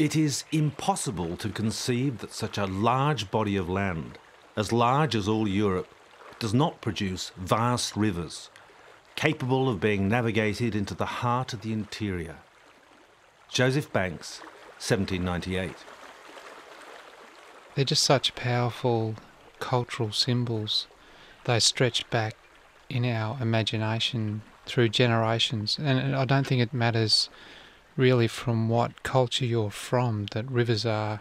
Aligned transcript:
It 0.00 0.16
is 0.16 0.44
impossible 0.50 1.36
to 1.36 1.50
conceive 1.50 2.20
that 2.20 2.32
such 2.32 2.56
a 2.56 2.64
large 2.64 3.30
body 3.30 3.58
of 3.58 3.68
land, 3.68 4.16
as 4.56 4.72
large 4.72 5.14
as 5.14 5.28
all 5.28 5.46
Europe, 5.46 5.92
does 6.38 6.54
not 6.54 6.80
produce 6.80 7.32
vast 7.36 7.94
rivers, 7.94 8.48
capable 9.14 9.68
of 9.68 9.78
being 9.78 10.08
navigated 10.08 10.74
into 10.74 10.94
the 10.94 11.20
heart 11.20 11.52
of 11.52 11.60
the 11.60 11.74
interior. 11.74 12.36
Joseph 13.50 13.92
Banks, 13.92 14.38
1798. 14.78 15.74
They're 17.74 17.84
just 17.84 18.02
such 18.02 18.34
powerful 18.34 19.16
cultural 19.58 20.12
symbols. 20.12 20.86
They 21.44 21.60
stretch 21.60 22.08
back 22.08 22.36
in 22.88 23.04
our 23.04 23.36
imagination 23.38 24.40
through 24.64 24.88
generations. 24.88 25.76
And 25.78 26.16
I 26.16 26.24
don't 26.24 26.46
think 26.46 26.62
it 26.62 26.72
matters 26.72 27.28
really 28.00 28.26
from 28.26 28.70
what 28.70 29.02
culture 29.02 29.44
you're 29.44 29.70
from, 29.70 30.24
that 30.32 30.50
rivers 30.50 30.86
are 30.86 31.20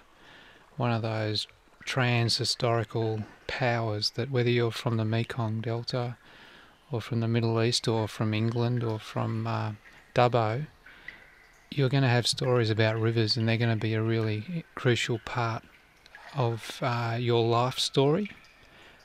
one 0.77 0.91
of 0.91 1.01
those 1.01 1.45
trans 1.83 2.37
historical 2.37 3.21
powers 3.47 4.11
that 4.11 4.31
whether 4.31 4.49
you're 4.49 4.71
from 4.71 4.95
the 4.95 5.03
Mekong 5.03 5.59
Delta 5.59 6.15
or 6.89 7.01
from 7.01 7.19
the 7.19 7.27
Middle 7.27 7.61
East 7.61 7.85
or 7.89 8.07
from 8.07 8.33
England 8.33 8.81
or 8.81 8.97
from 8.97 9.45
uh, 9.45 9.73
Dubbo, 10.15 10.67
you're 11.69 11.89
going 11.89 12.03
to 12.03 12.09
have 12.09 12.25
stories 12.25 12.69
about 12.69 12.97
rivers 12.97 13.35
and 13.35 13.45
they're 13.45 13.57
going 13.57 13.77
to 13.77 13.87
be 13.87 13.93
a 13.93 14.01
really 14.01 14.63
crucial 14.75 15.19
part 15.19 15.63
of 16.33 16.79
uh, 16.81 17.17
your 17.19 17.45
life 17.45 17.77
story, 17.77 18.31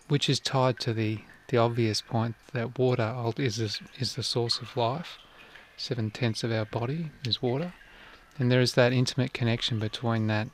which 0.07 0.29
is 0.29 0.39
tied 0.39 0.79
to 0.79 0.95
the, 0.95 1.19
the 1.49 1.57
obvious 1.57 2.01
point 2.01 2.37
that 2.53 2.79
water 2.79 3.33
is, 3.37 3.59
is 3.59 4.15
the 4.15 4.23
source 4.23 4.61
of 4.61 4.77
life. 4.77 5.19
Seven 5.77 6.11
tenths 6.11 6.45
of 6.45 6.53
our 6.53 6.65
body 6.65 7.11
is 7.27 7.43
water. 7.43 7.75
And 8.39 8.51
there 8.51 8.61
is 8.61 8.75
that 8.75 8.93
intimate 8.93 9.33
connection 9.33 9.79
between 9.79 10.27
that 10.29 10.49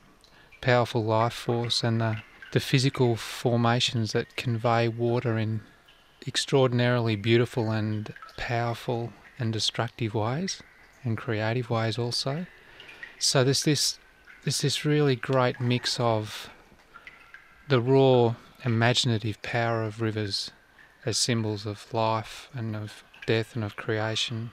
powerful 0.61 1.03
life 1.03 1.33
force 1.33 1.83
and 1.83 1.99
the, 1.99 2.17
the 2.51 2.59
physical 2.59 3.15
formations 3.15 4.13
that 4.13 4.35
convey 4.35 4.87
water 4.87 5.37
in 5.37 5.61
extraordinarily 6.27 7.15
beautiful 7.15 7.71
and 7.71 8.13
powerful 8.37 9.11
and 9.39 9.51
destructive 9.51 10.13
ways 10.13 10.61
and 11.03 11.17
creative 11.17 11.69
ways 11.69 11.97
also. 11.97 12.45
So 13.17 13.43
there's 13.43 13.63
this 13.63 13.99
there's 14.43 14.61
this 14.61 14.85
really 14.85 15.15
great 15.15 15.59
mix 15.59 15.99
of 15.99 16.49
the 17.67 17.79
raw 17.79 18.35
imaginative 18.63 19.41
power 19.41 19.83
of 19.83 20.01
rivers 20.01 20.51
as 21.05 21.17
symbols 21.17 21.65
of 21.65 21.93
life 21.93 22.49
and 22.53 22.75
of 22.75 23.03
death 23.25 23.55
and 23.55 23.63
of 23.63 23.75
creation, 23.75 24.51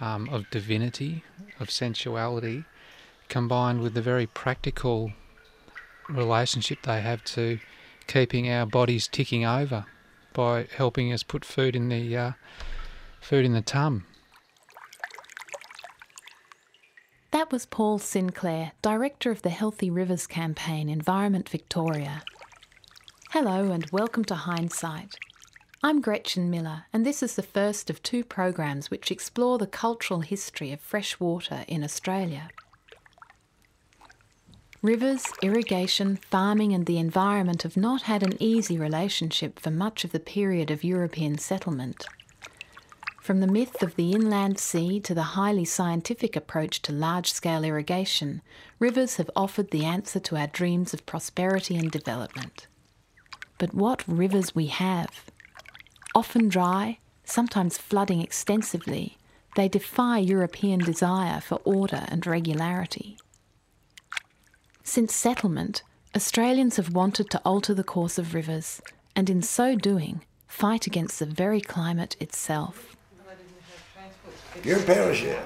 um, 0.00 0.28
of 0.30 0.48
divinity, 0.50 1.22
of 1.58 1.70
sensuality, 1.70 2.64
combined 3.28 3.80
with 3.80 3.94
the 3.94 4.02
very 4.02 4.26
practical 4.26 5.12
relationship 6.08 6.82
they 6.82 7.00
have 7.00 7.22
to 7.24 7.60
keeping 8.06 8.50
our 8.50 8.66
bodies 8.66 9.06
ticking 9.06 9.44
over 9.44 9.86
by 10.32 10.66
helping 10.76 11.12
us 11.12 11.22
put 11.22 11.44
food 11.44 11.76
in 11.76 11.88
the 11.88 12.16
uh, 12.16 12.32
food 13.20 13.44
in 13.44 13.52
the 13.52 13.62
tum. 13.62 14.04
That 17.30 17.52
was 17.52 17.66
Paul 17.66 18.00
Sinclair, 18.00 18.72
Director 18.82 19.30
of 19.30 19.42
the 19.42 19.50
Healthy 19.50 19.90
Rivers 19.90 20.26
Campaign, 20.26 20.88
Environment 20.88 21.48
Victoria. 21.48 22.22
Hello 23.30 23.70
and 23.70 23.88
welcome 23.92 24.24
to 24.24 24.34
Hindsight. 24.34 25.14
I'm 25.82 26.02
Gretchen 26.02 26.50
Miller, 26.50 26.84
and 26.92 27.06
this 27.06 27.22
is 27.22 27.36
the 27.36 27.42
first 27.42 27.88
of 27.88 28.02
two 28.02 28.22
programs 28.22 28.90
which 28.90 29.10
explore 29.10 29.56
the 29.56 29.66
cultural 29.66 30.20
history 30.20 30.72
of 30.72 30.80
fresh 30.80 31.18
water 31.18 31.64
in 31.66 31.82
Australia. 31.82 32.50
Rivers, 34.82 35.24
irrigation, 35.40 36.16
farming, 36.16 36.74
and 36.74 36.84
the 36.84 36.98
environment 36.98 37.62
have 37.62 37.78
not 37.78 38.02
had 38.02 38.22
an 38.22 38.36
easy 38.38 38.76
relationship 38.78 39.58
for 39.58 39.70
much 39.70 40.04
of 40.04 40.12
the 40.12 40.20
period 40.20 40.70
of 40.70 40.84
European 40.84 41.38
settlement. 41.38 42.04
From 43.22 43.40
the 43.40 43.46
myth 43.46 43.82
of 43.82 43.96
the 43.96 44.12
inland 44.12 44.58
sea 44.58 45.00
to 45.00 45.14
the 45.14 45.32
highly 45.32 45.64
scientific 45.64 46.36
approach 46.36 46.82
to 46.82 46.92
large 46.92 47.32
scale 47.32 47.64
irrigation, 47.64 48.42
rivers 48.78 49.16
have 49.16 49.30
offered 49.34 49.70
the 49.70 49.86
answer 49.86 50.20
to 50.20 50.36
our 50.36 50.48
dreams 50.48 50.92
of 50.92 51.06
prosperity 51.06 51.78
and 51.78 51.90
development. 51.90 52.66
But 53.56 53.72
what 53.72 54.04
rivers 54.06 54.54
we 54.54 54.66
have! 54.66 55.29
Often 56.14 56.48
dry, 56.48 56.98
sometimes 57.24 57.78
flooding 57.78 58.20
extensively, 58.20 59.16
they 59.56 59.68
defy 59.68 60.18
European 60.18 60.80
desire 60.80 61.40
for 61.40 61.60
order 61.64 62.04
and 62.08 62.26
regularity. 62.26 63.16
Since 64.82 65.14
settlement, 65.14 65.82
Australians 66.16 66.76
have 66.76 66.94
wanted 66.94 67.30
to 67.30 67.40
alter 67.44 67.74
the 67.74 67.84
course 67.84 68.18
of 68.18 68.34
rivers, 68.34 68.80
and 69.14 69.30
in 69.30 69.42
so 69.42 69.76
doing, 69.76 70.22
fight 70.48 70.86
against 70.86 71.20
the 71.20 71.26
very 71.26 71.60
climate 71.60 72.16
itself. 72.18 72.96
You 74.64 74.76
perish 74.78 75.20
here. 75.20 75.42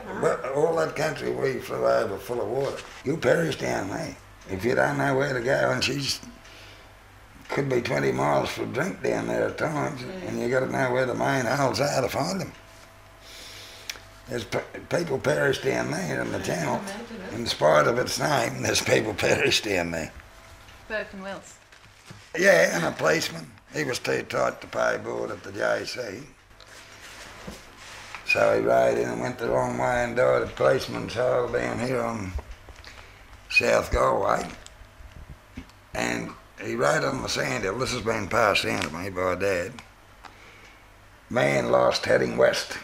All 0.57 0.75
that 0.77 0.97
country 0.97 1.31
we 1.31 1.55
flew 1.61 1.87
over 1.87 2.17
full 2.17 2.41
of 2.41 2.49
water. 2.49 2.83
You 3.05 3.19
perish 3.19 3.57
down 3.57 3.91
there. 3.91 4.17
If 4.51 4.65
you 4.65 4.75
don't 4.75 4.97
know 4.97 5.15
where 5.15 5.35
to 5.35 5.41
go, 5.41 5.71
and 5.71 5.85
she's 5.85 6.21
could 7.55 7.69
be 7.69 7.81
20 7.81 8.11
miles 8.13 8.51
for 8.51 8.67
drink 8.67 9.01
down 9.03 9.29
there 9.29 9.47
at 9.47 9.57
times, 9.57 10.03
and 10.27 10.41
you 10.41 10.49
got 10.49 10.61
to 10.61 10.71
know 10.71 10.93
where 10.93 11.07
the 11.07 11.15
main 11.15 11.47
holes 11.47 11.81
are 11.81 12.03
to 12.03 12.09
find 12.09 12.41
them. 12.41 12.53
There's 14.29 14.45
people 14.89 15.19
perish 15.19 15.63
down 15.63 15.93
there 15.93 16.21
in 16.21 16.33
the 16.33 16.41
channel. 16.41 16.81
In 17.33 17.47
spite 17.47 17.87
of 17.87 17.99
its 17.99 18.19
name, 18.19 18.63
there's 18.63 18.83
people 18.83 19.15
perish 19.29 19.63
down 19.63 19.93
there. 19.93 20.13
Burke 20.89 21.13
and 21.13 21.23
Wills. 21.23 21.55
Yeah, 22.37 22.77
and 22.77 22.85
a 22.85 22.91
policeman. 22.91 23.47
He 23.73 23.85
was 23.85 24.01
too 24.01 24.23
tight 24.23 24.61
to 24.61 24.67
pay 24.67 24.99
board 24.99 25.31
at 25.31 25.43
the 25.45 25.53
JC. 25.53 26.25
So 28.27 28.59
he 28.59 28.67
rode 28.67 28.99
in 28.99 29.09
and 29.09 29.21
went 29.21 29.39
the 29.39 29.49
wrong 29.49 29.79
way 29.79 30.05
and 30.05 30.17
died 30.17 30.43
at 30.43 30.57
policeman's 30.57 31.15
hole 31.15 31.49
down 31.49 31.79
here 31.79 32.01
on 32.01 32.33
South 33.49 33.93
Galway. 33.93 34.49
And 35.95 36.31
he 36.65 36.75
rode 36.75 37.05
on 37.05 37.23
the 37.23 37.29
sandhill. 37.29 37.79
This 37.79 37.93
has 37.93 38.03
been 38.03 38.29
passed 38.29 38.65
down 38.65 38.83
to 38.83 38.91
me 38.91 39.11
by 39.11 39.35
Dad. 39.35 39.73
Man 41.31 41.71
lost 41.71 42.05
heading 42.05 42.37
west. 42.37 42.79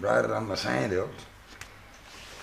It 0.00 0.06
on 0.06 0.48
the 0.48 0.56
sandhills. 0.56 1.10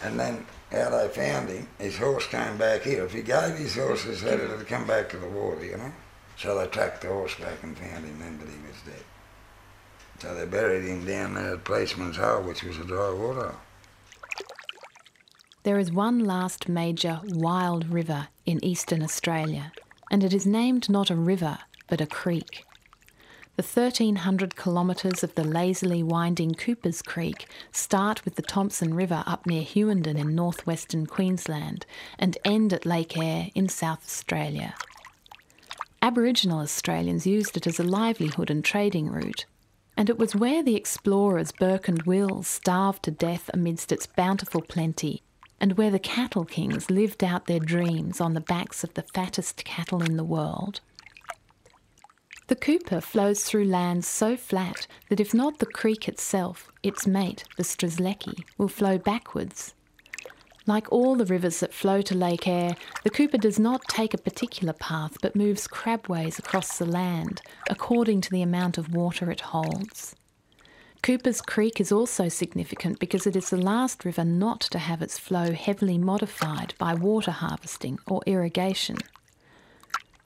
And 0.04 0.20
then 0.20 0.46
how 0.72 0.90
they 0.90 1.08
found 1.10 1.50
him, 1.50 1.68
his 1.78 1.98
horse 1.98 2.26
came 2.28 2.58
back 2.58 2.82
here. 2.84 3.06
If 3.06 3.14
he 3.14 3.22
gave 3.22 3.56
his 3.56 3.76
horse 3.76 4.04
his 4.04 4.22
head, 4.22 4.40
it'd 4.40 4.68
come 4.68 4.88
back 4.88 5.10
to 5.10 5.18
the 5.18 5.28
water, 5.28 5.66
you 5.66 5.78
know. 5.78 5.92
So 6.38 6.58
they 6.58 6.68
tracked 6.68 7.02
the 7.02 7.10
horse 7.10 7.36
back 7.36 7.62
and 7.62 7.78
found 7.78 8.06
him 8.06 8.20
then, 8.20 8.38
but 8.38 8.48
he 8.48 8.56
was 8.66 8.82
dead. 8.86 9.04
So 10.20 10.34
they 10.34 10.46
buried 10.46 10.86
him 10.86 11.06
down 11.06 11.34
there 11.34 11.56
at 11.56 11.66
Policeman's 11.66 12.18
Hole, 12.18 12.42
which 12.44 12.64
was 12.64 12.78
a 12.78 12.84
dry 12.84 13.12
water 13.12 13.56
There 15.64 15.78
is 15.78 15.92
one 15.92 16.20
last 16.20 16.70
major 16.70 17.20
wild 17.26 17.90
river 17.90 18.30
in 18.46 18.64
eastern 18.64 19.04
Australia, 19.04 19.72
and 20.12 20.26
it 20.26 20.34
is 20.34 20.46
named 20.46 20.90
not 20.90 21.10
a 21.10 21.16
river, 21.16 21.58
but 21.88 22.02
a 22.02 22.06
creek. 22.06 22.66
The 23.56 23.64
1300 23.64 24.56
kilometres 24.56 25.24
of 25.24 25.36
the 25.36 25.44
lazily 25.44 26.04
winding 26.04 26.54
Coopers 26.54 27.02
Creek 27.02 27.48
start 27.72 28.24
with 28.26 28.36
the 28.36 28.42
Thomson 28.42 28.94
River 28.94 29.24
up 29.26 29.46
near 29.46 29.64
Hughenden 29.64 30.18
in 30.18 30.36
northwestern 30.36 31.06
Queensland 31.06 31.86
and 32.20 32.38
end 32.44 32.74
at 32.74 32.86
Lake 32.86 33.18
Eyre 33.18 33.50
in 33.56 33.70
South 33.70 34.04
Australia. 34.04 34.74
Aboriginal 36.02 36.60
Australians 36.60 37.26
used 37.26 37.56
it 37.56 37.68
as 37.68 37.80
a 37.80 37.84
livelihood 37.84 38.50
and 38.50 38.66
trading 38.66 39.10
route, 39.10 39.46
and 39.96 40.10
it 40.10 40.18
was 40.18 40.36
where 40.36 40.64
the 40.64 40.76
explorers 40.76 41.52
Burke 41.52 41.88
and 41.88 42.02
Wills 42.04 42.48
starved 42.48 43.04
to 43.04 43.12
death 43.12 43.50
amidst 43.54 43.92
its 43.92 44.08
bountiful 44.08 44.62
plenty, 44.62 45.22
and 45.62 45.78
where 45.78 45.92
the 45.92 46.00
cattle 46.00 46.44
kings 46.44 46.90
lived 46.90 47.24
out 47.24 47.46
their 47.46 47.60
dreams 47.60 48.20
on 48.20 48.34
the 48.34 48.42
backs 48.42 48.84
of 48.84 48.94
the 48.96 49.04
fattest 49.14 49.64
cattle 49.64 50.02
in 50.02 50.18
the 50.18 50.24
world. 50.24 50.82
The 52.48 52.56
Cooper 52.56 53.00
flows 53.00 53.44
through 53.44 53.66
lands 53.66 54.08
so 54.08 54.36
flat 54.36 54.88
that 55.10 55.20
if 55.20 55.34
not 55.34 55.60
the 55.60 55.66
creek 55.66 56.10
itself, 56.10 56.70
its 56.84 57.08
mate, 57.08 57.46
the 57.56 57.64
Strzelecki, 57.64 58.44
will 58.58 58.68
flow 58.68 58.98
backwards. 58.98 59.76
Like 60.66 60.92
all 60.92 61.16
the 61.16 61.26
rivers 61.26 61.60
that 61.60 61.74
flow 61.74 62.02
to 62.02 62.18
Lake 62.18 62.48
Eyre, 62.48 62.76
the 63.04 63.10
Cooper 63.10 63.38
does 63.38 63.60
not 63.60 63.88
take 63.88 64.14
a 64.14 64.18
particular 64.18 64.74
path 64.74 65.18
but 65.22 65.36
moves 65.36 65.68
crabways 65.68 66.40
across 66.40 66.78
the 66.78 66.86
land 66.86 67.42
according 67.70 68.22
to 68.22 68.32
the 68.32 68.42
amount 68.42 68.78
of 68.78 68.94
water 68.94 69.32
it 69.32 69.42
holds. 69.42 70.16
Cooper's 71.04 71.42
Creek 71.42 71.82
is 71.82 71.92
also 71.92 72.30
significant 72.30 73.00
because 73.00 73.26
it 73.26 73.36
is 73.36 73.50
the 73.50 73.58
last 73.58 74.06
river 74.06 74.24
not 74.24 74.62
to 74.62 74.78
have 74.78 75.02
its 75.02 75.18
flow 75.18 75.52
heavily 75.52 75.98
modified 75.98 76.76
by 76.78 76.94
water 76.94 77.32
harvesting 77.32 77.98
or 78.06 78.22
irrigation. 78.28 78.98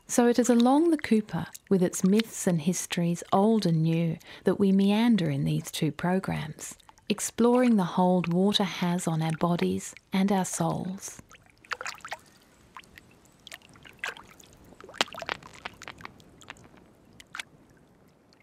So 0.06 0.28
it 0.28 0.38
is 0.38 0.50
along 0.50 0.92
the 0.92 0.98
Cooper, 0.98 1.46
with 1.70 1.82
its 1.82 2.04
myths 2.04 2.46
and 2.46 2.60
histories 2.60 3.24
old 3.32 3.66
and 3.66 3.84
new, 3.84 4.18
that 4.44 4.60
we 4.60 4.74
meander 4.74 5.30
in 5.30 5.46
these 5.46 5.72
two 5.72 5.94
programs, 5.94 6.76
exploring 7.08 7.78
the 7.78 7.84
hold 7.96 8.34
water 8.34 8.66
has 8.66 9.08
on 9.08 9.22
our 9.22 9.32
bodies 9.40 9.96
and 10.12 10.30
our 10.30 10.46
souls. 10.46 11.22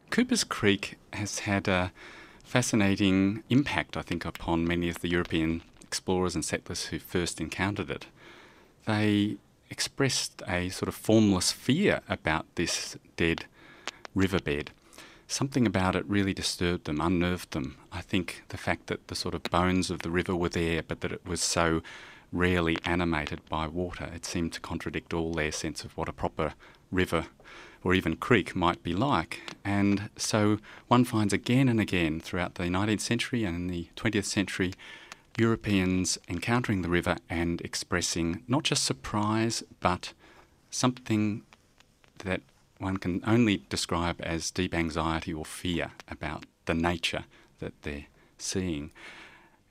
Cooper's 0.09 0.45
Creek 0.45 0.97
has 1.13 1.41
had 1.41 1.69
a 1.69 1.93
fascinating 2.53 3.43
impact, 3.49 3.97
I 3.97 4.03
think, 4.03 4.27
upon 4.27 4.69
many 4.69 4.91
of 4.91 5.01
the 5.01 5.09
European 5.09 5.63
explorers 5.81 6.35
and 6.35 6.45
settlers 6.45 6.85
who 6.89 6.99
first 6.99 7.41
encountered 7.41 7.89
it. 7.89 8.05
They 8.85 9.39
expressed 9.71 10.43
a 10.47 10.69
sort 10.69 10.91
of 10.91 10.95
formless 10.95 11.51
fear 11.51 12.03
about 12.11 12.45
this 12.57 12.99
dead 13.17 13.47
riverbed. 14.15 14.71
Something 15.27 15.67
about 15.67 15.97
it 15.97 16.05
really 16.07 16.35
disturbed 16.35 16.85
them, 16.85 17.01
unnerved 17.01 17.53
them. 17.53 17.79
I 17.91 18.03
think 18.03 18.43
the 18.51 18.59
fact 18.59 18.89
that 18.89 19.09
the 19.09 19.15
sort 19.15 19.35
of 19.35 19.45
bones 19.45 19.91
of 19.91 20.01
the 20.01 20.11
river 20.11 20.37
were 20.37 20.51
there, 20.51 20.83
but 20.83 21.01
that 21.01 21.13
it 21.13 21.27
was 21.27 21.41
so 21.41 21.81
rarely 22.33 22.77
animated 22.85 23.41
by 23.49 23.67
water, 23.67 24.11
it 24.15 24.27
seemed 24.27 24.53
to 24.53 24.61
contradict 24.61 25.15
all 25.15 25.33
their 25.33 25.53
sense 25.53 25.85
of 25.85 25.97
what 25.97 26.11
a 26.11 26.13
proper 26.13 26.53
river 26.91 27.29
or 27.85 27.95
even 27.95 28.17
creek 28.17 28.55
might 28.55 28.83
be 28.83 28.95
like. 28.95 29.41
And 29.65 30.11
so 30.17 30.59
one 30.89 31.05
finds 31.05 31.33
again 31.33 31.69
and 31.69 31.81
again 31.81 32.21
throughout 32.21 32.55
the 32.55 32.65
19th 32.65 33.01
century 33.01 33.45
and 33.45 33.69
the 33.69 33.89
20th 33.97 34.25
century 34.25 34.73
Europeans 35.39 36.19
encountering 36.29 36.83
the 36.83 36.89
river 36.89 37.17
and 37.31 37.61
expressing 37.63 38.43
not 38.47 38.65
just 38.65 38.85
surprise, 38.85 39.63
but 39.81 40.13
something 40.71 41.43
that 42.25 42.43
one 42.79 42.97
can 42.97 43.23
only 43.27 43.63
describe 43.69 44.21
as 44.21 44.51
deep 44.51 44.75
anxiety 44.75 45.33
or 45.33 45.45
fear 45.45 45.93
about 46.09 46.45
the 46.67 46.75
nature 46.75 47.25
that 47.61 47.73
they're 47.83 48.07
seeing. 48.39 48.91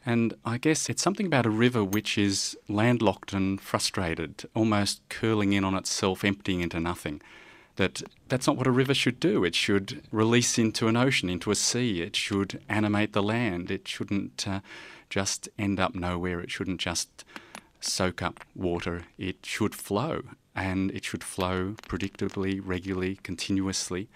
And 0.06 0.34
I 0.44 0.58
guess 0.58 0.90
it's 0.90 1.04
something 1.04 1.28
about 1.28 1.46
a 1.46 1.52
river 1.52 1.84
which 1.84 2.18
is 2.18 2.58
landlocked 2.68 3.34
and 3.34 3.62
frustrated, 3.62 4.46
almost 4.56 5.02
curling 5.10 5.54
in 5.54 5.64
on 5.64 5.76
itself, 5.76 6.24
emptying 6.24 6.62
into 6.62 6.80
nothing. 6.80 7.22
That 7.78 8.04
that's 8.28 8.48
not 8.48 8.58
what 8.58 8.68
a 8.68 8.72
river 8.72 8.94
should 8.94 9.20
do. 9.20 9.44
It 9.44 9.56
should 9.56 10.04
release 10.12 10.58
into 10.58 10.88
an 10.88 10.98
ocean, 10.98 11.30
into 11.30 11.52
a 11.52 11.56
sea. 11.56 12.02
It 12.02 12.16
should 12.16 12.62
animate 12.68 13.14
the 13.14 13.24
land. 13.24 13.72
It 13.72 13.88
shouldn't 13.88 14.48
uh, 14.48 14.60
just 15.10 15.50
end 15.58 15.80
up 15.80 15.96
nowhere. 15.96 16.40
It 16.42 16.52
shouldn't 16.52 16.80
just 16.80 17.24
soak 17.80 18.22
up 18.22 18.44
water. 18.56 19.04
It 19.18 19.46
should 19.46 19.74
flow, 19.74 20.24
and 20.56 20.92
it 20.92 21.06
should 21.06 21.24
flow 21.24 21.76
predictably, 21.88 22.62
regularly, 22.64 23.20
continuously. 23.24 24.10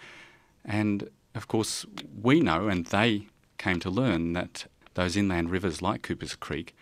And 0.63 1.10
of 1.34 1.48
course, 1.48 1.86
we 2.22 2.40
know, 2.40 2.68
and 2.68 2.86
they 2.86 3.28
came 3.57 3.80
to 3.81 3.90
learn, 3.90 4.34
that 4.34 4.66
those 4.94 5.18
inland 5.18 5.50
rivers 5.50 5.81
like 5.81 6.02
Cooper's 6.02 6.36
Creek 6.36 6.75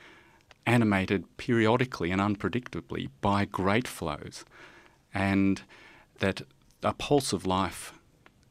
animated 0.66 1.26
periodically 1.38 2.12
and 2.12 2.22
unpredictably 2.22 3.10
by 3.22 3.46
great 3.46 3.88
flows, 3.88 4.46
and 5.14 5.62
that 6.20 6.42
a 6.84 6.94
pulse 6.94 7.34
of 7.34 7.46
life 7.46 7.94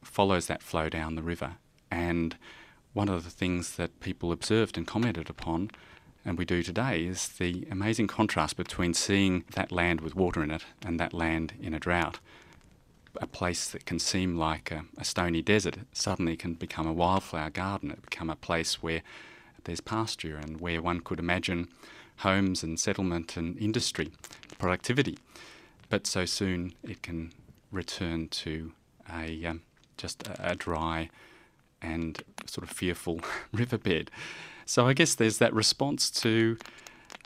follows 0.03 0.47
that 0.47 0.63
flow 0.63 0.89
down 0.89 1.15
the 1.15 1.23
river. 1.23 1.55
And 1.91 2.35
one 2.93 3.09
of 3.09 3.23
the 3.23 3.29
things 3.29 3.75
that 3.75 3.99
people 3.99 4.31
observed 4.31 4.77
and 4.77 4.87
commented 4.87 5.29
upon, 5.29 5.71
and 6.25 6.37
we 6.37 6.45
do 6.45 6.63
today, 6.63 7.05
is 7.05 7.27
the 7.27 7.67
amazing 7.71 8.07
contrast 8.07 8.55
between 8.55 8.93
seeing 8.93 9.43
that 9.53 9.71
land 9.71 10.01
with 10.01 10.15
water 10.15 10.43
in 10.43 10.51
it 10.51 10.65
and 10.85 10.99
that 10.99 11.13
land 11.13 11.53
in 11.61 11.73
a 11.73 11.79
drought. 11.79 12.19
A 13.21 13.27
place 13.27 13.69
that 13.69 13.85
can 13.85 13.99
seem 13.99 14.37
like 14.37 14.71
a, 14.71 14.85
a 14.97 15.03
stony 15.03 15.41
desert 15.41 15.77
suddenly 15.91 16.35
can 16.35 16.55
become 16.55 16.87
a 16.87 16.93
wildflower 16.93 17.51
garden. 17.51 17.91
It 17.91 18.01
become 18.01 18.29
a 18.29 18.35
place 18.35 18.81
where 18.81 19.03
there's 19.65 19.81
pasture 19.81 20.37
and 20.37 20.59
where 20.59 20.81
one 20.81 20.99
could 20.99 21.19
imagine 21.19 21.67
homes 22.17 22.63
and 22.63 22.79
settlement 22.79 23.37
and 23.37 23.57
industry, 23.57 24.11
productivity. 24.57 25.17
But 25.89 26.07
so 26.07 26.25
soon 26.25 26.73
it 26.83 27.03
can 27.03 27.31
return 27.73 28.27
to 28.29 28.71
a 29.11 29.45
um, 29.45 29.61
just 29.97 30.27
a, 30.27 30.51
a 30.51 30.55
dry 30.55 31.09
and 31.81 32.23
sort 32.45 32.63
of 32.69 32.75
fearful 32.75 33.19
riverbed. 33.51 34.09
So 34.65 34.87
I 34.87 34.93
guess 34.93 35.15
there's 35.15 35.39
that 35.39 35.53
response 35.53 36.09
to 36.11 36.57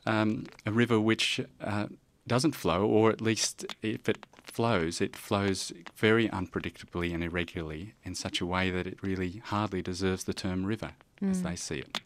um, 0.05 0.47
a 0.65 0.71
river 0.71 0.99
which 0.99 1.39
uh, 1.61 1.88
doesn't 2.25 2.53
flow, 2.53 2.85
or 2.85 3.11
at 3.11 3.21
least 3.21 3.65
if 3.81 4.09
it 4.09 4.25
flows, 4.44 5.01
it 5.01 5.15
flows 5.15 5.71
very 5.95 6.27
unpredictably 6.29 7.13
and 7.13 7.23
irregularly 7.23 7.94
in 8.03 8.15
such 8.15 8.41
a 8.41 8.45
way 8.45 8.71
that 8.71 8.88
it 8.88 8.97
really 9.03 9.41
hardly 9.45 9.81
deserves 9.81 10.23
the 10.23 10.33
term 10.33 10.65
river 10.65 10.91
mm. 11.21 11.29
as 11.29 11.44
they 11.44 11.55
see 11.55 11.79
it. 11.79 12.01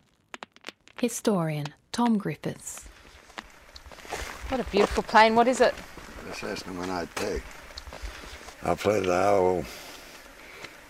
Historian 0.99 1.67
Tom 1.91 2.17
Griffiths. 2.17 2.87
What 4.49 4.59
a 4.59 4.65
beautiful 4.65 5.03
plane. 5.03 5.35
What 5.35 5.47
is 5.47 5.61
it? 5.61 5.73
The 6.27 6.35
Cessna 6.35 6.73
182. 6.73 7.41
I 8.63 8.75
flew 8.75 9.01
the 9.01 9.21
whole 9.21 9.65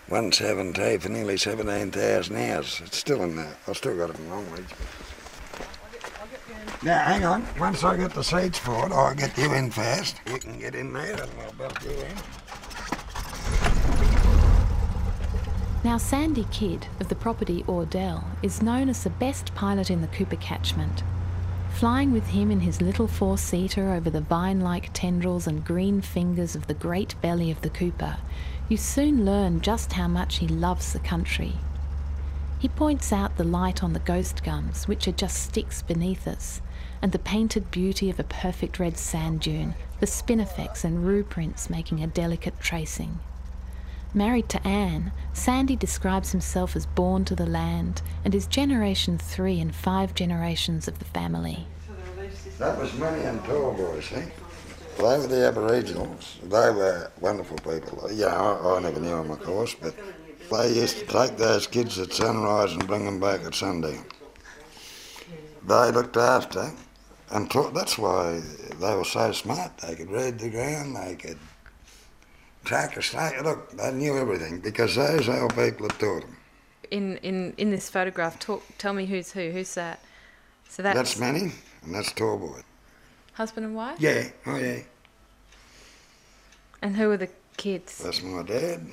170 0.08 0.98
for 0.98 1.08
nearly 1.08 1.38
17,000 1.38 2.36
hours. 2.36 2.82
It's 2.84 2.98
still 2.98 3.22
in 3.22 3.36
there. 3.36 3.56
I've 3.66 3.78
still 3.78 3.96
got 3.96 4.10
it 4.10 4.18
in 4.18 4.28
Longreach. 4.28 4.70
Now, 6.82 6.98
hang 7.04 7.24
on. 7.24 7.46
Once 7.58 7.82
I 7.82 7.96
get 7.96 8.12
the 8.12 8.22
seats 8.22 8.58
for 8.58 8.86
it, 8.86 8.92
I'll 8.92 9.14
get 9.14 9.38
you 9.38 9.54
in 9.54 9.70
first. 9.70 10.20
You 10.26 10.38
can 10.38 10.58
get 10.58 10.74
in 10.74 10.92
there 10.92 11.22
and 11.22 11.30
I'll 11.40 11.52
belt 11.52 11.82
you 11.82 11.92
in. 11.92 12.16
Now, 15.84 15.96
Sandy 15.96 16.46
Kidd 16.50 16.86
of 17.00 17.08
the 17.08 17.14
property 17.14 17.62
Ordell 17.64 18.22
is 18.42 18.62
known 18.62 18.88
as 18.88 19.02
the 19.02 19.10
best 19.10 19.54
pilot 19.54 19.90
in 19.90 20.00
the 20.00 20.08
Cooper 20.08 20.36
catchment. 20.36 21.02
Flying 21.82 22.12
with 22.12 22.28
him 22.28 22.52
in 22.52 22.60
his 22.60 22.80
little 22.80 23.08
four 23.08 23.36
seater 23.36 23.90
over 23.90 24.08
the 24.08 24.20
vine 24.20 24.60
like 24.60 24.92
tendrils 24.92 25.48
and 25.48 25.64
green 25.64 26.00
fingers 26.00 26.54
of 26.54 26.68
the 26.68 26.74
great 26.74 27.20
belly 27.20 27.50
of 27.50 27.60
the 27.62 27.70
Cooper, 27.70 28.18
you 28.68 28.76
soon 28.76 29.24
learn 29.24 29.60
just 29.60 29.94
how 29.94 30.06
much 30.06 30.36
he 30.36 30.46
loves 30.46 30.92
the 30.92 31.00
country. 31.00 31.54
He 32.60 32.68
points 32.68 33.12
out 33.12 33.36
the 33.36 33.42
light 33.42 33.82
on 33.82 33.94
the 33.94 33.98
ghost 33.98 34.44
gums, 34.44 34.86
which 34.86 35.08
are 35.08 35.10
just 35.10 35.42
sticks 35.42 35.82
beneath 35.82 36.28
us, 36.28 36.62
and 37.02 37.10
the 37.10 37.18
painted 37.18 37.72
beauty 37.72 38.08
of 38.08 38.20
a 38.20 38.22
perfect 38.22 38.78
red 38.78 38.96
sand 38.96 39.40
dune, 39.40 39.74
the 39.98 40.06
spinifex 40.06 40.84
and 40.84 41.04
roo 41.04 41.24
prints 41.24 41.68
making 41.68 42.00
a 42.00 42.06
delicate 42.06 42.60
tracing. 42.60 43.18
Married 44.14 44.48
to 44.50 44.64
Anne, 44.64 45.10
Sandy 45.32 45.74
describes 45.74 46.30
himself 46.30 46.76
as 46.76 46.86
born 46.86 47.24
to 47.24 47.34
the 47.34 47.46
land 47.46 48.02
and 48.24 48.36
is 48.36 48.46
generation 48.46 49.18
three 49.18 49.58
in 49.58 49.72
five 49.72 50.14
generations 50.14 50.86
of 50.86 51.00
the 51.00 51.04
family. 51.06 51.66
That 52.58 52.78
was 52.78 52.92
Minnie 52.94 53.24
and 53.24 53.40
Tallboy, 53.40 54.02
see? 54.02 54.30
They 54.98 55.02
were 55.02 55.26
the 55.26 55.46
Aboriginals. 55.48 56.38
They 56.42 56.70
were 56.70 57.10
wonderful 57.20 57.56
people. 57.58 58.08
Yeah, 58.12 58.26
I, 58.26 58.76
I 58.76 58.80
never 58.80 59.00
knew 59.00 59.10
them, 59.10 59.30
of 59.30 59.42
course, 59.42 59.74
but 59.74 59.94
they 60.50 60.74
used 60.74 60.98
to 60.98 61.06
take 61.06 61.36
those 61.36 61.66
kids 61.66 61.98
at 61.98 62.12
sunrise 62.12 62.72
and 62.72 62.86
bring 62.86 63.04
them 63.06 63.18
back 63.18 63.42
at 63.44 63.54
sundown. 63.54 64.04
They 65.66 65.90
looked 65.90 66.16
after 66.16 66.72
and 67.30 67.50
taught. 67.50 67.72
That's 67.72 67.96
why 67.96 68.42
they 68.78 68.94
were 68.94 69.04
so 69.04 69.32
smart. 69.32 69.78
They 69.78 69.94
could 69.94 70.10
read 70.10 70.38
the 70.38 70.50
ground. 70.50 70.96
They 70.96 71.14
could 71.14 71.38
track 72.64 72.96
a 72.96 73.02
snake. 73.02 73.42
Look, 73.42 73.70
they 73.72 73.92
knew 73.92 74.18
everything 74.18 74.60
because 74.60 74.96
those 74.96 75.28
old 75.28 75.54
people 75.54 75.88
had 75.88 75.98
taught 75.98 76.22
them. 76.22 76.36
In 76.90 77.16
in 77.18 77.54
in 77.56 77.70
this 77.70 77.88
photograph, 77.88 78.38
talk. 78.38 78.62
Tell 78.76 78.92
me 78.92 79.06
who's 79.06 79.32
who. 79.32 79.50
Who's 79.50 79.74
that? 79.74 80.00
So 80.68 80.82
that's 80.82 80.96
that's 80.96 81.18
Manny 81.18 81.52
and 81.82 81.94
that's 81.94 82.12
Tallboy. 82.12 82.62
Husband 83.34 83.66
and 83.66 83.74
wife? 83.74 84.00
Yeah, 84.00 84.28
oh 84.46 84.56
yeah. 84.56 84.80
And 86.80 86.96
who 86.96 87.08
were 87.08 87.16
the 87.16 87.30
kids? 87.56 87.98
That's 87.98 88.22
my 88.22 88.42
dad. 88.42 88.86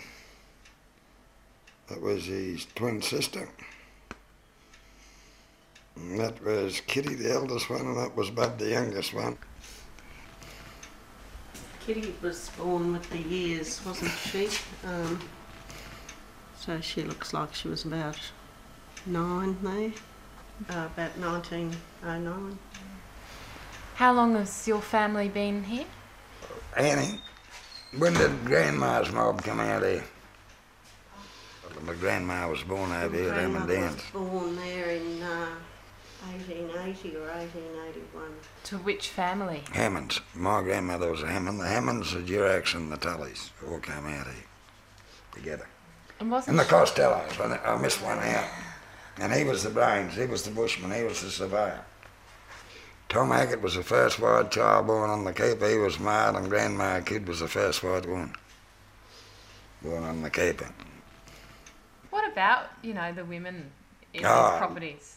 That 1.88 2.02
was 2.02 2.26
his 2.26 2.68
twin 2.76 3.02
sister. 3.02 3.50
And 5.96 6.20
that 6.20 6.42
was 6.44 6.82
Kitty, 6.82 7.16
the 7.16 7.32
eldest 7.32 7.70
one, 7.70 7.82
and 7.82 7.98
that 7.98 8.16
was 8.16 8.30
Bub, 8.30 8.58
the 8.58 8.70
youngest 8.70 9.14
one. 9.14 9.38
Kitty 11.82 12.14
was 12.22 12.50
born 12.58 12.94
with 12.94 13.10
the 13.10 13.18
years, 13.18 13.82
wasn't 13.86 14.12
she? 14.12 14.48
Um, 14.86 15.20
so 16.58 16.80
she 16.80 17.02
looks 17.04 17.34
like 17.34 17.54
she 17.54 17.68
was 17.68 17.84
about 17.86 18.20
nine 19.06 19.58
there, 19.64 19.92
uh, 20.70 20.88
about 20.94 21.18
1909. 21.18 22.60
How 23.96 24.14
long 24.14 24.36
has 24.36 24.68
your 24.68 24.82
family 24.82 25.30
been 25.30 25.64
here? 25.64 25.86
Annie, 26.76 27.20
when 27.98 28.14
did 28.14 28.46
Grandma's 28.46 29.12
mob 29.12 29.44
come 29.44 29.60
out 29.60 29.84
here? 29.84 30.04
My 31.86 31.94
grandma 31.94 32.50
was 32.50 32.62
born 32.64 32.92
over 32.92 33.16
here 33.16 33.32
at 33.32 33.40
Hammond 33.40 33.70
was 33.70 34.04
born 34.12 34.56
there 34.58 34.90
in 34.90 35.22
uh, 35.22 35.48
1880 36.28 37.16
or 37.16 37.28
1881. 37.28 38.32
To 38.66 38.78
which 38.80 39.10
family? 39.10 39.64
Hammonds. 39.72 40.20
My 40.36 40.62
grandmother 40.62 41.12
was 41.12 41.24
a 41.24 41.28
Hammond. 41.28 41.60
The 41.60 41.68
Hammonds, 41.68 42.14
the 42.14 42.20
Duracks 42.20 42.76
and 42.76 42.92
the 42.92 42.98
Tullys 42.98 43.52
all 43.68 43.80
came 43.80 44.06
out 44.06 44.26
here 44.28 44.36
together. 45.34 45.68
And, 46.20 46.30
wasn't 46.30 46.60
and 46.60 46.60
the 46.60 46.70
Costellos. 46.70 47.66
I 47.66 47.78
missed 47.82 48.02
one 48.04 48.20
out. 48.20 48.46
And 49.20 49.34
he 49.34 49.44
was 49.44 49.64
the 49.64 49.70
brains. 49.70 50.16
He 50.16 50.26
was 50.26 50.44
the 50.44 50.52
bushman. 50.52 50.92
He 50.92 51.04
was 51.04 51.22
the 51.22 51.30
surveyor. 51.30 51.84
Tom 53.10 53.32
Hackett 53.32 53.62
was 53.62 53.76
the 53.76 53.84
first 53.84 54.20
white 54.20 54.52
child 54.52 54.88
born 54.88 55.10
on 55.10 55.24
the 55.24 55.34
Cape. 55.34 55.62
He 55.64 55.78
was 55.78 56.00
married, 56.00 56.36
and 56.38 56.48
Grandma 56.50 57.02
Kidd 57.02 57.28
was 57.28 57.40
the 57.40 57.48
first 57.48 57.84
white 57.84 58.06
woman 58.06 58.34
born 59.82 60.04
on 60.04 60.22
the 60.22 60.30
Cape. 60.30 60.62
What 62.12 62.32
about 62.32 62.68
you 62.84 62.94
know 62.94 63.12
the 63.12 63.26
women 63.26 63.72
in 64.14 64.26
Ah. 64.26 64.52
these 64.52 64.58
properties? 64.60 65.16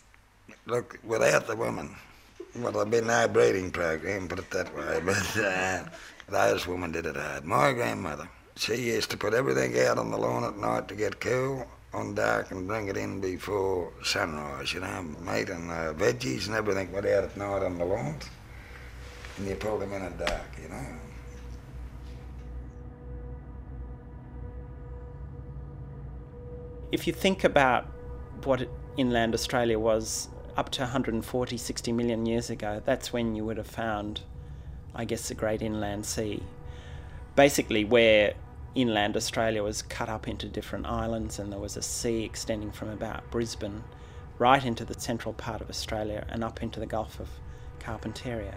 Look, 0.66 0.98
without 1.04 1.46
the 1.46 1.54
women, 1.56 1.94
well, 2.56 2.72
there'd 2.72 2.90
be 2.90 3.00
no 3.02 3.28
breeding 3.28 3.70
program, 3.70 4.26
put 4.26 4.38
it 4.38 4.50
that 4.50 4.74
way, 4.74 5.00
but 5.04 5.36
uh, 5.38 5.84
those 6.28 6.66
women 6.66 6.92
did 6.92 7.06
it 7.06 7.16
hard. 7.16 7.44
My 7.44 7.72
grandmother, 7.72 8.28
she 8.56 8.74
used 8.76 9.10
to 9.10 9.16
put 9.16 9.34
everything 9.34 9.78
out 9.80 9.98
on 9.98 10.10
the 10.10 10.18
lawn 10.18 10.44
at 10.44 10.56
night 10.56 10.88
to 10.88 10.94
get 10.94 11.20
cool 11.20 11.66
on 11.94 12.14
dark 12.14 12.50
and 12.50 12.66
bring 12.66 12.88
it 12.88 12.96
in 12.96 13.20
before 13.20 13.92
sunrise, 14.02 14.72
you 14.72 14.80
know, 14.80 15.02
meat 15.20 15.50
and 15.50 15.70
uh, 15.70 15.92
veggies 15.92 16.46
and 16.46 16.56
everything 16.56 16.90
went 16.92 17.06
out 17.06 17.24
at 17.24 17.36
night 17.36 17.62
on 17.62 17.78
the 17.78 17.84
lawns. 17.84 18.24
And 19.38 19.48
you 19.48 19.54
pulled 19.54 19.82
them 19.82 19.92
in 19.92 20.02
at 20.02 20.18
dark, 20.18 20.46
you 20.62 20.68
know. 20.68 20.86
If 26.90 27.06
you 27.06 27.12
think 27.12 27.44
about 27.44 27.86
what 28.44 28.68
inland 28.96 29.34
Australia 29.34 29.78
was 29.78 30.28
up 30.56 30.70
to 30.70 30.82
140, 30.82 31.56
60 31.56 31.92
million 31.92 32.26
years 32.26 32.50
ago, 32.50 32.82
that's 32.84 33.12
when 33.12 33.34
you 33.34 33.44
would 33.44 33.56
have 33.56 33.66
found, 33.66 34.20
I 34.94 35.06
guess, 35.06 35.28
the 35.28 35.34
Great 35.34 35.62
Inland 35.62 36.04
Sea. 36.04 36.42
Basically, 37.34 37.84
where 37.84 38.34
inland 38.74 39.16
Australia 39.16 39.62
was 39.62 39.82
cut 39.82 40.08
up 40.08 40.28
into 40.28 40.48
different 40.48 40.86
islands, 40.86 41.38
and 41.38 41.52
there 41.52 41.60
was 41.60 41.76
a 41.76 41.82
sea 41.82 42.24
extending 42.24 42.70
from 42.70 42.88
about 42.88 43.30
Brisbane 43.30 43.84
right 44.38 44.64
into 44.64 44.84
the 44.84 44.98
central 44.98 45.34
part 45.34 45.60
of 45.60 45.70
Australia 45.70 46.26
and 46.28 46.42
up 46.42 46.62
into 46.62 46.80
the 46.80 46.86
Gulf 46.86 47.20
of 47.20 47.28
Carpentaria. 47.78 48.54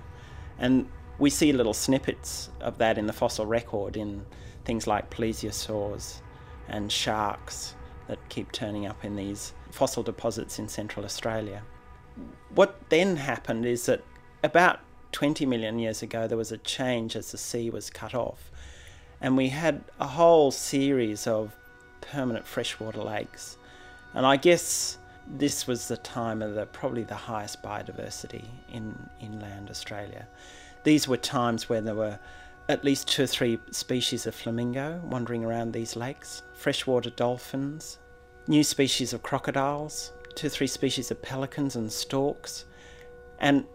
And 0.57 0.87
we 1.19 1.29
see 1.29 1.51
little 1.51 1.73
snippets 1.73 2.49
of 2.59 2.77
that 2.77 2.97
in 2.97 3.07
the 3.07 3.13
fossil 3.13 3.45
record 3.45 3.97
in 3.97 4.25
things 4.63 4.87
like 4.87 5.09
plesiosaurs 5.09 6.21
and 6.67 6.91
sharks 6.91 7.75
that 8.07 8.17
keep 8.29 8.51
turning 8.51 8.85
up 8.85 9.03
in 9.05 9.15
these 9.15 9.53
fossil 9.71 10.03
deposits 10.03 10.59
in 10.59 10.67
central 10.67 11.05
Australia. 11.05 11.61
What 12.53 12.89
then 12.89 13.17
happened 13.17 13.65
is 13.65 13.85
that 13.85 14.03
about 14.43 14.79
20 15.11 15.45
million 15.45 15.79
years 15.79 16.01
ago 16.01 16.27
there 16.27 16.37
was 16.37 16.51
a 16.51 16.57
change 16.57 17.15
as 17.15 17.31
the 17.31 17.37
sea 17.37 17.69
was 17.69 17.89
cut 17.89 18.13
off, 18.13 18.51
and 19.25 19.35
we 19.35 19.49
had 19.49 19.81
a 19.99 20.05
whole 20.05 20.51
series 20.51 21.25
of 21.25 21.51
permanent 21.99 22.45
freshwater 22.45 23.01
lakes. 23.01 23.57
And 24.13 24.23
I 24.23 24.37
guess 24.37 24.99
this 25.27 25.65
was 25.65 25.87
the 25.87 25.97
time 25.97 26.43
of 26.43 26.53
the 26.53 26.67
probably 26.67 27.05
the 27.05 27.15
highest 27.15 27.63
biodiversity 27.63 28.45
in 28.71 28.93
inland 29.19 29.71
Australia. 29.71 30.27
These 30.83 31.07
were 31.07 31.17
times 31.17 31.67
when 31.67 31.85
there 31.85 31.95
were 31.95 32.19
at 32.69 32.83
least 32.83 33.07
two 33.07 33.23
or 33.23 33.25
three 33.25 33.57
species 33.71 34.27
of 34.27 34.35
flamingo 34.35 35.01
wandering 35.05 35.43
around 35.43 35.73
these 35.73 35.95
lakes, 35.95 36.43
freshwater 36.53 37.09
dolphins, 37.09 37.97
new 38.47 38.63
species 38.63 39.11
of 39.11 39.23
crocodiles, 39.23 40.11
two 40.35 40.45
or 40.45 40.51
three 40.51 40.67
species 40.67 41.09
of 41.09 41.19
pelicans 41.23 41.75
and 41.75 41.91
storks, 41.91 42.65
and 43.39 43.65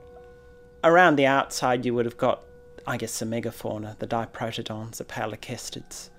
around 0.84 1.16
the 1.16 1.26
outside 1.26 1.84
you 1.84 1.92
would 1.92 2.06
have 2.06 2.16
got, 2.16 2.44
I 2.86 2.96
guess, 2.96 3.18
the 3.18 3.26
megafauna, 3.26 3.98
the 3.98 4.06
diprotodons, 4.06 4.96
the 4.96 5.04
palorchestids, 5.04 6.10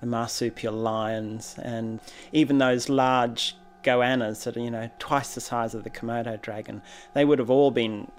the 0.00 0.06
marsupial 0.06 0.74
lions, 0.74 1.56
and 1.62 2.00
even 2.32 2.58
those 2.58 2.88
large 2.88 3.56
goannas 3.82 4.44
that 4.44 4.56
are, 4.56 4.60
you 4.60 4.70
know, 4.70 4.90
twice 4.98 5.34
the 5.34 5.40
size 5.40 5.74
of 5.74 5.84
the 5.84 5.90
Komodo 5.90 6.40
dragon. 6.40 6.82
They 7.14 7.24
would 7.24 7.38
have 7.38 7.50
all 7.50 7.70
been 7.70 8.10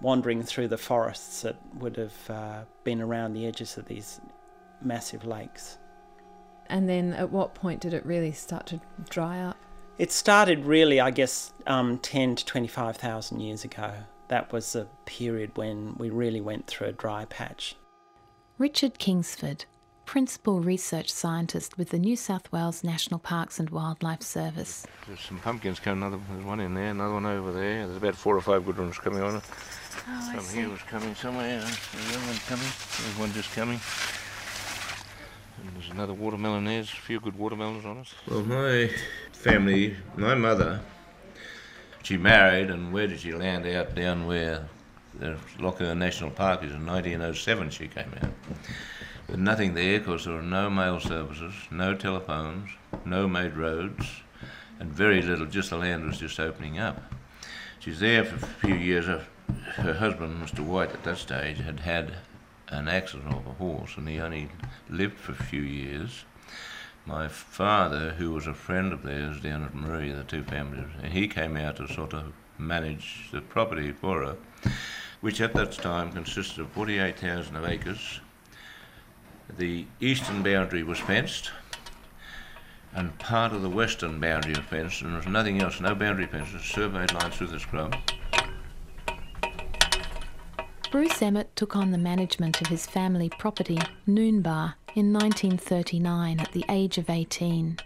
wandering 0.00 0.42
through 0.42 0.68
the 0.68 0.78
forests 0.78 1.42
that 1.42 1.56
would 1.74 1.96
have 1.96 2.30
uh, 2.30 2.64
been 2.84 3.00
around 3.00 3.34
the 3.34 3.46
edges 3.46 3.76
of 3.76 3.86
these 3.86 4.20
massive 4.80 5.24
lakes. 5.24 5.78
And 6.66 6.88
then 6.88 7.12
at 7.12 7.30
what 7.30 7.54
point 7.54 7.80
did 7.80 7.94
it 7.94 8.04
really 8.04 8.32
start 8.32 8.66
to 8.66 8.80
dry 9.08 9.40
up? 9.40 9.56
It 9.98 10.10
started 10.10 10.64
really, 10.64 11.00
I 11.00 11.10
guess, 11.10 11.52
um, 11.66 11.98
10 11.98 12.36
to 12.36 12.44
25,000 12.44 13.40
years 13.40 13.64
ago. 13.64 13.92
That 14.32 14.50
was 14.50 14.74
a 14.74 14.88
period 15.04 15.50
when 15.58 15.94
we 15.98 16.08
really 16.08 16.40
went 16.40 16.66
through 16.66 16.86
a 16.86 16.92
dry 16.92 17.26
patch. 17.26 17.76
Richard 18.56 18.98
Kingsford, 18.98 19.66
Principal 20.06 20.60
Research 20.60 21.12
Scientist 21.12 21.76
with 21.76 21.90
the 21.90 21.98
New 21.98 22.16
South 22.16 22.50
Wales 22.50 22.82
National 22.82 23.20
Parks 23.20 23.60
and 23.60 23.68
Wildlife 23.68 24.22
Service. 24.22 24.86
There's 25.06 25.20
some 25.20 25.38
pumpkins 25.38 25.80
coming. 25.80 26.02
Another, 26.02 26.18
there's 26.30 26.46
one 26.46 26.60
in 26.60 26.72
there, 26.72 26.92
another 26.92 27.12
one 27.12 27.26
over 27.26 27.52
there. 27.52 27.86
There's 27.86 27.98
about 27.98 28.14
four 28.14 28.34
or 28.34 28.40
five 28.40 28.64
good 28.64 28.78
ones 28.78 28.96
coming 28.96 29.22
on. 29.22 29.42
Oh, 30.08 30.32
Some 30.34 30.56
here 30.56 30.70
was 30.70 30.80
coming 30.80 31.14
somewhere. 31.14 31.58
There's 31.60 31.92
another 31.92 32.26
one 32.26 32.36
coming. 32.46 32.68
There's 33.02 33.18
one 33.18 33.32
just 33.34 33.54
coming. 33.54 33.80
And 35.62 35.76
there's 35.76 35.90
another 35.90 36.14
watermelon 36.14 36.64
there. 36.64 36.76
There's 36.76 36.88
a 36.90 37.02
few 37.02 37.20
good 37.20 37.36
watermelons 37.36 37.84
on 37.84 37.98
it. 37.98 38.08
Well, 38.26 38.44
my 38.44 38.90
family, 39.32 39.94
my 40.16 40.34
mother, 40.34 40.80
she 42.02 42.16
married, 42.16 42.70
and 42.70 42.92
where 42.92 43.06
did 43.06 43.20
she 43.20 43.32
land 43.32 43.66
out? 43.66 43.94
Down 43.94 44.26
where 44.26 44.68
the 45.18 45.36
Lockyer 45.58 45.94
National 45.94 46.30
Park 46.30 46.62
is 46.64 46.72
in 46.72 46.86
1907. 46.86 47.70
She 47.70 47.88
came 47.88 48.12
out. 48.22 48.30
With 49.28 49.38
nothing 49.38 49.74
there 49.74 49.98
because 49.98 50.24
there 50.24 50.34
were 50.34 50.42
no 50.42 50.68
mail 50.68 51.00
services, 51.00 51.54
no 51.70 51.94
telephones, 51.94 52.70
no 53.04 53.28
made 53.28 53.56
roads, 53.56 54.06
and 54.80 54.92
very 54.92 55.22
little. 55.22 55.46
Just 55.46 55.70
the 55.70 55.76
land 55.76 56.04
was 56.04 56.18
just 56.18 56.40
opening 56.40 56.78
up. 56.78 57.00
She's 57.78 58.00
there 58.00 58.24
for 58.24 58.36
a 58.36 58.48
few 58.48 58.74
years. 58.74 59.06
Her 59.06 59.94
husband, 59.94 60.42
Mr. 60.42 60.60
White, 60.60 60.90
at 60.90 61.04
that 61.04 61.18
stage, 61.18 61.58
had 61.58 61.80
had 61.80 62.14
an 62.68 62.88
accident 62.88 63.32
of 63.32 63.46
a 63.46 63.52
horse, 63.52 63.96
and 63.96 64.08
he 64.08 64.20
only 64.20 64.48
lived 64.88 65.18
for 65.18 65.32
a 65.32 65.36
few 65.36 65.62
years. 65.62 66.24
My 67.04 67.26
father, 67.26 68.10
who 68.10 68.30
was 68.30 68.46
a 68.46 68.54
friend 68.54 68.92
of 68.92 69.02
theirs 69.02 69.40
down 69.40 69.64
at 69.64 69.74
Maria, 69.74 70.14
the 70.14 70.22
two 70.22 70.44
families, 70.44 70.86
and 71.02 71.12
he 71.12 71.26
came 71.26 71.56
out 71.56 71.76
to 71.76 71.88
sort 71.88 72.14
of 72.14 72.32
manage 72.58 73.28
the 73.32 73.40
property 73.40 73.90
for 73.90 74.24
her, 74.24 74.36
which 75.20 75.40
at 75.40 75.52
that 75.54 75.72
time 75.72 76.12
consisted 76.12 76.60
of 76.60 76.70
48,000 76.70 77.56
of 77.56 77.64
acres. 77.64 78.20
The 79.58 79.86
eastern 80.00 80.44
boundary 80.44 80.84
was 80.84 81.00
fenced, 81.00 81.50
and 82.94 83.18
part 83.18 83.52
of 83.52 83.62
the 83.62 83.68
western 83.68 84.20
boundary 84.20 84.54
was 84.54 84.64
fenced, 84.66 85.02
and 85.02 85.10
there 85.10 85.18
was 85.18 85.26
nothing 85.26 85.60
else, 85.60 85.80
no 85.80 85.96
boundary 85.96 86.26
fences, 86.26 86.62
surveyed 86.62 87.12
lines 87.12 87.34
through 87.36 87.48
the 87.48 87.58
scrub. 87.58 87.96
Bruce 90.92 91.22
Emmott 91.22 91.56
took 91.56 91.74
on 91.74 91.90
the 91.90 91.98
management 91.98 92.60
of 92.60 92.68
his 92.68 92.86
family 92.86 93.30
property, 93.30 93.78
Noonbah, 94.06 94.74
in 94.94 95.12
1939 95.12 96.40
at 96.40 96.52
the 96.52 96.64
age 96.68 96.98
of 96.98 97.08
18. 97.08 97.78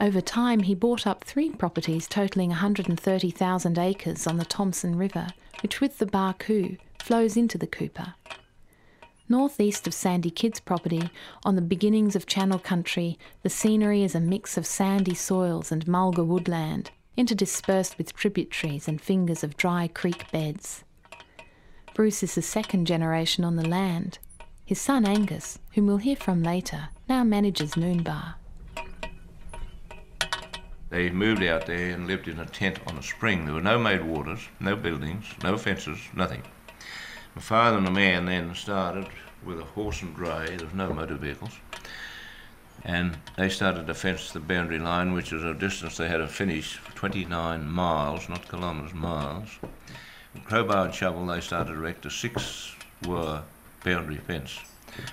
Over 0.00 0.20
time, 0.20 0.60
he 0.60 0.74
bought 0.74 1.06
up 1.06 1.22
three 1.22 1.50
properties 1.50 2.08
totalling 2.08 2.50
130,000 2.50 3.78
acres 3.78 4.26
on 4.26 4.38
the 4.38 4.44
Thomson 4.44 4.96
River, 4.96 5.28
which, 5.62 5.80
with 5.80 5.98
the 5.98 6.06
Barcoo, 6.06 6.76
flows 7.00 7.36
into 7.36 7.56
the 7.56 7.66
Cooper. 7.66 8.14
Northeast 9.28 9.86
of 9.86 9.94
Sandy 9.94 10.30
Kidd's 10.30 10.60
property, 10.60 11.10
on 11.44 11.54
the 11.54 11.62
beginnings 11.62 12.14
of 12.14 12.26
Channel 12.26 12.58
Country, 12.58 13.18
the 13.42 13.48
scenery 13.48 14.02
is 14.02 14.14
a 14.14 14.20
mix 14.20 14.58
of 14.58 14.66
sandy 14.66 15.14
soils 15.14 15.72
and 15.72 15.86
mulga 15.86 16.26
woodland, 16.26 16.90
interdispersed 17.16 17.96
with 17.96 18.14
tributaries 18.14 18.88
and 18.88 19.00
fingers 19.00 19.42
of 19.44 19.56
dry 19.56 19.88
creek 19.88 20.30
beds. 20.30 20.84
Bruce 21.94 22.22
is 22.22 22.34
the 22.34 22.42
second 22.42 22.86
generation 22.86 23.44
on 23.44 23.56
the 23.56 23.66
land. 23.66 24.18
His 24.66 24.80
son 24.80 25.04
Angus, 25.04 25.58
whom 25.74 25.86
we'll 25.86 25.98
hear 25.98 26.16
from 26.16 26.42
later, 26.42 26.88
now 27.06 27.22
manages 27.22 27.72
Noonbah. 27.72 28.36
They 30.88 31.10
moved 31.10 31.42
out 31.42 31.66
there 31.66 31.90
and 31.90 32.06
lived 32.06 32.28
in 32.28 32.40
a 32.40 32.46
tent 32.46 32.78
on 32.86 32.96
a 32.96 33.02
spring. 33.02 33.44
There 33.44 33.54
were 33.54 33.60
no 33.60 33.78
made 33.78 34.02
waters, 34.02 34.40
no 34.60 34.74
buildings, 34.74 35.26
no 35.42 35.58
fences, 35.58 35.98
nothing. 36.14 36.44
My 37.34 37.42
father 37.42 37.76
and 37.76 37.86
the 37.86 37.90
man 37.90 38.24
then 38.24 38.54
started 38.54 39.08
with 39.44 39.60
a 39.60 39.64
horse 39.64 40.00
and 40.00 40.16
dray. 40.16 40.46
There 40.56 40.64
was 40.64 40.74
no 40.74 40.94
motor 40.94 41.16
vehicles. 41.16 41.58
And 42.84 43.18
they 43.36 43.50
started 43.50 43.86
to 43.86 43.92
fence 43.94 44.32
the 44.32 44.40
boundary 44.40 44.78
line, 44.78 45.12
which 45.12 45.32
was 45.32 45.44
a 45.44 45.52
distance 45.52 45.98
they 45.98 46.08
had 46.08 46.18
to 46.18 46.28
finish 46.28 46.80
29 46.94 47.68
miles, 47.68 48.30
not 48.30 48.48
kilometres, 48.48 48.94
miles. 48.94 49.48
With 50.32 50.44
crowbar 50.44 50.86
and 50.86 50.94
shovel, 50.94 51.26
they 51.26 51.42
started 51.42 51.72
to 51.72 51.78
erect 51.78 52.06
a 52.06 52.10
six-wire 52.10 53.42
boundary 53.84 54.16
fence, 54.16 54.58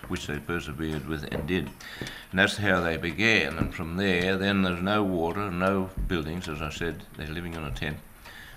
which 0.08 0.25
they 0.25 0.40
persevered 0.40 1.08
with 1.08 1.24
and 1.32 1.46
did. 1.46 1.70
And 2.32 2.40
that's 2.40 2.58
how 2.58 2.82
they 2.82 2.98
began. 2.98 3.58
And 3.58 3.75
from 3.75 3.98
there, 3.98 4.38
then 4.38 4.63
there's 4.63 4.82
no 4.82 5.04
water, 5.04 5.51
no 5.51 5.92
buildings, 6.08 6.48
as 6.50 6.62
I 6.62 6.70
said, 6.70 7.04
they're 7.18 7.28
living 7.28 7.56
on 7.56 7.66
a 7.66 7.72
tent. 7.72 7.98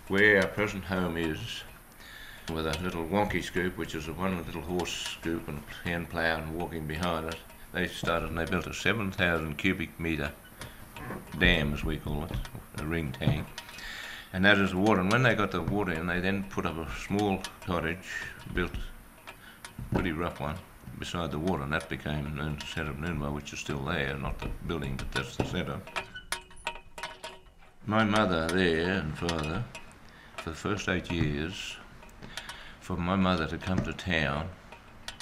Where 0.08 0.40
our 0.40 0.48
present 0.48 0.84
home 0.84 1.16
is, 1.16 1.38
with 2.52 2.66
a 2.66 2.78
little 2.82 3.04
wonky 3.04 3.42
scoop, 3.42 3.76
which 3.76 3.94
is 3.94 4.08
a 4.08 4.12
one 4.12 4.36
little 4.44 4.62
horse 4.62 4.92
scoop 4.92 5.48
and 5.48 5.62
hand 5.84 6.10
plough 6.10 6.36
and 6.36 6.54
walking 6.54 6.86
behind 6.86 7.28
it, 7.28 7.36
they 7.72 7.88
started 7.88 8.28
and 8.28 8.38
they 8.38 8.44
built 8.44 8.66
a 8.66 8.74
7,000 8.74 9.56
cubic 9.56 9.98
metre 9.98 10.30
dam, 11.38 11.74
as 11.74 11.84
we 11.84 11.96
call 11.96 12.24
it, 12.24 12.32
a 12.78 12.84
ring 12.84 13.12
tank. 13.12 13.46
And 14.32 14.44
that 14.44 14.58
is 14.58 14.72
the 14.72 14.78
water. 14.78 15.00
And 15.00 15.10
when 15.10 15.22
they 15.22 15.34
got 15.34 15.52
the 15.52 15.62
water 15.62 15.92
in, 15.92 16.06
they 16.06 16.20
then 16.20 16.44
put 16.44 16.66
up 16.66 16.76
a 16.76 16.88
small 17.06 17.40
cottage, 17.64 17.98
built 18.52 18.72
pretty 19.94 20.10
rough 20.10 20.40
one, 20.40 20.56
beside 20.98 21.30
the 21.30 21.38
water, 21.38 21.62
and 21.62 21.72
that 21.72 21.88
became 21.88 22.34
known 22.34 22.58
as 22.60 22.88
of 22.88 22.96
Noonbah, 22.96 23.32
which 23.32 23.52
is 23.52 23.60
still 23.60 23.78
there, 23.84 24.16
not 24.18 24.38
the 24.40 24.48
building, 24.66 24.96
but 24.96 25.10
that's 25.12 25.36
the 25.36 25.44
centre. 25.44 25.80
My 27.86 28.02
mother 28.04 28.48
there 28.48 28.98
and 28.98 29.16
father, 29.16 29.64
for 30.38 30.50
the 30.50 30.56
first 30.56 30.88
eight 30.88 31.12
years, 31.12 31.76
for 32.80 32.96
my 32.96 33.14
mother 33.14 33.46
to 33.46 33.56
come 33.56 33.78
to 33.84 33.92
town 33.92 34.48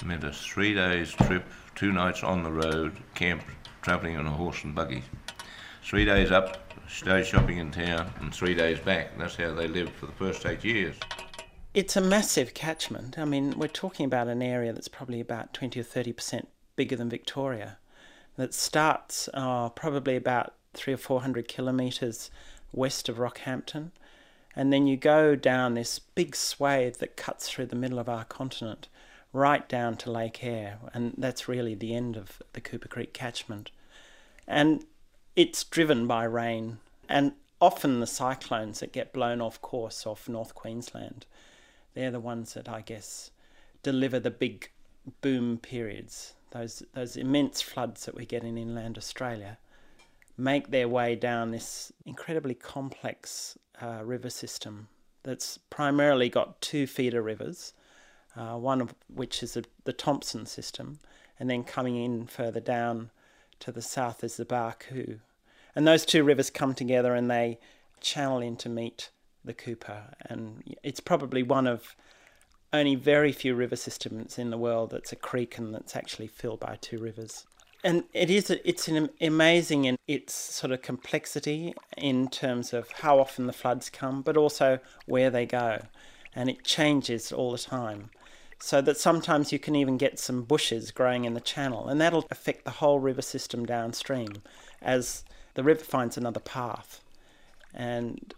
meant 0.03 0.23
a 0.23 0.31
three 0.31 0.73
days 0.73 1.11
trip, 1.11 1.45
two 1.75 1.91
nights 1.91 2.23
on 2.23 2.43
the 2.43 2.51
road, 2.51 2.97
camp, 3.13 3.43
travelling 3.83 4.17
on 4.17 4.25
a 4.25 4.31
horse 4.31 4.63
and 4.63 4.73
buggy. 4.73 5.03
Three 5.83 6.03
days 6.03 6.31
up, 6.31 6.73
stay 6.89 7.23
shopping 7.23 7.59
in 7.59 7.71
town, 7.71 8.11
and 8.19 8.33
three 8.33 8.55
days 8.55 8.79
back. 8.79 9.17
That's 9.19 9.35
how 9.35 9.53
they 9.53 9.67
lived 9.67 9.91
for 9.91 10.07
the 10.07 10.13
first 10.13 10.45
eight 10.45 10.63
years. 10.63 10.95
It's 11.73 11.95
a 11.95 12.01
massive 12.01 12.53
catchment. 12.53 13.17
I 13.17 13.25
mean, 13.25 13.57
we're 13.57 13.67
talking 13.67 14.05
about 14.05 14.27
an 14.27 14.43
area 14.43 14.73
that's 14.73 14.87
probably 14.87 15.19
about 15.19 15.55
20 15.55 15.79
or 15.79 15.83
30% 15.83 16.45
bigger 16.75 16.95
than 16.95 17.09
Victoria, 17.09 17.77
that 18.35 18.53
starts 18.53 19.27
uh, 19.33 19.69
probably 19.69 20.15
about 20.15 20.53
three 20.75 20.93
or 20.93 20.97
four 20.97 21.21
hundred 21.21 21.47
kilometres 21.47 22.29
west 22.71 23.09
of 23.09 23.17
Rockhampton, 23.17 23.91
and 24.55 24.71
then 24.71 24.85
you 24.85 24.97
go 24.97 25.35
down 25.35 25.73
this 25.73 25.97
big 25.97 26.35
swathe 26.35 26.97
that 26.97 27.17
cuts 27.17 27.49
through 27.49 27.67
the 27.67 27.75
middle 27.75 27.99
of 27.99 28.09
our 28.09 28.25
continent, 28.25 28.87
right 29.31 29.67
down 29.67 29.97
to 29.97 30.11
Lake 30.11 30.43
Eyre, 30.43 30.77
and 30.93 31.13
that's 31.17 31.47
really 31.47 31.75
the 31.75 31.95
end 31.95 32.15
of 32.15 32.41
the 32.53 32.61
Cooper 32.61 32.87
Creek 32.87 33.13
catchment. 33.13 33.71
And 34.47 34.85
it's 35.35 35.63
driven 35.63 36.05
by 36.05 36.23
rain, 36.25 36.77
and 37.09 37.33
often 37.59 37.99
the 37.99 38.07
cyclones 38.07 38.79
that 38.79 38.91
get 38.91 39.13
blown 39.13 39.41
off 39.41 39.61
course 39.61 40.05
off 40.05 40.29
North 40.29 40.53
Queensland 40.53 41.25
they're 41.93 42.11
the 42.11 42.19
ones 42.19 42.53
that 42.53 42.69
I 42.69 42.81
guess 42.81 43.31
deliver 43.81 44.19
the 44.19 44.31
big 44.31 44.69
boom 45.21 45.57
periods. 45.57 46.33
Those 46.51 46.83
those 46.93 47.17
immense 47.17 47.61
floods 47.61 48.05
that 48.05 48.15
we 48.15 48.25
get 48.25 48.43
in 48.43 48.57
inland 48.57 48.97
Australia 48.97 49.57
make 50.37 50.71
their 50.71 50.87
way 50.87 51.15
down 51.15 51.51
this 51.51 51.91
incredibly 52.05 52.55
complex 52.55 53.57
uh, 53.81 54.01
river 54.03 54.29
system 54.29 54.87
that's 55.23 55.57
primarily 55.69 56.27
got 56.29 56.59
two 56.61 56.87
feeder 56.87 57.21
rivers, 57.21 57.73
uh, 58.35 58.55
one 58.57 58.81
of 58.81 58.93
which 59.07 59.41
is 59.43 59.55
a, 59.55 59.63
the 59.85 59.93
Thomson 59.93 60.45
system, 60.45 60.99
and 61.39 61.49
then 61.49 61.63
coming 61.63 61.95
in 61.95 62.27
further 62.27 62.59
down 62.59 63.09
to 63.59 63.71
the 63.71 63.81
south 63.81 64.23
is 64.23 64.37
the 64.37 64.45
Barcoo. 64.45 65.19
And 65.75 65.87
those 65.87 66.05
two 66.05 66.23
rivers 66.23 66.49
come 66.49 66.73
together 66.73 67.15
and 67.15 67.29
they 67.29 67.59
channel 68.01 68.39
in 68.39 68.57
to 68.57 68.69
meet 68.69 69.09
the 69.43 69.53
Cooper, 69.53 70.03
and 70.21 70.63
it's 70.83 70.99
probably 70.99 71.43
one 71.43 71.67
of 71.67 71.95
only 72.71 72.95
very 72.95 73.31
few 73.31 73.53
river 73.53 73.75
systems 73.75 74.39
in 74.39 74.49
the 74.49 74.57
world 74.57 74.89
that's 74.89 75.11
a 75.11 75.15
creek 75.15 75.57
and 75.57 75.73
that's 75.73 75.95
actually 75.95 76.27
filled 76.27 76.59
by 76.59 76.77
two 76.81 76.97
rivers. 76.97 77.45
And 77.83 78.05
it 78.13 78.29
is 78.29 78.49
it's 78.49 78.87
an 78.87 79.09
amazing 79.21 79.85
in 79.85 79.97
its 80.07 80.33
sort 80.33 80.71
of 80.71 80.81
complexity 80.81 81.73
in 81.97 82.29
terms 82.29 82.73
of 82.73 82.89
how 82.91 83.19
often 83.19 83.45
the 83.45 83.53
floods 83.53 83.89
come, 83.89 84.21
but 84.21 84.37
also 84.37 84.79
where 85.05 85.29
they 85.29 85.45
go, 85.45 85.81
and 86.33 86.49
it 86.49 86.63
changes 86.63 87.31
all 87.31 87.51
the 87.51 87.57
time. 87.57 88.09
So 88.59 88.79
that 88.81 88.97
sometimes 88.97 89.51
you 89.51 89.59
can 89.59 89.75
even 89.75 89.97
get 89.97 90.17
some 90.17 90.43
bushes 90.43 90.91
growing 90.91 91.25
in 91.25 91.33
the 91.33 91.41
channel, 91.41 91.89
and 91.89 91.99
that'll 91.99 92.25
affect 92.31 92.63
the 92.63 92.71
whole 92.71 92.99
river 92.99 93.21
system 93.21 93.65
downstream 93.65 94.41
as 94.81 95.25
the 95.55 95.63
river 95.63 95.83
finds 95.83 96.17
another 96.17 96.39
path. 96.39 97.01
And 97.73 98.33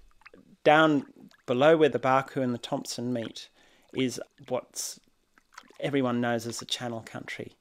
down 0.66 1.06
below 1.46 1.78
where 1.78 1.88
the 1.88 2.00
Barcoo 2.00 2.42
and 2.44 2.54
the 2.54 2.58
Thomson 2.60 3.14
meet 3.14 3.48
is 3.94 4.20
what's 4.50 5.00
everyone 5.80 6.20
knows 6.20 6.46
as 6.46 6.60
the 6.60 6.66
Channel 6.66 7.02
Country. 7.06 7.54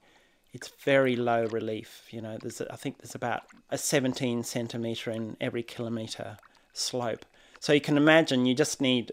It's 0.53 0.73
very 0.85 1.15
low 1.15 1.47
relief. 1.47 2.09
You 2.11 2.21
know, 2.21 2.39
there's 2.41 2.61
I 2.61 2.77
think 2.77 2.99
there's 2.99 3.15
about 3.15 3.45
a 3.71 3.79
17 3.79 4.43
centimeter 4.43 5.13
in 5.13 5.37
every 5.41 5.63
kilometer 5.63 6.39
slope. 6.73 7.25
So 7.61 7.73
you 7.73 7.81
can 7.81 7.97
imagine 7.97 8.47
you 8.47 8.55
just 8.55 8.81
need 8.81 9.13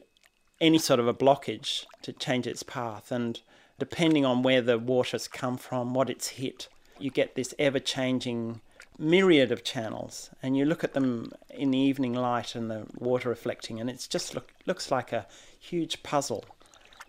any 0.60 0.78
sort 0.78 1.00
of 1.00 1.08
a 1.08 1.14
blockage 1.14 1.86
to 2.04 2.14
change 2.14 2.48
its 2.48 2.64
path, 2.64 3.12
and 3.12 3.42
depending 3.80 4.26
on 4.26 4.44
where 4.44 4.62
the 4.62 4.78
water's 4.78 5.28
come 5.28 5.58
from, 5.58 5.94
what 5.94 6.10
it's 6.10 6.30
hit, 6.30 6.68
you 7.00 7.10
get 7.10 7.36
this 7.36 7.54
ever 7.58 7.80
changing 7.80 8.62
myriad 9.02 9.52
of 9.52 9.64
channels, 9.64 10.30
and 10.42 10.56
you 10.56 10.64
look 10.64 10.84
at 10.84 10.94
them 10.94 11.32
in 11.50 11.72
the 11.72 11.78
evening 11.78 12.14
light 12.14 12.56
and 12.56 12.70
the 12.70 12.86
water 12.98 13.30
reflecting, 13.30 13.80
and 13.80 13.90
it 13.90 14.08
just 14.10 14.36
look, 14.36 14.52
looks 14.66 14.92
like 14.92 15.12
a 15.12 15.26
huge 15.60 16.04
puzzle. 16.04 16.46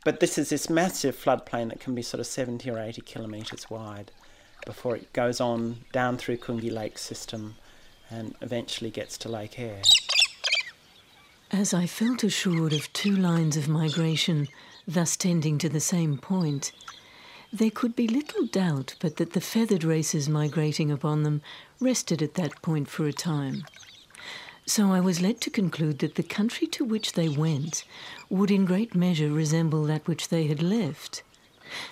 But 0.04 0.18
this 0.18 0.38
is 0.38 0.48
this 0.48 0.68
massive 0.68 1.16
floodplain 1.16 1.68
that 1.68 1.80
can 1.80 1.94
be 1.94 2.02
sort 2.02 2.20
of 2.20 2.26
70 2.26 2.68
or 2.70 2.78
80 2.80 3.02
kilometres 3.02 3.70
wide 3.70 4.10
before 4.66 4.96
it 4.96 5.12
goes 5.12 5.40
on 5.40 5.84
down 5.92 6.16
through 6.16 6.38
Coongie 6.38 6.72
Lake 6.72 6.98
system 6.98 7.56
and 8.10 8.34
eventually 8.40 8.90
gets 8.90 9.16
to 9.18 9.28
Lake 9.28 9.58
Eyre. 9.58 9.82
As 11.50 11.74
I 11.74 11.86
felt 11.86 12.24
assured 12.24 12.72
of 12.72 12.92
two 12.92 13.14
lines 13.14 13.56
of 13.56 13.68
migration, 13.68 14.48
thus 14.88 15.16
tending 15.16 15.58
to 15.58 15.68
the 15.68 15.80
same 15.80 16.16
point, 16.16 16.72
there 17.52 17.70
could 17.70 17.94
be 17.94 18.08
little 18.08 18.46
doubt 18.46 18.94
but 18.98 19.16
that 19.16 19.34
the 19.34 19.40
feathered 19.40 19.84
races 19.84 20.28
migrating 20.28 20.90
upon 20.90 21.22
them 21.22 21.42
rested 21.80 22.22
at 22.22 22.34
that 22.34 22.62
point 22.62 22.88
for 22.88 23.06
a 23.06 23.12
time. 23.12 23.64
So 24.64 24.92
I 24.92 25.00
was 25.00 25.20
led 25.20 25.40
to 25.42 25.50
conclude 25.50 25.98
that 25.98 26.14
the 26.14 26.22
country 26.22 26.66
to 26.68 26.84
which 26.84 27.12
they 27.12 27.28
went 27.28 27.84
would 28.30 28.50
in 28.50 28.64
great 28.64 28.94
measure 28.94 29.30
resemble 29.30 29.84
that 29.84 30.06
which 30.06 30.28
they 30.28 30.46
had 30.46 30.62
left. 30.62 31.22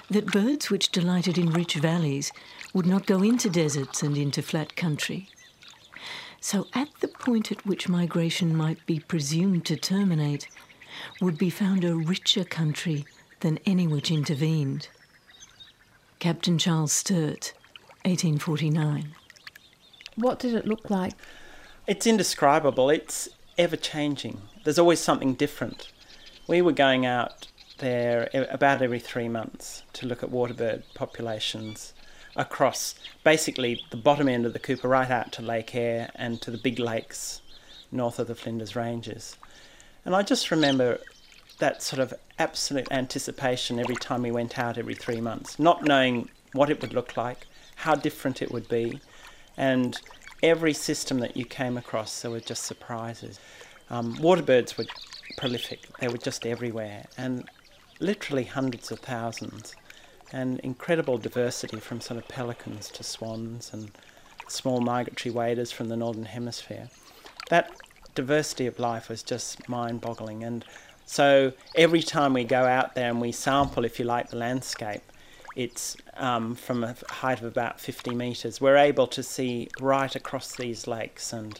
That 0.09 0.33
birds 0.33 0.71
which 0.71 0.93
delighted 0.93 1.37
in 1.37 1.53
rich 1.53 1.75
valleys 1.75 2.33
would 2.73 2.87
not 2.87 3.07
go 3.07 3.23
into 3.23 3.51
deserts 3.51 4.03
and 4.03 4.17
into 4.17 4.41
flat 4.41 4.77
country. 4.77 5.29
So, 6.41 6.69
at 6.75 6.89
the 7.01 7.09
point 7.09 7.53
at 7.53 7.67
which 7.67 7.89
migration 7.89 8.57
might 8.57 8.87
be 8.87 9.01
presumed 9.01 9.67
to 9.67 9.77
terminate, 9.77 10.49
would 11.21 11.37
be 11.37 11.51
found 11.51 11.85
a 11.85 11.95
richer 11.95 12.45
country 12.45 13.05
than 13.41 13.59
any 13.67 13.87
which 13.87 14.11
intervened. 14.11 14.89
Captain 16.21 16.59
Charles 16.59 16.93
Sturt, 16.93 17.55
1849. 18.05 19.15
What 20.17 20.39
did 20.39 20.53
it 20.53 20.67
look 20.67 20.91
like? 20.91 21.15
It's 21.87 22.07
indescribable. 22.07 22.91
It's 22.91 23.31
ever 23.57 23.77
changing. 23.77 24.43
There's 24.63 24.79
always 24.79 25.01
something 25.01 25.33
different. 25.33 25.91
We 26.47 26.61
were 26.61 26.73
going 26.73 27.07
out 27.07 27.49
there 27.79 28.29
about 28.51 28.83
every 28.83 28.99
three 28.99 29.31
months 29.31 29.83
to 29.95 30.07
look 30.07 30.23
at 30.23 30.31
waterbird 30.31 30.83
populations 30.93 31.95
across 32.37 32.97
basically 33.25 33.83
the 33.91 33.97
bottom 33.97 34.29
end 34.29 34.45
of 34.45 34.53
the 34.53 34.59
Cooper 34.59 34.89
right 34.89 35.11
out 35.11 35.33
to 35.33 35.43
Lake 35.43 35.75
Eyre 35.75 36.11
and 36.17 36.43
to 36.43 36.51
the 36.51 36.59
big 36.59 36.79
lakes 36.79 37.41
north 37.91 38.19
of 38.19 38.27
the 38.27 38.35
Flinders 38.35 38.77
Ranges. 38.77 39.39
And 40.05 40.15
I 40.15 40.21
just 40.21 40.51
remember 40.51 40.99
that 41.61 41.83
sort 41.83 42.01
of 42.01 42.13
absolute 42.39 42.89
anticipation 42.91 43.79
every 43.79 43.97
time 43.97 44.23
we 44.23 44.31
went 44.31 44.59
out 44.59 44.77
every 44.77 44.95
three 44.95 45.21
months, 45.21 45.59
not 45.59 45.85
knowing 45.85 46.29
what 46.53 46.69
it 46.69 46.81
would 46.81 46.93
look 46.93 47.17
like, 47.17 47.47
how 47.77 47.95
different 47.95 48.43
it 48.43 48.51
would 48.51 48.69
be, 48.69 49.01
and 49.57 50.01
every 50.43 50.73
system 50.73 51.21
that 51.21 51.37
you 51.37 51.45
came 51.45 51.77
across, 51.77 52.23
there 52.23 52.31
were 52.31 52.41
just 52.41 52.65
surprises. 52.65 53.39
Um, 53.89 54.17
waterbirds 54.17 54.77
were 54.77 54.87
prolific, 55.37 55.81
they 55.99 56.09
were 56.09 56.19
just 56.19 56.47
everywhere, 56.47 57.07
and 57.17 57.49
literally 58.01 58.45
hundreds 58.45 58.91
of 58.91 58.99
thousands, 59.01 59.75
and 60.33 60.61
incredible 60.61 61.19
diversity 61.19 61.79
from 61.79 62.01
sort 62.01 62.19
of 62.19 62.29
pelicans 62.29 62.89
to 62.91 63.03
swans 63.03 63.71
and 63.73 63.91
small 64.49 64.81
migratory 64.81 65.33
waders 65.33 65.73
from 65.73 65.89
the 65.89 65.97
northern 65.97 66.25
hemisphere. 66.25 66.89
That 67.49 67.71
diversity 68.15 68.67
of 68.67 68.79
life 68.79 69.09
was 69.09 69.23
just 69.23 69.69
mind 69.69 70.01
boggling, 70.01 70.43
and 70.43 70.65
so 71.11 71.53
every 71.75 72.05
time 72.05 72.35
we 72.35 72.45
go 72.45 72.67
out 72.67 72.95
there 72.95 73.11
and 73.11 73.21
we 73.21 73.33
sample, 73.33 73.85
if 73.85 73.99
you 73.99 74.05
like, 74.05 74.31
the 74.31 74.37
landscape, 74.37 75.03
it's 75.57 75.97
um, 76.17 76.55
from 76.55 76.85
a 76.85 76.95
height 77.09 77.41
of 77.41 77.47
about 77.47 77.81
50 77.81 78.15
metres. 78.15 78.61
We're 78.61 78.77
able 78.77 79.09
to 79.09 79.25
see 79.25 79.67
right 79.81 80.15
across 80.15 80.55
these 80.55 80.87
lakes. 80.87 81.33
And 81.33 81.59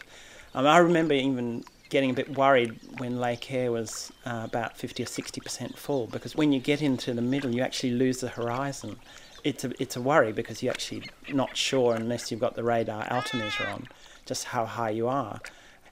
um, 0.55 0.69
I 0.69 0.79
remember 0.79 1.15
even 1.15 1.65
getting 1.89 2.11
a 2.11 2.13
bit 2.13 2.39
worried 2.39 2.79
when 2.99 3.19
Lake 3.19 3.51
Eyre 3.51 3.73
was 3.73 4.13
uh, 4.25 4.43
about 4.45 4.77
50 4.77 5.03
or 5.03 5.07
60% 5.07 5.77
full 5.77 6.07
because 6.07 6.37
when 6.37 6.53
you 6.53 6.61
get 6.61 6.81
into 6.81 7.13
the 7.13 7.21
middle, 7.21 7.53
you 7.53 7.63
actually 7.63 7.95
lose 7.95 8.21
the 8.21 8.29
horizon. 8.29 9.01
It's 9.43 9.65
a, 9.65 9.73
it's 9.83 9.97
a 9.97 10.01
worry 10.01 10.31
because 10.31 10.63
you're 10.63 10.73
actually 10.73 11.11
not 11.29 11.57
sure 11.57 11.97
unless 11.97 12.31
you've 12.31 12.39
got 12.39 12.55
the 12.55 12.63
radar 12.63 13.05
altimeter 13.11 13.67
on 13.67 13.89
just 14.27 14.45
how 14.45 14.65
high 14.65 14.91
you 14.91 15.09
are 15.09 15.41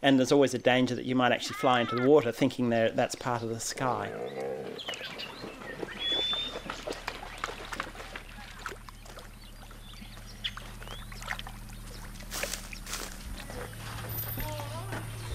and 0.03 0.19
there's 0.19 0.33
always 0.33 0.55
a 0.55 0.59
danger 0.59 0.95
that 0.95 1.05
you 1.05 1.15
might 1.15 1.33
actually 1.33 1.55
fly 1.55 1.81
into 1.81 1.97
the 1.97 2.09
water 2.09 2.31
thinking 2.31 2.71
that 2.71 2.97
that's 2.97 3.15
part 3.15 3.43
of 3.43 3.49
the 3.49 3.61
sky. 3.61 4.11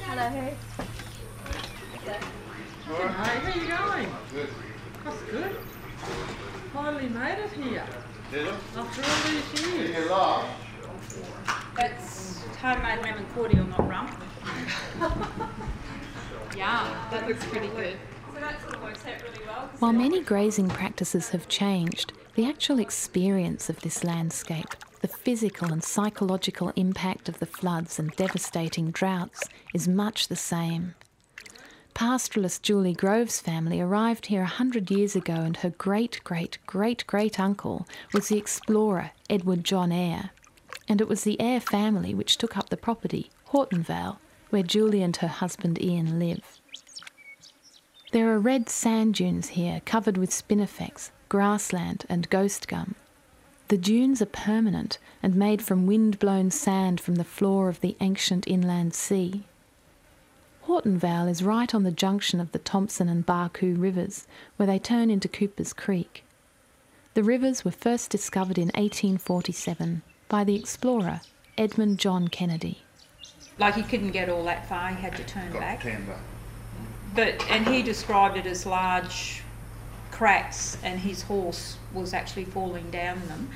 Hello. 0.01 0.29
Hey. 0.29 0.55
Hi, 2.85 3.35
how 3.39 3.59
you 3.59 3.67
going? 3.67 4.09
Good. 4.31 4.49
That's 5.03 5.21
good. 5.23 5.55
Finally 6.73 7.09
made 7.09 7.39
it 7.39 7.51
here. 7.51 7.85
Did 8.31 8.47
it? 8.47 8.53
After 8.75 9.01
all 9.01 9.17
these 9.31 9.65
years. 9.65 9.95
Did? 9.95 10.45
That's 11.75 12.43
homemade 12.61 13.01
lemon 13.03 13.25
cordial, 13.33 13.65
not 13.65 13.89
rum. 13.89 14.07
yeah, 16.57 17.07
that 17.11 17.27
looks 17.27 17.45
pretty 17.45 17.69
good. 17.69 17.97
While 19.79 19.93
many 19.93 20.21
grazing 20.21 20.69
practices 20.69 21.29
have 21.29 21.47
changed, 21.47 22.13
the 22.35 22.45
actual 22.45 22.79
experience 22.79 23.69
of 23.69 23.81
this 23.81 24.03
landscape, 24.03 24.75
the 25.01 25.07
physical 25.07 25.71
and 25.71 25.83
psychological 25.83 26.73
impact 26.75 27.29
of 27.29 27.39
the 27.39 27.45
floods 27.45 27.99
and 27.99 28.15
devastating 28.15 28.91
droughts, 28.91 29.43
is 29.73 29.87
much 29.87 30.27
the 30.27 30.35
same. 30.35 30.95
Pastoralist 31.93 32.63
Julie 32.63 32.95
Grove's 32.95 33.39
family 33.39 33.79
arrived 33.79 34.25
here 34.25 34.41
a 34.41 34.47
hundred 34.47 34.89
years 34.89 35.15
ago, 35.15 35.33
and 35.35 35.57
her 35.57 35.69
great 35.69 36.23
great 36.23 36.57
great 36.65 37.05
great 37.05 37.39
uncle 37.39 37.87
was 38.13 38.29
the 38.29 38.37
explorer 38.37 39.11
Edward 39.29 39.63
John 39.63 39.91
Eyre. 39.91 40.31
And 40.87 41.01
it 41.01 41.07
was 41.07 41.23
the 41.23 41.39
Eyre 41.39 41.59
family 41.59 42.13
which 42.15 42.37
took 42.37 42.57
up 42.57 42.69
the 42.69 42.77
property, 42.77 43.29
Hortonvale, 43.51 44.17
where 44.53 44.61
Julie 44.61 45.01
and 45.01 45.15
her 45.17 45.27
husband 45.27 45.81
Ian 45.81 46.19
live. 46.19 46.61
There 48.11 48.31
are 48.31 48.37
red 48.37 48.69
sand 48.69 49.15
dunes 49.15 49.49
here 49.49 49.81
covered 49.83 50.15
with 50.15 50.29
spinifex, 50.29 51.09
grassland, 51.27 52.05
and 52.07 52.29
ghost 52.29 52.67
gum. 52.67 52.93
The 53.69 53.79
dunes 53.79 54.21
are 54.21 54.27
permanent 54.27 54.99
and 55.23 55.33
made 55.33 55.63
from 55.63 55.87
wind 55.87 56.19
blown 56.19 56.51
sand 56.51 57.01
from 57.01 57.15
the 57.15 57.23
floor 57.23 57.67
of 57.67 57.81
the 57.81 57.97
ancient 57.99 58.47
inland 58.47 58.93
sea. 58.93 59.41
Hortonvale 60.67 61.31
is 61.31 61.41
right 61.41 61.73
on 61.73 61.81
the 61.81 61.91
junction 61.91 62.39
of 62.39 62.51
the 62.51 62.59
Thomson 62.59 63.09
and 63.09 63.25
Barcoo 63.25 63.75
rivers, 63.75 64.27
where 64.57 64.67
they 64.67 64.77
turn 64.77 65.09
into 65.09 65.27
Cooper's 65.27 65.73
Creek. 65.73 66.23
The 67.15 67.23
rivers 67.23 67.65
were 67.65 67.71
first 67.71 68.11
discovered 68.11 68.59
in 68.59 68.67
1847 68.75 70.03
by 70.29 70.43
the 70.43 70.55
explorer 70.55 71.21
Edmund 71.57 71.97
John 71.97 72.27
Kennedy. 72.27 72.83
Like 73.57 73.75
he 73.75 73.83
couldn't 73.83 74.11
get 74.11 74.29
all 74.29 74.43
that 74.45 74.67
far, 74.67 74.89
he 74.89 75.01
had 75.01 75.15
to 75.15 75.23
turn 75.23 75.51
Got 75.51 75.59
back. 75.59 75.85
But 77.15 77.45
and 77.49 77.67
he 77.67 77.83
described 77.83 78.37
it 78.37 78.47
as 78.47 78.65
large 78.65 79.43
cracks, 80.11 80.77
and 80.83 80.99
his 80.99 81.23
horse 81.23 81.77
was 81.93 82.13
actually 82.13 82.45
falling 82.45 82.89
down 82.89 83.27
them, 83.27 83.51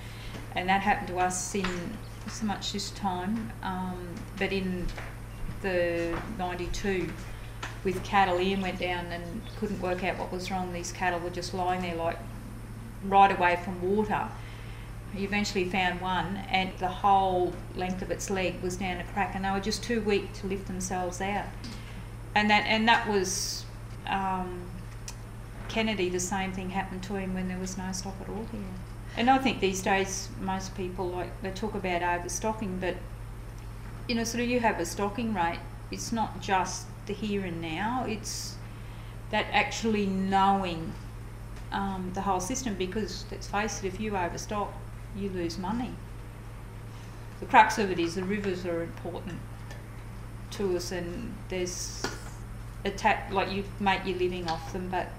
and 0.56 0.70
that 0.70 0.82
happened 0.82 1.08
to 1.08 1.20
us 1.20 1.56
in 1.56 1.98
so 2.30 2.46
much 2.46 2.74
this 2.74 2.92
time, 2.92 3.52
um, 3.64 4.08
but 4.38 4.52
in 4.52 4.86
the 5.62 6.16
'92 6.38 7.10
with 7.84 8.04
cattle. 8.04 8.40
Ian 8.40 8.62
went 8.62 8.80
down 8.80 9.06
and 9.08 9.42
couldn't 9.60 9.82
work 9.82 10.04
out 10.04 10.18
what 10.18 10.32
was 10.32 10.52
wrong. 10.52 10.74
These 10.74 10.92
cattle 10.92 11.20
were 11.20 11.30
just 11.30 11.54
lying 11.54 11.82
there 11.82 11.96
like 11.96 12.20
right 13.06 13.32
away 13.32 13.60
from 13.64 13.82
water. 13.82 14.28
He 15.14 15.24
eventually 15.24 15.66
found 15.66 16.02
one, 16.02 16.38
and 16.50 16.72
the 16.80 16.88
whole 16.88 17.54
length 17.76 18.02
of 18.02 18.12
its 18.12 18.30
leg 18.30 18.62
was 18.62 18.78
down 18.78 18.98
a 18.98 19.04
crack, 19.04 19.34
and 19.36 19.46
they 19.46 19.52
were 19.52 19.60
just 19.60 19.84
too 19.84 20.02
weak 20.02 20.34
to 20.34 20.48
lift 20.48 20.68
themselves 20.68 21.22
out. 21.22 21.46
And 22.36 22.50
that 22.50 22.66
and 22.68 22.88
that 22.88 23.08
was 23.08 23.66
um, 24.06 24.62
Kennedy. 25.70 26.10
The 26.10 26.20
same 26.20 26.52
thing 26.52 26.70
happened 26.70 27.04
to 27.04 27.16
him 27.16 27.34
when 27.34 27.48
there 27.48 27.58
was 27.58 27.78
no 27.78 27.92
stock 27.92 28.16
at 28.22 28.30
all 28.30 28.46
here. 28.52 28.62
And 29.16 29.30
I 29.30 29.40
think 29.40 29.60
these 29.60 29.82
days 29.82 30.30
most 30.40 30.76
people 30.78 31.08
like 31.08 31.42
they 31.42 31.52
talk 31.52 31.74
about 31.74 32.04
overstocking, 32.04 32.80
but 32.80 32.96
you 34.08 34.16
know, 34.16 34.24
sort 34.24 34.44
of 34.44 34.50
you 34.50 34.60
have 34.60 34.80
a 34.80 34.86
stocking 34.86 35.34
rate. 35.34 35.60
It's 35.90 36.12
not 36.12 36.42
just 36.42 36.86
the 37.08 37.14
here 37.14 37.44
and 37.44 37.62
now. 37.62 38.06
It's 38.08 38.56
that 39.32 39.48
actually 39.52 40.06
knowing 40.06 40.94
um, 41.72 42.12
the 42.14 42.22
whole 42.22 42.40
system 42.40 42.76
because 42.76 43.26
let's 43.32 43.48
face 43.48 43.84
it, 43.84 43.88
if 43.88 44.00
you 44.00 44.16
overstock, 44.16 44.72
you 45.18 45.30
lose 45.30 45.58
money. 45.58 45.92
The 47.40 47.46
crux 47.46 47.78
of 47.78 47.92
it 47.92 48.00
is 48.00 48.16
the 48.16 48.24
rivers 48.24 48.66
are 48.66 48.84
important 48.84 49.40
to 50.52 50.76
us, 50.76 50.92
and 50.92 51.36
there's 51.50 52.04
attack 52.86 53.32
like 53.32 53.52
you 53.52 53.64
make 53.80 54.06
your 54.06 54.18
living 54.18 54.50
off 54.50 54.74
them, 54.74 54.90
but 54.90 55.10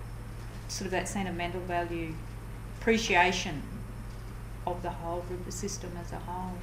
sort 0.69 0.87
of 0.87 0.91
that 0.93 1.09
sentimental 1.09 1.61
value, 1.63 2.15
appreciation 2.81 3.63
of 4.67 4.83
the 4.83 4.91
whole 4.91 5.25
river 5.31 5.51
system 5.51 5.91
as 6.01 6.13
a 6.13 6.19
whole 6.19 6.55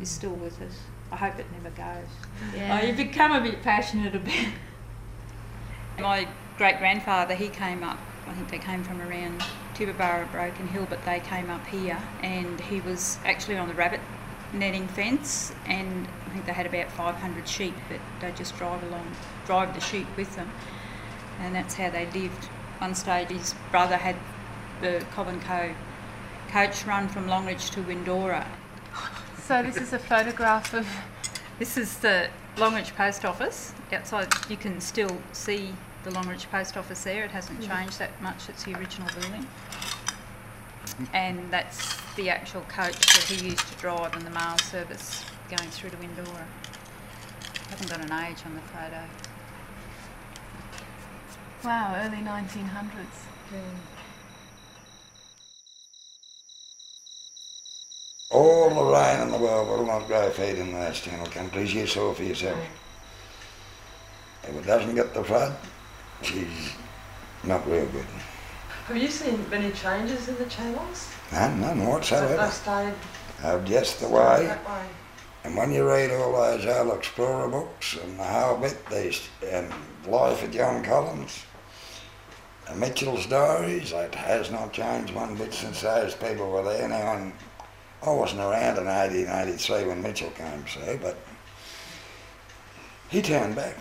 is 0.00 0.08
mm. 0.08 0.12
still 0.12 0.34
with 0.34 0.60
us. 0.62 0.78
I 1.12 1.16
hope 1.16 1.38
it 1.38 1.46
never 1.52 1.70
goes. 1.70 2.08
Yeah. 2.54 2.80
Oh, 2.80 2.86
you 2.86 2.94
become 2.94 3.32
a 3.32 3.40
bit 3.40 3.62
passionate 3.62 4.14
about. 4.14 4.34
My 5.98 6.26
great 6.56 6.78
grandfather, 6.78 7.34
he 7.34 7.48
came 7.48 7.82
up. 7.82 7.98
I 8.26 8.32
think 8.32 8.50
they 8.50 8.58
came 8.58 8.82
from 8.82 9.00
around 9.00 9.42
Tibooburra, 9.74 10.30
Broken 10.30 10.68
Hill, 10.68 10.86
but 10.88 11.04
they 11.04 11.20
came 11.20 11.50
up 11.50 11.66
here, 11.66 11.98
and 12.22 12.60
he 12.60 12.80
was 12.80 13.18
actually 13.24 13.56
on 13.56 13.68
the 13.68 13.74
rabbit 13.74 14.00
netting 14.52 14.86
fence, 14.88 15.52
and 15.66 16.06
I 16.26 16.30
think 16.30 16.46
they 16.46 16.52
had 16.52 16.66
about 16.66 16.90
500 16.92 17.48
sheep, 17.48 17.74
but 17.88 18.00
they 18.20 18.30
just 18.36 18.56
drive 18.56 18.82
along, 18.84 19.10
drive 19.46 19.74
the 19.74 19.80
sheep 19.80 20.06
with 20.16 20.34
them, 20.36 20.50
and 21.40 21.54
that's 21.54 21.74
how 21.74 21.90
they 21.90 22.06
lived. 22.12 22.44
One 22.78 22.94
stage, 22.94 23.28
his 23.28 23.54
brother 23.70 23.96
had 23.96 24.16
the 24.80 25.04
Cobb 25.12 25.28
Co. 25.42 25.74
coach 26.50 26.84
run 26.84 27.08
from 27.08 27.26
Longreach 27.26 27.70
to 27.72 27.82
Windora. 27.82 28.46
So 29.42 29.62
this 29.62 29.76
is 29.76 29.92
a 29.92 29.98
photograph 29.98 30.72
of. 30.72 30.86
This 31.58 31.76
is 31.76 31.98
the 31.98 32.30
Longreach 32.56 32.94
Post 32.96 33.24
Office. 33.24 33.72
Outside, 33.92 34.28
you 34.48 34.56
can 34.56 34.80
still 34.80 35.18
see 35.32 35.74
the 36.04 36.10
Longreach 36.10 36.48
Post 36.50 36.76
Office 36.76 37.02
there. 37.02 37.24
It 37.24 37.30
hasn't 37.30 37.60
mm. 37.60 37.68
changed 37.68 37.98
that 37.98 38.20
much. 38.22 38.48
It's 38.48 38.62
the 38.64 38.78
original 38.78 39.08
building. 39.18 39.46
Mm. 40.86 41.08
And 41.14 41.50
that's 41.50 41.96
the 42.16 42.30
actual 42.30 42.60
coach 42.62 42.94
that 42.94 43.24
he 43.28 43.48
used 43.48 43.66
to 43.66 43.74
drive 43.78 44.14
in 44.14 44.24
the 44.24 44.30
mail 44.30 44.56
service 44.58 45.24
going 45.48 45.70
through 45.70 45.90
to 45.90 45.96
Windora. 45.96 46.46
haven't 47.70 47.90
got 47.90 48.00
an 48.00 48.30
age 48.30 48.38
on 48.44 48.54
the 48.54 48.60
photo. 48.60 49.02
Wow, 51.64 51.94
early 51.96 52.18
1900s. 52.18 53.24
All 58.30 58.68
the 58.68 58.84
rain 58.92 59.20
in 59.22 59.30
the 59.30 59.38
world 59.38 59.68
will 59.68 59.86
not 59.86 60.06
grow 60.06 60.28
feed 60.30 60.58
in 60.58 60.72
those 60.72 61.00
channel 61.00 61.26
countries. 61.26 61.72
You 61.72 61.86
saw 61.86 62.12
for 62.12 62.22
yourself. 62.22 62.58
Mm. 62.58 64.50
If 64.50 64.56
it 64.56 64.66
doesn't 64.66 64.94
get 64.94 65.14
the 65.14 65.24
flood, 65.24 65.56
she's 66.24 66.72
not 67.44 67.66
real 67.68 67.86
good. 67.86 68.06
Have 68.86 68.96
you 68.96 69.08
seen 69.08 69.48
many 69.48 69.70
changes 69.72 70.28
in 70.28 70.36
the 70.36 70.46
channels? 70.46 71.08
None, 71.32 71.60
none 71.60 71.86
whatsoever. 71.86 72.36
they 72.36 72.50
stayed 72.50 72.94
Of 73.42 73.64
just 73.64 74.00
the 74.00 74.08
way. 74.08 74.46
that 74.46 74.66
way? 74.68 74.86
And 75.44 75.56
when 75.56 75.72
you 75.72 75.86
read 75.86 76.10
all 76.10 76.32
those 76.32 76.64
old 76.66 76.96
explorer 76.96 77.48
books 77.48 77.96
and 78.02 78.18
the 78.18 78.24
whole 78.24 78.56
bit, 78.56 78.78
these 78.90 79.28
and 79.46 79.72
Life 80.06 80.42
of 80.42 80.50
John 80.50 80.82
Collins, 80.82 81.44
and 82.68 82.80
Mitchell's 82.80 83.26
diaries, 83.26 83.92
it 83.92 84.14
has 84.14 84.50
not 84.50 84.72
changed 84.72 85.14
one 85.14 85.34
bit 85.36 85.52
since 85.52 85.82
those 85.82 86.14
people 86.14 86.50
were 86.50 86.62
there. 86.62 86.88
Now, 86.88 87.14
and 87.14 87.32
I 88.02 88.10
wasn't 88.10 88.40
around 88.40 88.78
in 88.78 88.86
1883 88.86 89.84
when 89.84 90.02
Mitchell 90.02 90.30
came, 90.30 90.64
see, 90.66 90.96
but 91.00 91.18
he 93.10 93.20
turned 93.22 93.54
back. 93.56 93.76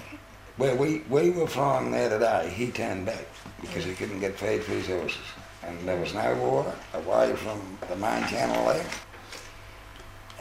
Where 0.57 0.75
we, 0.75 0.99
we 1.09 1.31
were 1.31 1.47
flying 1.47 1.89
there 1.89 2.09
today, 2.09 2.51
he 2.55 2.69
turned 2.69 3.07
back 3.07 3.25
because 3.59 3.85
he 3.85 3.93
couldn't 3.93 4.19
get 4.19 4.37
feed 4.37 4.63
for 4.63 4.73
his 4.73 4.87
horses. 4.87 5.17
And 5.63 5.79
there 5.87 5.99
was 5.99 6.13
no 6.13 6.35
water 6.35 6.75
away 6.93 7.35
from 7.35 7.59
the 7.89 7.95
main 7.95 8.27
channel 8.27 8.65
there. 8.67 8.85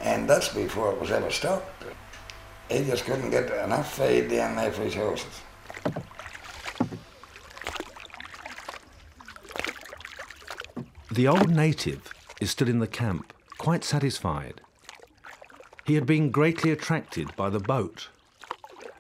And 0.00 0.28
that's 0.28 0.48
before 0.48 0.92
it 0.92 1.00
was 1.00 1.10
ever 1.10 1.30
stopped. 1.30 1.84
He 2.68 2.84
just 2.84 3.04
couldn't 3.04 3.30
get 3.30 3.50
enough 3.64 3.96
feed 3.96 4.28
down 4.28 4.56
there 4.56 4.72
for 4.72 4.82
his 4.82 4.94
horses. 4.94 5.40
The 11.10 11.28
old 11.28 11.50
native 11.50 12.12
is 12.40 12.50
still 12.50 12.68
in 12.68 12.80
the 12.80 12.86
camp, 12.86 13.32
quite 13.58 13.84
satisfied. 13.84 14.60
He 15.84 15.94
had 15.94 16.06
been 16.06 16.30
greatly 16.30 16.70
attracted 16.70 17.34
by 17.36 17.48
the 17.50 17.60
boat 17.60 18.08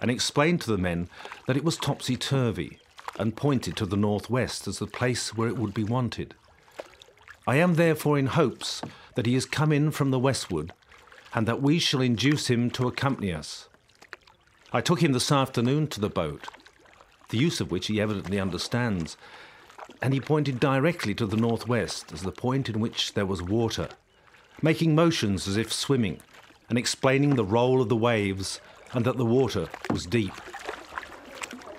and 0.02 0.10
explained 0.10 0.60
to 0.60 0.70
the 0.70 0.76
men 0.76 1.08
that 1.46 1.56
it 1.56 1.64
was 1.64 1.76
topsy 1.78 2.16
turvy 2.16 2.78
and 3.18 3.36
pointed 3.36 3.76
to 3.76 3.86
the 3.86 3.96
northwest 3.96 4.66
as 4.66 4.80
the 4.80 4.86
place 4.86 5.34
where 5.34 5.48
it 5.48 5.56
would 5.56 5.72
be 5.72 5.84
wanted. 5.84 6.34
I 7.46 7.56
am 7.56 7.74
therefore 7.74 8.18
in 8.18 8.26
hopes 8.26 8.82
that 9.14 9.26
he 9.26 9.34
has 9.34 9.46
come 9.46 9.72
in 9.72 9.92
from 9.92 10.10
the 10.10 10.18
westward 10.18 10.72
and 11.34 11.46
that 11.46 11.62
we 11.62 11.78
shall 11.78 12.00
induce 12.00 12.48
him 12.48 12.68
to 12.72 12.88
accompany 12.88 13.32
us. 13.32 13.68
I 14.72 14.80
took 14.80 15.02
him 15.02 15.12
this 15.12 15.30
afternoon 15.30 15.86
to 15.88 16.00
the 16.00 16.10
boat, 16.10 16.48
the 17.28 17.38
use 17.38 17.60
of 17.60 17.70
which 17.70 17.86
he 17.86 18.00
evidently 18.00 18.40
understands, 18.40 19.16
and 20.00 20.12
he 20.12 20.20
pointed 20.20 20.58
directly 20.58 21.14
to 21.14 21.26
the 21.26 21.36
northwest 21.36 22.12
as 22.12 22.22
the 22.22 22.32
point 22.32 22.68
in 22.68 22.80
which 22.80 23.14
there 23.14 23.26
was 23.26 23.42
water, 23.42 23.88
making 24.60 24.94
motions 24.94 25.46
as 25.46 25.56
if 25.56 25.72
swimming, 25.72 26.20
and 26.68 26.78
explaining 26.78 27.36
the 27.36 27.44
roll 27.44 27.80
of 27.80 27.88
the 27.88 27.96
waves 27.96 28.60
and 28.92 29.04
that 29.04 29.16
the 29.16 29.24
water 29.24 29.68
was 29.90 30.06
deep. 30.06 30.34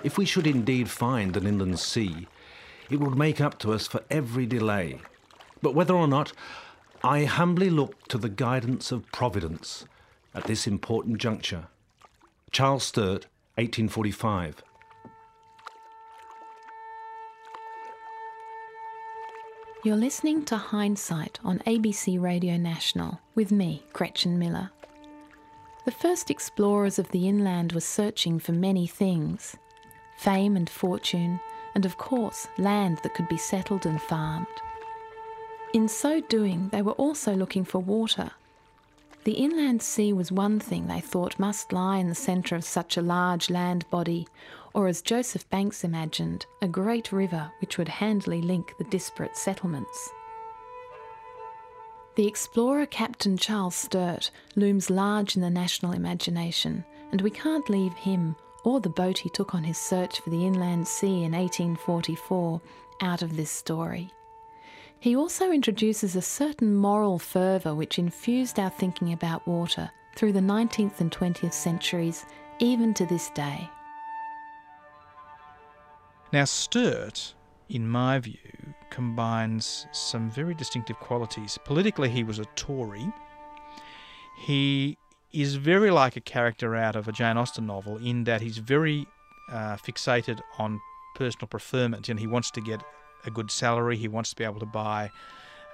If 0.02 0.18
we 0.18 0.24
should 0.24 0.46
indeed 0.46 0.90
find 0.90 1.36
an 1.36 1.46
inland 1.46 1.78
sea, 1.78 2.28
it 2.90 3.00
would 3.00 3.16
make 3.16 3.40
up 3.40 3.58
to 3.60 3.72
us 3.72 3.86
for 3.86 4.02
every 4.10 4.46
delay. 4.46 5.00
But 5.62 5.74
whether 5.74 5.94
or 5.94 6.06
not, 6.06 6.32
I 7.02 7.24
humbly 7.24 7.70
look 7.70 8.06
to 8.08 8.18
the 8.18 8.28
guidance 8.28 8.92
of 8.92 9.10
Providence, 9.12 9.86
at 10.34 10.44
this 10.44 10.66
important 10.66 11.18
juncture. 11.18 11.68
Charles 12.50 12.84
Sturt, 12.84 13.26
1845. 13.56 14.62
You're 19.84 19.96
listening 19.96 20.44
to 20.46 20.56
Hindsight 20.56 21.38
on 21.44 21.58
ABC 21.60 22.20
Radio 22.20 22.56
National 22.56 23.20
with 23.34 23.52
me, 23.52 23.82
Gretchen 23.92 24.38
Miller. 24.38 24.70
The 25.84 25.90
first 25.90 26.30
explorers 26.30 26.98
of 26.98 27.10
the 27.10 27.28
inland 27.28 27.72
were 27.72 27.80
searching 27.80 28.38
for 28.38 28.52
many 28.52 28.86
things 28.86 29.56
fame 30.16 30.56
and 30.56 30.70
fortune, 30.70 31.40
and 31.74 31.84
of 31.84 31.98
course, 31.98 32.46
land 32.56 33.00
that 33.02 33.14
could 33.14 33.28
be 33.28 33.36
settled 33.36 33.84
and 33.84 34.00
farmed. 34.00 34.46
In 35.74 35.88
so 35.88 36.20
doing, 36.20 36.68
they 36.70 36.82
were 36.82 36.92
also 36.92 37.34
looking 37.34 37.64
for 37.64 37.80
water. 37.80 38.30
The 39.24 39.32
inland 39.32 39.82
sea 39.82 40.12
was 40.12 40.30
one 40.30 40.60
thing 40.60 40.86
they 40.86 41.00
thought 41.00 41.38
must 41.38 41.72
lie 41.72 41.98
in 41.98 42.08
the 42.08 42.14
centre 42.14 42.54
of 42.56 42.64
such 42.64 42.96
a 42.96 43.02
large 43.02 43.50
land 43.50 43.84
body, 43.90 44.28
or 44.72 44.86
as 44.86 45.02
Joseph 45.02 45.48
Banks 45.50 45.82
imagined, 45.82 46.46
a 46.62 46.68
great 46.68 47.12
river 47.12 47.50
which 47.60 47.76
would 47.76 47.88
handily 47.88 48.40
link 48.40 48.72
the 48.78 48.84
disparate 48.84 49.36
settlements. 49.36 50.10
The 52.16 52.28
explorer 52.28 52.86
Captain 52.86 53.36
Charles 53.36 53.74
Sturt 53.74 54.30
looms 54.54 54.88
large 54.88 55.34
in 55.34 55.42
the 55.42 55.50
national 55.50 55.92
imagination, 55.92 56.84
and 57.10 57.20
we 57.20 57.30
can't 57.30 57.68
leave 57.68 57.94
him 57.94 58.36
or 58.62 58.80
the 58.80 58.88
boat 58.88 59.18
he 59.18 59.28
took 59.30 59.54
on 59.54 59.64
his 59.64 59.78
search 59.78 60.20
for 60.20 60.30
the 60.30 60.46
inland 60.46 60.86
sea 60.86 61.24
in 61.24 61.32
1844 61.32 62.60
out 63.02 63.22
of 63.22 63.36
this 63.36 63.50
story. 63.50 64.10
He 65.00 65.16
also 65.16 65.50
introduces 65.50 66.14
a 66.14 66.22
certain 66.22 66.74
moral 66.74 67.18
fervour 67.18 67.74
which 67.74 67.98
infused 67.98 68.58
our 68.58 68.70
thinking 68.70 69.12
about 69.12 69.46
water 69.46 69.90
through 70.16 70.32
the 70.32 70.40
19th 70.40 71.00
and 71.00 71.10
20th 71.10 71.52
centuries, 71.52 72.24
even 72.60 72.94
to 72.94 73.04
this 73.06 73.28
day. 73.30 73.68
Now, 76.32 76.44
Sturt, 76.44 77.34
in 77.68 77.88
my 77.88 78.20
view, 78.20 78.74
combines 78.94 79.88
some 79.90 80.30
very 80.30 80.54
distinctive 80.54 80.96
qualities. 81.00 81.58
Politically, 81.64 82.08
he 82.08 82.22
was 82.22 82.38
a 82.38 82.44
Tory. 82.54 83.12
He 84.46 84.96
is 85.32 85.56
very 85.56 85.90
like 85.90 86.16
a 86.16 86.20
character 86.20 86.76
out 86.76 86.94
of 86.94 87.08
a 87.08 87.12
Jane 87.12 87.36
Austen 87.36 87.66
novel 87.66 87.96
in 87.98 88.22
that 88.24 88.40
he's 88.40 88.58
very 88.58 89.06
uh, 89.50 89.76
fixated 89.76 90.40
on 90.58 90.80
personal 91.16 91.48
preferment 91.48 92.08
and 92.08 92.20
he 92.20 92.28
wants 92.28 92.52
to 92.52 92.60
get 92.60 92.80
a 93.26 93.30
good 93.30 93.50
salary, 93.50 93.96
he 93.96 94.06
wants 94.06 94.30
to 94.30 94.36
be 94.36 94.44
able 94.44 94.60
to 94.60 94.66
buy 94.66 95.10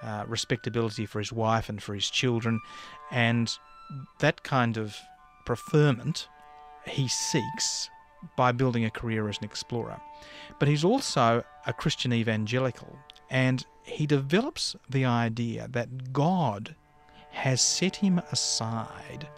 uh, 0.03 0.25
respectability 0.27 1.05
for 1.05 1.19
his 1.19 1.31
wife 1.31 1.69
and 1.69 1.83
for 1.83 1.95
his 1.95 2.09
children, 2.09 2.59
and 3.11 3.59
that 4.21 4.43
kind 4.43 4.79
of 4.79 4.97
preferment 5.45 6.27
he 6.87 7.07
seeks 7.07 7.91
by 8.37 8.53
building 8.53 8.85
a 8.85 8.91
career 8.91 9.29
as 9.29 9.37
an 9.39 9.45
explorer. 9.45 10.01
But 10.59 10.69
he's 10.69 10.85
also 10.85 11.43
a 11.67 11.73
Christian 11.73 12.13
evangelical, 12.13 12.99
and 13.31 13.65
he 13.83 14.07
develops 14.07 14.77
the 14.89 15.05
idea 15.05 15.69
that 15.71 16.13
God 16.13 16.75
has 17.31 17.63
set 17.63 17.97
him 17.97 18.21
aside 18.33 19.29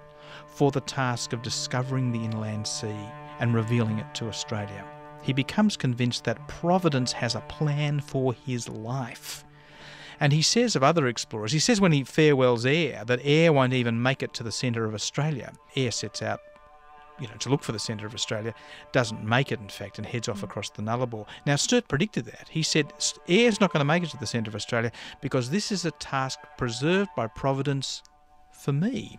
for 0.46 0.70
the 0.70 0.80
task 0.80 1.32
of 1.32 1.42
discovering 1.42 2.10
the 2.10 2.24
inland 2.24 2.66
sea 2.66 3.08
and 3.38 3.54
revealing 3.54 3.98
it 3.98 4.14
to 4.14 4.28
Australia. 4.28 4.84
He 5.22 5.32
becomes 5.32 5.76
convinced 5.76 6.24
that 6.24 6.48
Providence 6.48 7.12
has 7.12 7.34
a 7.34 7.40
plan 7.42 8.00
for 8.00 8.32
his 8.32 8.68
life. 8.68 9.44
And 10.20 10.32
he 10.32 10.42
says 10.42 10.76
of 10.76 10.82
other 10.82 11.06
explorers, 11.06 11.52
he 11.52 11.58
says 11.58 11.80
when 11.80 11.92
he 11.92 12.04
farewells 12.04 12.66
Eyre, 12.66 13.04
that 13.06 13.20
Eyre 13.24 13.52
won't 13.52 13.72
even 13.72 14.02
make 14.02 14.22
it 14.22 14.34
to 14.34 14.42
the 14.42 14.52
centre 14.52 14.84
of 14.84 14.94
Australia. 14.94 15.52
Eyre 15.76 15.90
sets 15.90 16.22
out 16.22 16.40
you 17.20 17.28
know, 17.28 17.34
to 17.40 17.48
look 17.48 17.62
for 17.62 17.72
the 17.72 17.78
centre 17.78 18.06
of 18.06 18.14
Australia, 18.14 18.54
doesn't 18.92 19.24
make 19.24 19.52
it, 19.52 19.60
in 19.60 19.68
fact, 19.68 19.98
and 19.98 20.06
heads 20.06 20.28
off 20.28 20.40
mm. 20.40 20.44
across 20.44 20.70
the 20.70 20.82
Nullarbor. 20.82 21.26
Now, 21.46 21.56
Sturt 21.56 21.88
predicted 21.88 22.24
that. 22.26 22.48
He 22.50 22.62
said, 22.62 22.92
Eyre's 23.28 23.60
not 23.60 23.72
going 23.72 23.80
to 23.80 23.84
make 23.84 24.02
it 24.02 24.10
to 24.10 24.18
the 24.18 24.26
centre 24.26 24.50
of 24.50 24.54
Australia 24.54 24.92
because 25.20 25.50
this 25.50 25.70
is 25.70 25.84
a 25.84 25.90
task 25.92 26.38
preserved 26.56 27.10
by 27.16 27.26
Providence 27.26 28.02
for 28.52 28.72
me. 28.72 29.18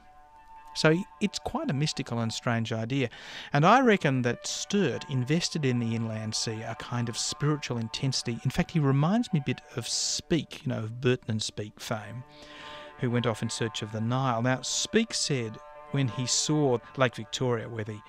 So 0.76 0.96
it's 1.22 1.40
quite 1.40 1.70
a 1.70 1.74
mystical 1.74 2.20
and 2.20 2.34
strange 2.34 2.74
idea. 2.74 3.10
And 3.54 3.66
I 3.66 3.82
reckon 3.82 4.24
that 4.24 4.48
Sturt 4.48 5.10
invested 5.10 5.66
in 5.66 5.80
the 5.80 5.96
inland 5.96 6.34
sea 6.36 6.62
a 6.64 6.76
kind 6.76 7.10
of 7.10 7.18
spiritual 7.18 7.78
intensity. 7.78 8.40
In 8.44 8.50
fact, 8.50 8.72
he 8.72 8.80
reminds 8.80 9.32
me 9.32 9.40
a 9.40 9.46
bit 9.46 9.62
of 9.76 9.88
Speke, 9.88 10.66
you 10.66 10.70
know, 10.70 10.80
of 10.80 11.00
Burton 11.00 11.30
and 11.30 11.44
Speke 11.44 11.80
fame, 11.80 12.24
who 13.00 13.12
went 13.12 13.28
off 13.28 13.44
in 13.44 13.50
search 13.50 13.82
of 13.82 13.92
the 13.92 14.02
Nile. 14.02 14.42
Now, 14.42 14.62
Speke 14.62 15.14
said 15.14 15.58
when 15.94 16.08
he 16.08 16.26
saw 16.26 16.80
Lake 16.98 17.16
Victoria, 17.16 17.70
where 17.70 17.84
the, 17.84 18.00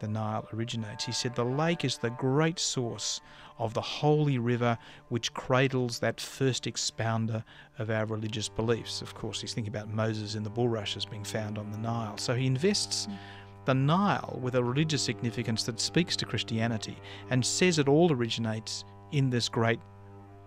the 0.00 0.08
Nile 0.08 0.46
originates, 0.52 1.04
he 1.04 1.12
said 1.12 1.34
the 1.34 1.44
lake 1.44 1.84
is 1.84 1.96
the 1.96 2.10
great 2.10 2.58
source 2.58 3.20
of 3.58 3.72
the 3.72 3.80
holy 3.80 4.38
river 4.38 4.76
which 5.08 5.32
cradles 5.32 5.98
that 5.98 6.20
first 6.20 6.66
expounder 6.66 7.42
of 7.78 7.90
our 7.90 8.04
religious 8.04 8.48
beliefs. 8.48 9.00
Of 9.00 9.14
course, 9.14 9.40
he's 9.40 9.54
thinking 9.54 9.74
about 9.74 9.88
Moses 9.88 10.34
in 10.34 10.42
the 10.42 10.50
bulrushes 10.50 11.06
being 11.06 11.24
found 11.24 11.56
on 11.56 11.70
the 11.70 11.78
Nile. 11.78 12.18
So 12.18 12.34
he 12.34 12.46
invests 12.46 13.06
mm. 13.06 13.16
the 13.64 13.74
Nile 13.74 14.38
with 14.42 14.54
a 14.54 14.62
religious 14.62 15.02
significance 15.02 15.62
that 15.64 15.80
speaks 15.80 16.16
to 16.16 16.26
Christianity 16.26 16.98
and 17.30 17.44
says 17.44 17.78
it 17.78 17.88
all 17.88 18.12
originates 18.12 18.84
in 19.12 19.30
this 19.30 19.48
great 19.48 19.80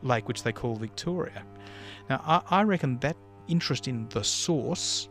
lake 0.04 0.28
which 0.28 0.44
they 0.44 0.52
call 0.52 0.76
Victoria. 0.76 1.44
Now, 2.08 2.22
I, 2.24 2.60
I 2.60 2.64
reckon 2.64 3.00
that 3.00 3.18
interest 3.48 3.88
in 3.88 4.08
the 4.10 4.24
source 4.24 5.10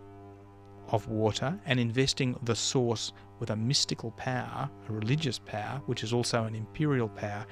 of 0.93 1.09
water 1.09 1.59
and 1.67 1.81
investing 1.81 2.39
the 2.45 2.55
source 2.55 3.13
with 3.41 3.51
a 3.51 3.57
mystical 3.57 4.13
power, 4.13 4.71
a 4.89 4.93
religious 4.93 5.39
power, 5.39 5.81
which 5.87 6.05
is 6.05 6.13
also 6.13 6.45
an 6.45 6.55
imperial 6.55 7.09
power, 7.09 7.45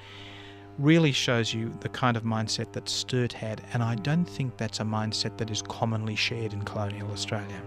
really 0.77 1.11
shows 1.11 1.53
you 1.53 1.69
the 1.81 1.89
kind 1.89 2.15
of 2.15 2.23
mindset 2.23 2.71
that 2.71 2.87
Sturt 2.87 3.33
had, 3.33 3.61
and 3.73 3.83
I 3.83 3.95
don't 3.95 4.25
think 4.25 4.57
that's 4.57 4.79
a 4.79 4.83
mindset 4.83 5.37
that 5.37 5.49
is 5.49 5.61
commonly 5.61 6.15
shared 6.15 6.53
in 6.53 6.61
colonial 6.63 7.11
Australia. 7.11 7.61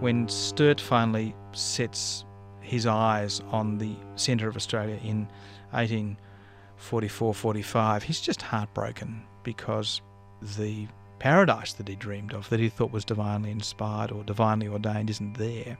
When 0.00 0.28
Sturt 0.28 0.80
finally 0.80 1.34
sets 1.52 2.24
his 2.60 2.86
eyes 2.86 3.40
on 3.50 3.78
the 3.78 3.94
centre 4.16 4.48
of 4.48 4.56
Australia 4.56 4.98
in 5.04 5.28
1844 5.72 7.34
45, 7.34 8.02
he's 8.02 8.20
just 8.20 8.42
heartbroken 8.42 9.22
because 9.42 10.00
the 10.56 10.88
paradise 11.22 11.72
that 11.74 11.86
he 11.86 11.94
dreamed 11.94 12.34
of, 12.34 12.48
that 12.50 12.58
he 12.58 12.68
thought 12.68 12.90
was 12.90 13.04
divinely 13.04 13.52
inspired 13.52 14.10
or 14.10 14.24
divinely 14.24 14.66
ordained, 14.66 15.08
isn't 15.08 15.34
there. 15.34 15.78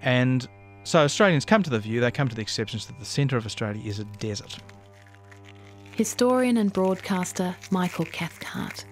And 0.00 0.48
so 0.84 1.00
Australians 1.00 1.44
come 1.44 1.62
to 1.62 1.68
the 1.68 1.78
view, 1.78 2.00
they 2.00 2.10
come 2.10 2.26
to 2.26 2.34
the 2.34 2.40
acceptance 2.40 2.86
that 2.86 2.98
the 2.98 3.04
centre 3.04 3.36
of 3.36 3.44
Australia 3.44 3.82
is 3.84 3.98
a 3.98 4.04
desert. 4.04 4.56
Historian 5.94 6.56
and 6.56 6.72
broadcaster 6.72 7.54
Michael 7.70 8.06
Cathcart. 8.06 8.86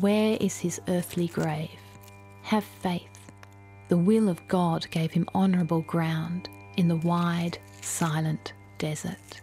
Where 0.00 0.38
is 0.40 0.58
his 0.58 0.80
earthly 0.88 1.28
grave? 1.28 1.68
Have 2.44 2.64
faith. 2.64 3.30
The 3.88 3.98
will 3.98 4.30
of 4.30 4.40
God 4.48 4.86
gave 4.90 5.10
him 5.10 5.28
honourable 5.34 5.82
ground 5.82 6.48
in 6.78 6.88
the 6.88 6.96
wide, 6.96 7.58
silent 7.82 8.54
desert. 8.78 9.42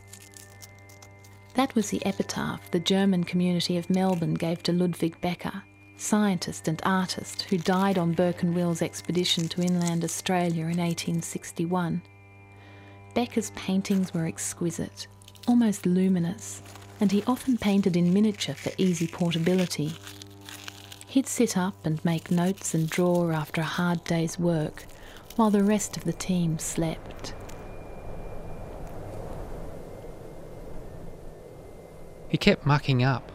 That 1.55 1.75
was 1.75 1.89
the 1.89 2.05
epitaph 2.05 2.71
the 2.71 2.79
German 2.79 3.23
community 3.23 3.77
of 3.77 3.89
Melbourne 3.89 4.33
gave 4.33 4.63
to 4.63 4.73
Ludwig 4.73 5.19
Becker 5.21 5.63
scientist 6.03 6.67
and 6.67 6.81
artist 6.83 7.43
who 7.43 7.57
died 7.57 7.97
on 7.97 8.13
Burke 8.13 8.43
and 8.43 8.53
Will's 8.53 8.81
expedition 8.81 9.47
to 9.49 9.61
inland 9.61 10.03
Australia 10.03 10.63
in 10.63 10.77
1861. 10.77 12.01
Becker's 13.13 13.51
paintings 13.51 14.13
were 14.13 14.25
exquisite, 14.25 15.07
almost 15.47 15.85
luminous, 15.85 16.61
and 16.99 17.11
he 17.11 17.23
often 17.23 17.57
painted 17.57 17.95
in 17.95 18.13
miniature 18.13 18.55
for 18.55 18.71
easy 18.77 19.07
portability. 19.07 19.93
He'd 21.07 21.27
sit 21.27 21.57
up 21.57 21.85
and 21.85 22.03
make 22.03 22.31
notes 22.31 22.73
and 22.73 22.89
draw 22.89 23.31
after 23.31 23.61
a 23.61 23.65
hard 23.65 24.03
day's 24.03 24.39
work, 24.39 24.85
while 25.35 25.51
the 25.51 25.63
rest 25.63 25.95
of 25.95 26.03
the 26.03 26.13
team 26.13 26.59
slept. 26.59 27.33
He 32.33 32.37
kept 32.37 32.65
mucking 32.65 33.01
up 33.01 33.31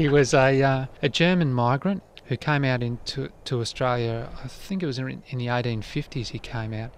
he 0.00 0.08
was 0.08 0.32
a, 0.32 0.62
uh, 0.62 0.86
a 1.02 1.10
German 1.10 1.52
migrant 1.52 2.02
who 2.24 2.36
came 2.38 2.64
out 2.64 2.82
into 2.82 3.28
to 3.44 3.60
Australia. 3.60 4.30
I 4.42 4.48
think 4.48 4.82
it 4.82 4.86
was 4.86 4.98
in, 4.98 5.22
in 5.28 5.38
the 5.38 5.48
1850s. 5.48 6.28
He 6.28 6.38
came 6.38 6.72
out. 6.72 6.90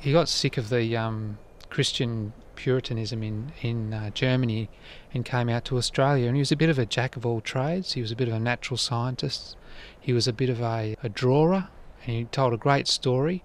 He 0.00 0.12
got 0.12 0.28
sick 0.28 0.56
of 0.56 0.68
the 0.68 0.96
um, 0.96 1.38
Christian 1.68 2.32
Puritanism 2.54 3.24
in 3.24 3.52
in 3.60 3.92
uh, 3.92 4.10
Germany 4.10 4.70
and 5.12 5.24
came 5.24 5.48
out 5.48 5.64
to 5.64 5.76
Australia. 5.78 6.28
And 6.28 6.36
he 6.36 6.40
was 6.40 6.52
a 6.52 6.56
bit 6.56 6.70
of 6.70 6.78
a 6.78 6.86
jack 6.86 7.16
of 7.16 7.26
all 7.26 7.40
trades. 7.40 7.94
He 7.94 8.00
was 8.00 8.12
a 8.12 8.16
bit 8.16 8.28
of 8.28 8.34
a 8.34 8.40
natural 8.40 8.76
scientist. 8.76 9.56
He 9.98 10.12
was 10.12 10.28
a 10.28 10.32
bit 10.32 10.48
of 10.48 10.60
a, 10.60 10.96
a 11.02 11.08
drawer, 11.08 11.54
and 11.54 11.68
he 12.16 12.24
told 12.26 12.52
a 12.52 12.56
great 12.56 12.86
story. 12.86 13.42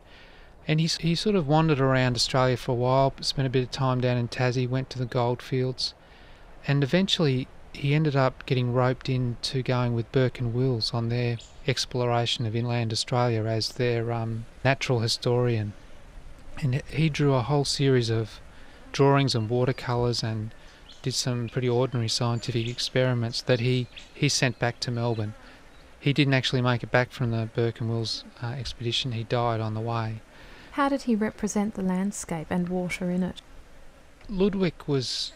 And 0.68 0.80
he 0.80 0.86
he 0.86 1.16
sort 1.16 1.36
of 1.36 1.48
wandered 1.48 1.80
around 1.80 2.16
Australia 2.16 2.58
for 2.58 2.74
a 2.74 2.76
while, 2.76 3.12
spent 3.22 3.48
a 3.48 3.50
bit 3.50 3.64
of 3.64 3.72
time 3.72 4.02
down 4.02 4.18
in 4.18 4.28
Tassie, 4.28 4.70
went 4.70 4.92
to 4.92 5.00
the 5.00 5.06
goldfields, 5.08 5.96
and 6.68 6.84
eventually 6.84 7.48
he 7.74 7.94
ended 7.94 8.16
up 8.16 8.46
getting 8.46 8.74
roped 8.74 9.08
into 9.08 9.64
going 9.64 9.94
with 9.94 10.12
Burke 10.12 10.40
and 10.40 10.54
Wills 10.54 10.94
on 10.94 11.10
their 11.10 11.38
exploration 11.66 12.46
of 12.46 12.56
inland 12.56 12.92
Australia 12.92 13.46
as 13.46 13.70
their 13.74 14.12
um, 14.12 14.46
natural 14.66 15.00
historian. 15.00 15.74
And 16.62 16.82
he 16.90 17.10
drew 17.10 17.36
a 17.36 17.42
whole 17.42 17.66
series 17.66 18.10
of 18.10 18.42
drawings 18.92 19.36
and 19.36 19.50
watercolours 19.50 20.24
and 20.24 20.54
did 21.02 21.14
some 21.14 21.50
pretty 21.50 21.70
ordinary 21.70 22.10
scientific 22.10 22.68
experiments 22.68 23.42
that 23.44 23.60
he, 23.60 23.88
he 24.14 24.28
sent 24.28 24.60
back 24.60 24.80
to 24.82 24.92
Melbourne. 24.92 25.36
He 26.00 26.14
didn't 26.14 26.34
actually 26.34 26.62
make 26.62 26.84
it 26.84 26.92
back 26.92 27.12
from 27.12 27.32
the 27.32 27.50
Burke 27.56 27.80
and 27.80 27.90
Wills 27.90 28.24
uh, 28.42 28.48
expedition, 28.48 29.12
he 29.12 29.24
died 29.24 29.62
on 29.62 29.74
the 29.74 29.80
way. 29.80 30.22
How 30.72 30.90
did 30.90 31.04
he 31.04 31.16
represent 31.16 31.76
the 31.76 31.82
landscape 31.82 32.48
and 32.50 32.70
water 32.70 33.10
in 33.10 33.24
it? 33.24 33.42
Ludwig 34.30 34.74
was 34.86 35.32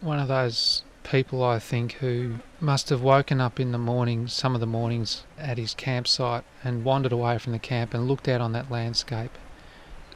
one 0.00 0.18
of 0.18 0.28
those 0.28 0.82
people, 1.02 1.42
I 1.42 1.58
think, 1.58 1.92
who 1.94 2.36
must 2.60 2.88
have 2.90 3.00
woken 3.02 3.40
up 3.40 3.60
in 3.60 3.72
the 3.72 3.78
morning, 3.78 4.28
some 4.28 4.54
of 4.54 4.60
the 4.60 4.66
mornings 4.66 5.22
at 5.38 5.58
his 5.58 5.74
campsite, 5.74 6.44
and 6.64 6.84
wandered 6.84 7.12
away 7.12 7.38
from 7.38 7.52
the 7.52 7.58
camp 7.58 7.94
and 7.94 8.08
looked 8.08 8.28
out 8.28 8.40
on 8.40 8.52
that 8.52 8.70
landscape 8.70 9.30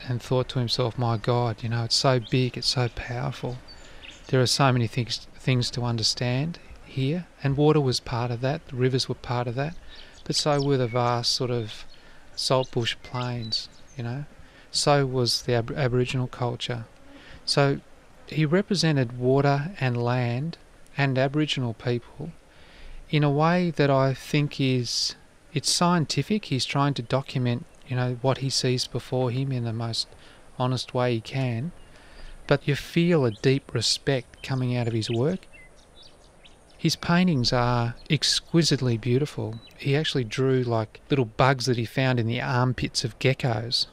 and 0.09 0.21
thought 0.21 0.49
to 0.49 0.59
himself, 0.59 0.99
my 0.99 1.17
God, 1.17 1.63
you 1.63 1.69
know, 1.69 1.85
it's 1.85 1.95
so 1.95 2.21
big, 2.31 2.57
it's 2.57 2.69
so 2.69 2.89
powerful. 2.89 3.59
There 4.29 4.41
are 4.41 4.47
so 4.47 4.73
many 4.73 4.87
things, 4.87 5.27
things 5.35 5.71
to 5.73 5.83
understand 5.83 6.59
here, 6.85 7.27
and 7.43 7.57
water 7.57 7.81
was 7.81 8.01
part 8.01 8.31
of 8.31 8.41
that, 8.41 8.67
the 8.69 8.77
rivers 8.77 9.09
were 9.09 9.15
part 9.15 9.47
of 9.47 9.55
that, 9.55 9.77
but 10.25 10.35
so 10.37 10.63
were 10.63 10.77
the 10.77 10.87
vast 10.87 11.33
sort 11.33 11.51
of 11.51 11.85
saltbush 12.35 12.97
plains, 13.03 13.69
you 13.97 14.03
know. 14.03 14.25
So 14.71 15.07
was 15.07 15.43
the 15.43 15.55
ab- 15.55 15.73
Aboriginal 15.77 16.27
culture. 16.27 16.85
So 17.45 17.81
he 18.33 18.45
represented 18.45 19.19
water 19.19 19.73
and 19.81 20.03
land 20.03 20.59
and 20.97 21.19
Aboriginal 21.19 21.75
people 21.75 22.33
in 23.11 23.25
a 23.25 23.31
way 23.31 23.71
that 23.71 23.91
I 23.91 24.15
think 24.15 24.61
is 24.61 25.17
it's 25.53 25.71
scientific. 25.71 26.47
He's 26.47 26.65
trying 26.65 26.95
to 26.95 27.03
document, 27.03 27.67
you 27.89 27.97
know, 27.97 28.19
what 28.23 28.39
he 28.39 28.51
sees 28.51 28.87
before 28.87 29.31
him 29.31 29.51
in 29.51 29.65
the 29.65 29.73
most 29.73 30.07
honest 30.59 30.95
way 30.95 31.15
he 31.15 31.21
can. 31.21 31.73
But 32.47 32.67
you 32.69 32.77
feel 32.77 33.25
a 33.25 33.31
deep 33.31 33.75
respect 33.75 34.43
coming 34.43 34.77
out 34.77 34.87
of 34.87 34.93
his 34.93 35.11
work. 35.11 35.41
His 36.77 36.97
paintings 36.97 37.53
are 37.53 37.95
exquisitely 38.09 38.97
beautiful. 38.97 39.61
He 39.77 39.97
actually 39.97 40.25
drew 40.25 40.63
like 40.63 41.01
little 41.11 41.27
bugs 41.27 41.67
that 41.67 41.77
he 41.77 41.85
found 41.85 42.19
in 42.19 42.27
the 42.27 42.41
armpits 42.41 43.05
of 43.05 43.19
geckos. 43.19 43.87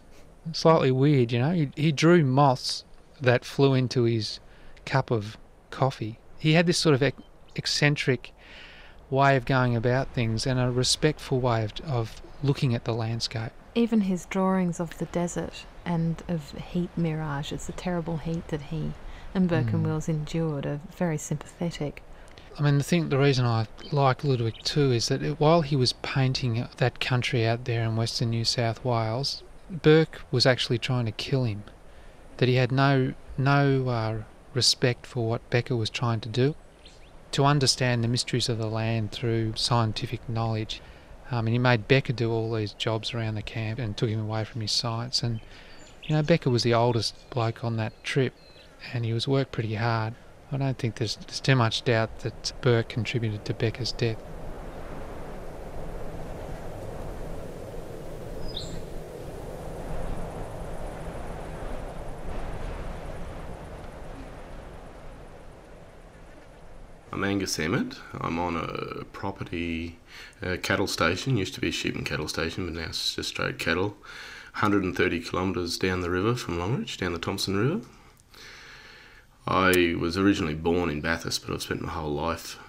Slightly 0.54 0.92
weird, 0.92 1.32
you 1.32 1.40
know. 1.40 1.52
He, 1.52 1.70
he 1.76 1.92
drew 1.92 2.24
moths 2.24 2.86
that 3.22 3.46
flew 3.46 3.74
into 3.74 4.04
his 4.04 4.40
cup 4.86 5.12
of 5.12 5.38
coffee 5.70 6.20
he 6.40 6.54
had 6.54 6.68
this 6.68 6.78
sort 6.78 7.02
of 7.02 7.14
eccentric 7.56 8.34
way 9.10 9.36
of 9.36 9.46
going 9.46 9.76
about 9.76 10.14
things 10.14 10.46
and 10.46 10.60
a 10.60 10.70
respectful 10.70 11.40
way 11.40 11.64
of, 11.64 11.74
of 11.86 12.22
looking 12.44 12.76
at 12.76 12.86
the 12.86 12.94
landscape. 12.94 13.52
Even 13.74 14.02
his 14.02 14.26
drawings 14.26 14.80
of 14.80 14.98
the 14.98 15.06
desert 15.06 15.66
and 15.86 16.22
of 16.28 16.52
heat 16.52 16.90
mirages, 16.98 17.68
the 17.68 17.74
terrible 17.74 18.18
heat 18.18 18.48
that 18.50 18.64
he 18.64 18.94
and 19.34 19.48
Burke 19.48 19.74
and 19.74 19.86
mm. 19.86 19.90
Wills 19.90 20.10
endured, 20.10 20.66
are 20.66 20.80
very 20.96 21.18
sympathetic. 21.18 22.02
I 22.58 22.64
mean, 22.64 22.80
the 22.80 22.84
thing, 22.84 23.10
the 23.10 23.20
reason 23.20 23.46
I 23.46 23.68
like 23.92 24.24
Ludwig 24.24 24.56
too 24.64 24.92
is 24.92 25.10
that 25.10 25.22
it, 25.22 25.40
while 25.40 25.62
he 25.62 25.76
was 25.76 25.94
painting 25.94 26.68
that 26.78 27.00
country 27.00 27.46
out 27.46 27.66
there 27.66 27.84
in 27.84 27.96
western 27.96 28.32
New 28.32 28.46
South 28.46 28.84
Wales, 28.84 29.44
Burke 29.70 30.22
was 30.32 30.46
actually 30.46 30.80
trying 30.80 31.06
to 31.06 31.12
kill 31.12 31.44
him. 31.44 31.64
That 32.38 32.48
he 32.48 32.56
had 32.56 32.72
no 32.72 33.14
no 33.38 33.90
uh, 33.90 34.24
respect 34.54 35.06
for 35.06 35.28
what 35.28 35.50
Becker 35.50 35.76
was 35.76 35.90
trying 35.90 36.20
to 36.22 36.30
do, 36.30 36.56
to 37.32 37.46
understand 37.46 38.04
the 38.04 38.08
mysteries 38.08 38.50
of 38.50 38.58
the 38.58 38.68
land 38.68 39.12
through 39.12 39.56
scientific 39.56 40.28
knowledge. 40.28 40.82
Um, 41.30 41.46
and 41.46 41.50
he 41.50 41.60
made 41.60 41.88
Becker 41.88 42.14
do 42.14 42.32
all 42.32 42.54
these 42.54 42.74
jobs 42.74 43.14
around 43.14 43.36
the 43.36 43.42
camp 43.42 43.80
and 43.80 43.96
took 43.96 44.10
him 44.10 44.22
away 44.22 44.46
from 44.46 44.62
his 44.62 44.72
science. 44.72 45.24
And, 45.24 45.42
you 46.04 46.16
know, 46.16 46.24
Becker 46.24 46.50
was 46.50 46.64
the 46.64 46.74
oldest 46.74 47.16
bloke 47.30 47.64
on 47.64 47.76
that 47.78 48.02
trip 48.04 48.34
and 48.94 49.04
he 49.04 49.14
was 49.14 49.28
worked 49.28 49.52
pretty 49.52 49.76
hard. 49.76 50.14
I 50.52 50.58
don't 50.58 50.78
think 50.78 50.96
there's, 50.96 51.18
there's 51.18 51.42
too 51.42 51.56
much 51.56 51.84
doubt 51.84 52.20
that 52.20 52.54
Burke 52.62 52.88
contributed 52.88 53.44
to 53.46 53.54
Becker's 53.54 53.92
death. 53.92 54.18
I'm 67.18 67.24
Angus 67.24 67.58
Emmott. 67.58 67.98
I'm 68.22 68.38
on 68.38 68.56
a 68.56 69.04
property 69.06 69.98
uh, 70.44 70.58
cattle 70.62 70.86
station, 70.86 71.36
used 71.36 71.56
to 71.56 71.60
be 71.60 71.70
a 71.70 71.72
sheep 71.72 71.96
and 71.96 72.06
cattle 72.06 72.28
station, 72.28 72.68
but 72.68 72.80
now 72.80 72.90
it's 72.90 73.16
just 73.16 73.30
straight 73.30 73.58
cattle. 73.58 73.98
130 74.60 75.22
kilometres 75.22 75.80
down 75.80 76.02
the 76.02 76.12
river 76.12 76.36
from 76.36 76.60
Longreach, 76.60 76.96
down 77.00 77.14
the 77.14 77.18
Thomson 77.18 77.58
River. 77.58 77.82
I 79.48 79.96
was 80.00 80.16
originally 80.16 80.54
born 80.54 80.92
in 80.92 81.02
Bathurst, 81.02 81.44
but 81.44 81.56
I've 81.56 81.64
spent 81.64 81.82
my 81.82 81.90
whole 81.90 82.14
life 82.14 82.60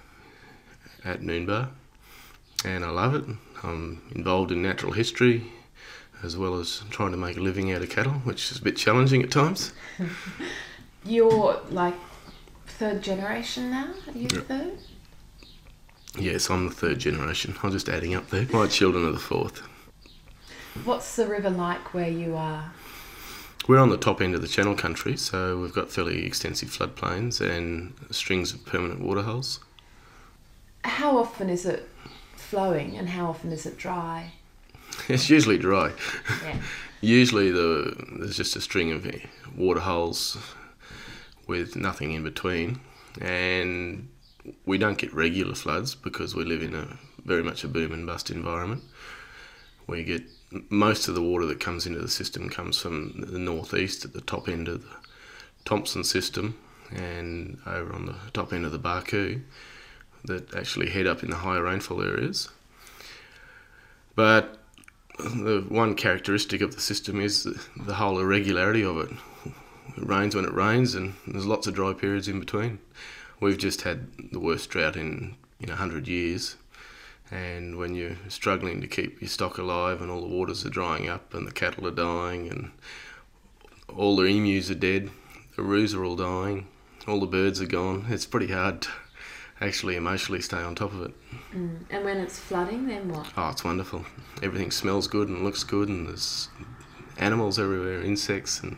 at 1.05 1.21
Noonbah, 1.21 1.69
and 2.65 2.83
I 2.83 2.89
love 2.89 3.13
it. 3.13 3.25
I'm 3.61 4.01
involved 4.15 4.51
in 4.51 4.63
natural 4.63 4.93
history 4.93 5.43
as 6.23 6.37
well 6.37 6.59
as 6.59 6.81
trying 6.89 7.11
to 7.11 7.17
make 7.17 7.37
a 7.37 7.41
living 7.41 7.71
out 7.71 7.83
of 7.83 7.91
cattle, 7.91 8.13
which 8.13 8.51
is 8.51 8.57
a 8.57 8.63
bit 8.63 8.77
challenging 8.77 9.21
at 9.21 9.29
times. 9.29 9.73
You're 11.05 11.61
like 11.69 11.93
third 12.79 13.01
generation 13.01 13.71
now? 13.71 13.89
Are 14.07 14.17
you 14.17 14.29
the 14.29 14.39
third? 14.39 14.77
Yes, 16.17 16.49
I'm 16.49 16.69
the 16.69 16.73
third 16.73 16.97
generation. 16.97 17.53
I'm 17.61 17.71
just 17.73 17.89
adding 17.89 18.15
up 18.15 18.29
there. 18.29 18.47
My 18.53 18.67
children 18.67 19.05
are 19.05 19.11
the 19.11 19.19
fourth. 19.19 19.61
What's 20.85 21.17
the 21.17 21.27
river 21.27 21.49
like 21.49 21.93
where 21.93 22.09
you 22.09 22.37
are? 22.37 22.71
We're 23.67 23.79
on 23.79 23.89
the 23.89 23.97
top 23.97 24.21
end 24.21 24.33
of 24.33 24.41
the 24.41 24.47
Channel 24.47 24.75
Country, 24.75 25.17
so 25.17 25.59
we've 25.59 25.73
got 25.73 25.91
fairly 25.91 26.25
extensive 26.25 26.69
floodplains 26.69 27.41
and 27.41 27.93
strings 28.11 28.53
of 28.53 28.65
permanent 28.65 29.01
waterholes. 29.01 29.59
How 30.85 31.17
often 31.17 31.49
is 31.49 31.65
it 31.65 31.89
flowing 32.37 32.95
and 32.95 33.09
how 33.09 33.27
often 33.27 33.51
is 33.51 33.65
it 33.65 33.77
dry? 33.77 34.31
It's 35.09 35.29
usually 35.29 35.57
dry. 35.57 35.91
Yeah. 36.43 36.57
usually 37.01 37.51
the, 37.51 37.93
there's 38.19 38.37
just 38.37 38.55
a 38.55 38.61
string 38.61 38.91
of 38.91 39.05
waterholes 39.55 40.37
with 41.49 41.75
nothing 41.75 42.13
in 42.13 42.23
between. 42.23 42.79
And 43.19 44.07
we 44.65 44.77
don't 44.77 44.97
get 44.97 45.13
regular 45.13 45.55
floods 45.55 45.95
because 45.95 46.35
we 46.35 46.45
live 46.45 46.61
in 46.61 46.75
a 46.75 46.97
very 47.25 47.43
much 47.43 47.63
a 47.63 47.67
boom 47.67 47.91
and 47.91 48.05
bust 48.05 48.29
environment. 48.29 48.83
We 49.87 50.03
get 50.03 50.23
most 50.69 51.07
of 51.07 51.15
the 51.15 51.21
water 51.21 51.45
that 51.47 51.59
comes 51.59 51.85
into 51.85 51.99
the 51.99 52.07
system 52.07 52.49
comes 52.49 52.79
from 52.79 53.25
the 53.27 53.39
northeast 53.39 54.05
at 54.05 54.13
the 54.13 54.21
top 54.21 54.47
end 54.47 54.67
of 54.67 54.83
the 54.83 54.95
Thomson 55.65 56.03
system 56.03 56.57
and 56.91 57.59
over 57.65 57.93
on 57.93 58.05
the 58.05 58.15
top 58.33 58.53
end 58.53 58.65
of 58.65 58.71
the 58.71 58.79
Barcoo 58.79 59.41
that 60.25 60.53
actually 60.55 60.89
head 60.89 61.07
up 61.07 61.23
in 61.23 61.29
the 61.29 61.37
higher 61.37 61.63
rainfall 61.63 62.01
areas. 62.01 62.49
But 64.15 64.59
the 65.17 65.65
one 65.67 65.95
characteristic 65.95 66.61
of 66.61 66.75
the 66.75 66.81
system 66.81 67.19
is 67.19 67.43
the, 67.43 67.59
the 67.85 67.95
whole 67.95 68.19
irregularity 68.19 68.83
of 68.83 68.97
it. 68.97 69.09
It 69.97 70.07
rains 70.07 70.35
when 70.35 70.45
it 70.45 70.53
rains, 70.53 70.95
and 70.95 71.15
there's 71.27 71.45
lots 71.45 71.67
of 71.67 71.73
dry 71.73 71.93
periods 71.93 72.27
in 72.27 72.39
between. 72.39 72.79
We've 73.39 73.57
just 73.57 73.81
had 73.81 74.07
the 74.31 74.39
worst 74.39 74.69
drought 74.69 74.95
in 74.95 75.35
in 75.59 75.69
hundred 75.69 76.07
years, 76.07 76.55
and 77.31 77.77
when 77.77 77.93
you're 77.95 78.17
struggling 78.27 78.81
to 78.81 78.87
keep 78.87 79.21
your 79.21 79.29
stock 79.29 79.57
alive, 79.57 80.01
and 80.01 80.09
all 80.09 80.21
the 80.21 80.27
waters 80.27 80.65
are 80.65 80.69
drying 80.69 81.09
up, 81.09 81.33
and 81.33 81.45
the 81.47 81.51
cattle 81.51 81.87
are 81.87 81.91
dying, 81.91 82.49
and 82.49 82.71
all 83.95 84.15
the 84.15 84.23
emus 84.23 84.69
are 84.71 84.75
dead, 84.75 85.09
the 85.55 85.63
roos 85.63 85.93
are 85.93 86.03
all 86.05 86.15
dying, 86.15 86.67
all 87.07 87.19
the 87.19 87.25
birds 87.27 87.61
are 87.61 87.67
gone. 87.67 88.05
It's 88.09 88.25
pretty 88.25 88.51
hard 88.53 88.81
to 88.83 88.89
actually 89.61 89.95
emotionally 89.95 90.41
stay 90.41 90.57
on 90.57 90.75
top 90.75 90.93
of 90.93 91.01
it. 91.01 91.13
Mm. 91.53 91.79
And 91.89 92.05
when 92.05 92.17
it's 92.17 92.39
flooding, 92.39 92.87
then 92.87 93.09
what? 93.09 93.27
Oh, 93.35 93.49
it's 93.49 93.63
wonderful. 93.63 94.05
Everything 94.41 94.71
smells 94.71 95.07
good 95.07 95.27
and 95.27 95.43
looks 95.43 95.63
good, 95.63 95.89
and 95.89 96.07
there's 96.07 96.49
animals 97.17 97.59
everywhere, 97.59 98.01
insects, 98.01 98.61
and 98.61 98.77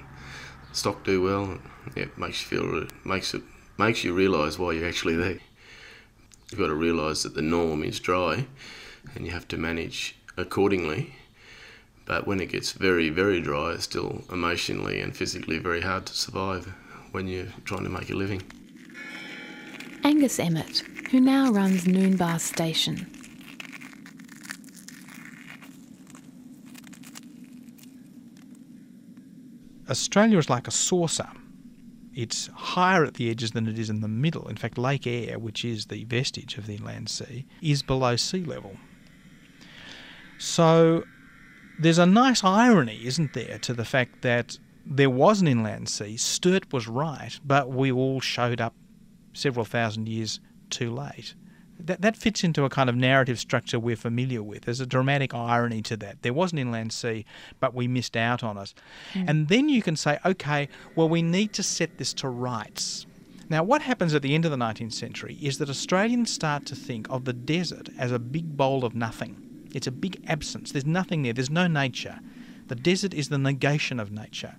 stock 0.73 1.03
do 1.03 1.21
well. 1.21 1.59
It 1.95 2.17
makes 2.17 2.41
you 2.41 2.57
feel 2.59 2.87
makes 3.03 3.33
it 3.33 3.43
makes 3.77 4.03
you 4.03 4.13
realise 4.13 4.57
why 4.59 4.73
you're 4.73 4.87
actually 4.87 5.15
there. 5.15 5.39
You've 6.49 6.59
got 6.59 6.67
to 6.67 6.75
realise 6.75 7.23
that 7.23 7.33
the 7.33 7.41
norm 7.41 7.83
is 7.83 7.99
dry, 7.99 8.45
and 9.15 9.25
you 9.25 9.31
have 9.31 9.47
to 9.49 9.57
manage 9.57 10.15
accordingly. 10.37 11.15
But 12.05 12.27
when 12.27 12.41
it 12.41 12.51
gets 12.51 12.71
very 12.71 13.09
very 13.09 13.41
dry, 13.41 13.71
it's 13.71 13.83
still 13.85 14.23
emotionally 14.31 15.01
and 15.01 15.15
physically 15.15 15.57
very 15.59 15.81
hard 15.81 16.05
to 16.07 16.13
survive 16.13 16.73
when 17.11 17.27
you're 17.27 17.53
trying 17.65 17.83
to 17.83 17.89
make 17.89 18.09
a 18.09 18.15
living. 18.15 18.41
Angus 20.03 20.39
Emmott, 20.39 20.79
who 21.11 21.19
now 21.19 21.51
runs 21.51 21.85
Noonbah 21.85 22.39
Station, 22.39 23.07
Australia 29.89 30.37
is 30.37 30.49
like 30.49 30.67
a 30.67 30.71
saucer. 30.71 31.27
it's 32.13 32.47
higher 32.47 33.05
at 33.05 33.13
the 33.15 33.29
edges 33.29 33.51
than 33.51 33.67
it 33.67 33.79
is 33.79 33.89
in 33.89 34.01
the 34.01 34.07
middle. 34.07 34.47
In 34.49 34.57
fact, 34.57 34.77
Lake 34.77 35.07
Eyre, 35.07 35.39
which 35.39 35.63
is 35.63 35.85
the 35.85 36.03
vestige 36.03 36.57
of 36.57 36.67
the 36.67 36.75
inland 36.75 37.09
sea, 37.09 37.45
is 37.61 37.81
below 37.83 38.15
sea 38.15 38.43
level. 38.43 38.75
So 40.37 41.03
there's 41.79 41.99
a 41.99 42.05
nice 42.05 42.43
irony, 42.43 42.99
isn't 43.05 43.33
there, 43.33 43.57
to 43.59 43.73
the 43.73 43.85
fact 43.85 44.21
that 44.23 44.57
there 44.85 45.09
was 45.09 45.41
an 45.41 45.47
inland 45.47 45.87
sea, 45.89 46.17
Sturt 46.17 46.71
was 46.73 46.87
right, 46.87 47.39
but 47.45 47.69
we 47.69 47.91
all 47.91 48.19
showed 48.19 48.59
up 48.59 48.73
several 49.33 49.63
thousand 49.65 50.09
years 50.09 50.39
too 50.69 50.91
late. 50.91 51.35
That, 51.85 52.01
that 52.01 52.17
fits 52.17 52.43
into 52.43 52.65
a 52.65 52.69
kind 52.69 52.89
of 52.89 52.95
narrative 52.95 53.39
structure 53.39 53.79
we're 53.79 53.95
familiar 53.95 54.43
with. 54.43 54.63
There's 54.63 54.79
a 54.79 54.85
dramatic 54.85 55.33
irony 55.33 55.81
to 55.83 55.97
that. 55.97 56.21
There 56.21 56.33
was 56.33 56.51
an 56.51 56.57
inland 56.57 56.93
sea, 56.93 57.25
but 57.59 57.73
we 57.73 57.87
missed 57.87 58.15
out 58.15 58.43
on 58.43 58.57
it. 58.57 58.73
Mm. 59.13 59.29
And 59.29 59.47
then 59.47 59.69
you 59.69 59.81
can 59.81 59.95
say, 59.95 60.19
okay, 60.25 60.69
well, 60.95 61.09
we 61.09 61.21
need 61.21 61.53
to 61.53 61.63
set 61.63 61.97
this 61.97 62.13
to 62.15 62.29
rights. 62.29 63.05
Now, 63.49 63.63
what 63.63 63.81
happens 63.81 64.13
at 64.13 64.21
the 64.21 64.33
end 64.33 64.45
of 64.45 64.51
the 64.51 64.57
19th 64.57 64.93
century 64.93 65.37
is 65.41 65.57
that 65.57 65.69
Australians 65.69 66.31
start 66.31 66.65
to 66.67 66.75
think 66.75 67.09
of 67.09 67.25
the 67.25 67.33
desert 67.33 67.89
as 67.97 68.11
a 68.11 68.19
big 68.19 68.55
bowl 68.55 68.85
of 68.85 68.95
nothing. 68.95 69.67
It's 69.73 69.87
a 69.87 69.91
big 69.91 70.23
absence. 70.27 70.71
There's 70.71 70.85
nothing 70.85 71.23
there, 71.23 71.33
there's 71.33 71.49
no 71.49 71.67
nature. 71.67 72.19
The 72.67 72.75
desert 72.75 73.13
is 73.13 73.27
the 73.27 73.37
negation 73.37 73.99
of 73.99 74.09
nature. 74.09 74.55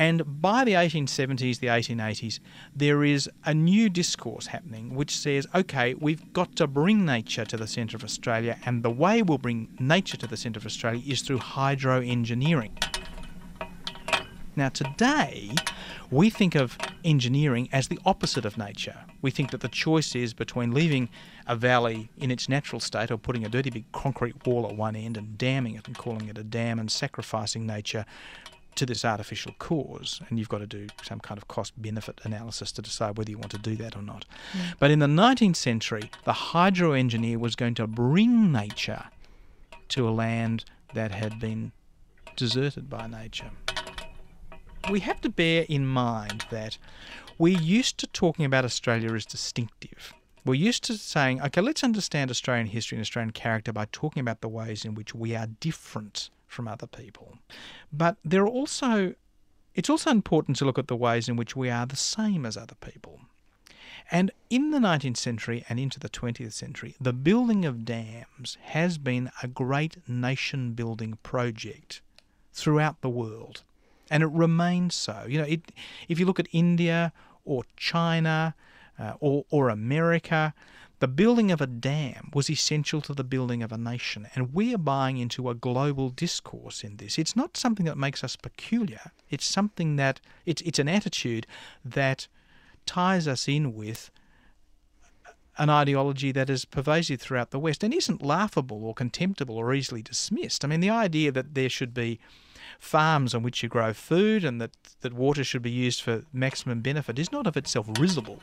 And 0.00 0.40
by 0.40 0.64
the 0.64 0.72
1870s, 0.72 1.58
the 1.58 1.66
1880s, 1.66 2.40
there 2.74 3.04
is 3.04 3.28
a 3.44 3.52
new 3.52 3.90
discourse 3.90 4.46
happening 4.46 4.94
which 4.94 5.14
says, 5.14 5.46
okay, 5.54 5.92
we've 5.92 6.32
got 6.32 6.56
to 6.56 6.66
bring 6.66 7.04
nature 7.04 7.44
to 7.44 7.58
the 7.58 7.66
centre 7.66 7.98
of 7.98 8.02
Australia, 8.02 8.56
and 8.64 8.82
the 8.82 8.90
way 8.90 9.20
we'll 9.20 9.36
bring 9.36 9.68
nature 9.78 10.16
to 10.16 10.26
the 10.26 10.38
centre 10.38 10.56
of 10.56 10.64
Australia 10.64 11.02
is 11.06 11.20
through 11.20 11.36
hydro 11.36 12.00
engineering. 12.00 12.78
Now, 14.56 14.70
today, 14.70 15.50
we 16.10 16.30
think 16.30 16.54
of 16.54 16.78
engineering 17.04 17.68
as 17.70 17.88
the 17.88 17.98
opposite 18.06 18.46
of 18.46 18.56
nature. 18.56 18.96
We 19.20 19.30
think 19.30 19.50
that 19.50 19.60
the 19.60 19.68
choice 19.68 20.14
is 20.14 20.32
between 20.32 20.72
leaving 20.72 21.10
a 21.46 21.56
valley 21.56 22.08
in 22.16 22.30
its 22.30 22.48
natural 22.48 22.80
state 22.80 23.10
or 23.10 23.18
putting 23.18 23.44
a 23.44 23.50
dirty 23.50 23.68
big 23.68 23.84
concrete 23.92 24.46
wall 24.46 24.66
at 24.66 24.74
one 24.74 24.96
end 24.96 25.18
and 25.18 25.36
damming 25.36 25.74
it 25.74 25.86
and 25.86 25.98
calling 25.98 26.28
it 26.28 26.38
a 26.38 26.42
dam 26.42 26.78
and 26.78 26.90
sacrificing 26.90 27.66
nature 27.66 28.06
to 28.76 28.86
this 28.86 29.04
artificial 29.04 29.52
cause, 29.58 30.20
and 30.28 30.38
you've 30.38 30.48
got 30.48 30.58
to 30.58 30.66
do 30.66 30.86
some 31.02 31.20
kind 31.20 31.38
of 31.38 31.48
cost 31.48 31.80
benefit 31.80 32.20
analysis 32.24 32.72
to 32.72 32.82
decide 32.82 33.18
whether 33.18 33.30
you 33.30 33.38
want 33.38 33.50
to 33.50 33.58
do 33.58 33.76
that 33.76 33.96
or 33.96 34.02
not. 34.02 34.24
Mm. 34.52 34.60
But 34.78 34.90
in 34.90 34.98
the 34.98 35.06
19th 35.06 35.56
century, 35.56 36.10
the 36.24 36.32
hydro 36.32 36.92
engineer 36.92 37.38
was 37.38 37.56
going 37.56 37.74
to 37.74 37.86
bring 37.86 38.52
nature 38.52 39.04
to 39.88 40.08
a 40.08 40.10
land 40.10 40.64
that 40.94 41.12
had 41.12 41.38
been 41.38 41.72
deserted 42.36 42.88
by 42.88 43.06
nature. 43.06 43.50
We 44.90 45.00
have 45.00 45.20
to 45.20 45.28
bear 45.28 45.66
in 45.68 45.86
mind 45.86 46.46
that 46.50 46.78
we're 47.38 47.60
used 47.60 47.98
to 47.98 48.06
talking 48.06 48.44
about 48.44 48.64
Australia 48.64 49.14
as 49.14 49.26
distinctive. 49.26 50.14
We're 50.44 50.54
used 50.54 50.84
to 50.84 50.94
saying, 50.96 51.42
okay, 51.42 51.60
let's 51.60 51.84
understand 51.84 52.30
Australian 52.30 52.66
history 52.66 52.96
and 52.96 53.02
Australian 53.02 53.32
character 53.32 53.72
by 53.72 53.86
talking 53.92 54.20
about 54.20 54.40
the 54.40 54.48
ways 54.48 54.84
in 54.84 54.94
which 54.94 55.14
we 55.14 55.36
are 55.36 55.46
different 55.46 56.30
from 56.50 56.68
other 56.68 56.86
people. 56.86 57.38
But 57.92 58.16
there 58.24 58.42
are 58.42 58.48
also, 58.48 59.14
it's 59.74 59.88
also 59.88 60.10
important 60.10 60.56
to 60.58 60.64
look 60.64 60.78
at 60.78 60.88
the 60.88 60.96
ways 60.96 61.28
in 61.28 61.36
which 61.36 61.56
we 61.56 61.70
are 61.70 61.86
the 61.86 61.96
same 61.96 62.44
as 62.44 62.56
other 62.56 62.74
people. 62.80 63.20
And 64.10 64.32
in 64.50 64.72
the 64.72 64.78
19th 64.78 65.16
century 65.16 65.64
and 65.68 65.78
into 65.78 66.00
the 66.00 66.08
20th 66.08 66.52
century, 66.52 66.96
the 67.00 67.12
building 67.12 67.64
of 67.64 67.84
dams 67.84 68.58
has 68.62 68.98
been 68.98 69.30
a 69.42 69.46
great 69.46 69.96
nation 70.08 70.72
building 70.72 71.18
project 71.22 72.00
throughout 72.52 73.00
the 73.00 73.08
world. 73.08 73.62
And 74.10 74.24
it 74.24 74.30
remains 74.30 74.96
so. 74.96 75.24
You 75.28 75.38
know, 75.38 75.44
it, 75.44 75.60
if 76.08 76.18
you 76.18 76.26
look 76.26 76.40
at 76.40 76.48
India 76.50 77.12
or 77.44 77.62
China 77.76 78.56
uh, 78.98 79.12
or, 79.20 79.44
or 79.50 79.68
America, 79.68 80.52
the 81.00 81.08
building 81.08 81.50
of 81.50 81.60
a 81.62 81.66
dam 81.66 82.30
was 82.34 82.50
essential 82.50 83.00
to 83.00 83.14
the 83.14 83.24
building 83.24 83.62
of 83.62 83.72
a 83.72 83.78
nation, 83.78 84.28
and 84.34 84.54
we 84.54 84.74
are 84.74 84.78
buying 84.78 85.16
into 85.16 85.48
a 85.48 85.54
global 85.54 86.10
discourse 86.10 86.84
in 86.84 86.98
this. 86.98 87.18
It's 87.18 87.34
not 87.34 87.56
something 87.56 87.86
that 87.86 87.96
makes 87.96 88.22
us 88.22 88.36
peculiar. 88.36 89.10
It's 89.30 89.46
something 89.46 89.96
that 89.96 90.20
it's 90.44 90.60
it's 90.62 90.78
an 90.78 90.88
attitude 90.88 91.46
that 91.84 92.28
ties 92.84 93.26
us 93.26 93.48
in 93.48 93.74
with 93.74 94.10
an 95.56 95.70
ideology 95.70 96.32
that 96.32 96.50
is 96.50 96.64
pervasive 96.64 97.20
throughout 97.20 97.50
the 97.50 97.58
West 97.58 97.82
and 97.82 97.92
isn't 97.94 98.22
laughable 98.22 98.84
or 98.84 98.94
contemptible 98.94 99.56
or 99.56 99.72
easily 99.74 100.02
dismissed. 100.02 100.64
I 100.64 100.68
mean, 100.68 100.80
the 100.80 100.90
idea 100.90 101.32
that 101.32 101.54
there 101.54 101.68
should 101.68 101.92
be 101.92 102.18
farms 102.78 103.34
on 103.34 103.42
which 103.42 103.62
you 103.62 103.68
grow 103.68 103.92
food 103.92 104.44
and 104.44 104.60
that, 104.60 104.70
that 105.00 105.12
water 105.12 105.44
should 105.44 105.62
be 105.62 105.70
used 105.70 106.00
for 106.02 106.24
maximum 106.32 106.80
benefit 106.80 107.18
is 107.18 107.32
not 107.32 107.46
of 107.46 107.56
itself 107.56 107.86
risible. 107.98 108.40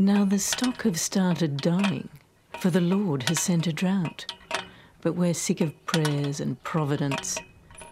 Now 0.00 0.24
the 0.24 0.38
stock 0.38 0.84
have 0.84 0.98
started 0.98 1.58
dying, 1.58 2.08
for 2.58 2.70
the 2.70 2.80
Lord 2.80 3.28
has 3.28 3.38
sent 3.38 3.66
a 3.66 3.72
drought. 3.72 4.32
But 5.02 5.12
we're 5.12 5.34
sick 5.34 5.60
of 5.60 5.84
prayers 5.84 6.40
and 6.40 6.62
providence. 6.64 7.36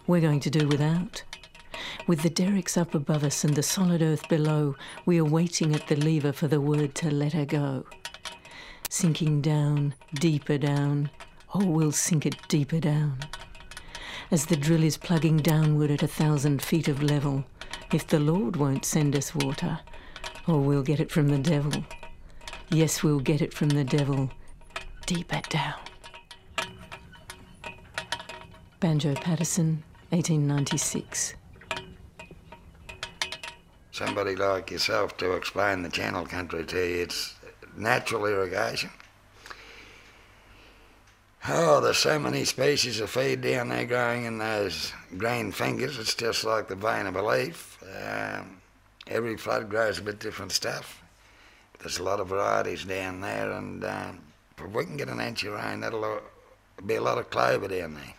We're 0.07 0.19
going 0.19 0.39
to 0.39 0.49
do 0.49 0.67
without. 0.67 1.21
With 2.07 2.23
the 2.23 2.31
derricks 2.31 2.77
up 2.77 2.95
above 2.95 3.23
us 3.23 3.43
and 3.43 3.53
the 3.53 3.61
solid 3.61 4.01
earth 4.01 4.27
below, 4.27 4.75
we 5.05 5.19
are 5.19 5.23
waiting 5.23 5.75
at 5.75 5.85
the 5.85 5.97
lever 5.97 6.31
for 6.31 6.47
the 6.47 6.59
word 6.59 6.95
to 6.95 7.11
let 7.11 7.33
her 7.33 7.45
go. 7.45 7.85
Sinking 8.89 9.41
down, 9.41 9.93
deeper 10.15 10.57
down, 10.57 11.11
oh, 11.53 11.67
we'll 11.67 11.91
sink 11.91 12.25
it 12.25 12.37
deeper 12.47 12.79
down. 12.79 13.19
As 14.31 14.47
the 14.47 14.57
drill 14.57 14.81
is 14.81 14.97
plugging 14.97 15.37
downward 15.37 15.91
at 15.91 16.01
a 16.01 16.07
thousand 16.07 16.63
feet 16.63 16.87
of 16.87 17.03
level, 17.03 17.45
if 17.93 18.07
the 18.07 18.19
Lord 18.19 18.55
won't 18.55 18.83
send 18.83 19.15
us 19.15 19.35
water, 19.35 19.81
oh, 20.47 20.57
we'll 20.57 20.81
get 20.81 20.99
it 20.99 21.11
from 21.11 21.27
the 21.27 21.37
devil. 21.37 21.83
Yes, 22.71 23.01
we'll 23.01 23.19
get 23.19 23.41
it 23.41 23.51
from 23.51 23.69
the 23.69 23.83
devil 23.83 24.29
deeper 25.07 25.41
down. 25.49 25.73
Banjo 28.79 29.15
Paterson, 29.15 29.83
1896. 30.09 31.33
Somebody 33.91 34.35
like 34.35 34.69
yourself 34.69 35.17
to 35.17 35.33
explain 35.33 35.81
the 35.81 35.89
channel 35.89 36.27
country 36.27 36.63
to 36.63 36.77
you, 36.77 37.01
it's 37.01 37.33
natural 37.75 38.27
irrigation. 38.27 38.91
Oh, 41.47 41.81
there's 41.81 41.97
so 41.97 42.19
many 42.19 42.45
species 42.45 42.99
of 42.99 43.09
feed 43.09 43.41
down 43.41 43.69
there 43.69 43.85
growing 43.85 44.25
in 44.25 44.37
those 44.37 44.93
green 45.17 45.51
fingers. 45.51 45.97
It's 45.97 46.13
just 46.13 46.43
like 46.43 46.67
the 46.67 46.75
vein 46.75 47.07
of 47.07 47.15
a 47.15 47.23
leaf. 47.23 47.79
Um, 47.83 48.61
every 49.07 49.37
flood 49.37 49.69
grows 49.69 49.97
a 49.97 50.03
bit 50.03 50.19
different 50.19 50.51
stuff. 50.51 51.01
There's 51.79 51.99
a 51.99 52.03
lot 52.03 52.19
of 52.19 52.27
varieties 52.27 52.83
down 52.83 53.21
there, 53.21 53.51
and 53.51 53.83
um, 53.85 54.19
if 54.57 54.71
we 54.71 54.85
can 54.85 54.97
get 54.97 55.07
an 55.07 55.21
inch 55.21 55.43
of 55.45 55.53
rain, 55.53 55.79
that'll 55.79 56.03
uh, 56.03 56.19
be 56.85 56.95
a 56.95 57.01
lot 57.01 57.17
of 57.17 57.29
clover 57.29 57.67
down 57.67 57.93
there. 57.93 58.13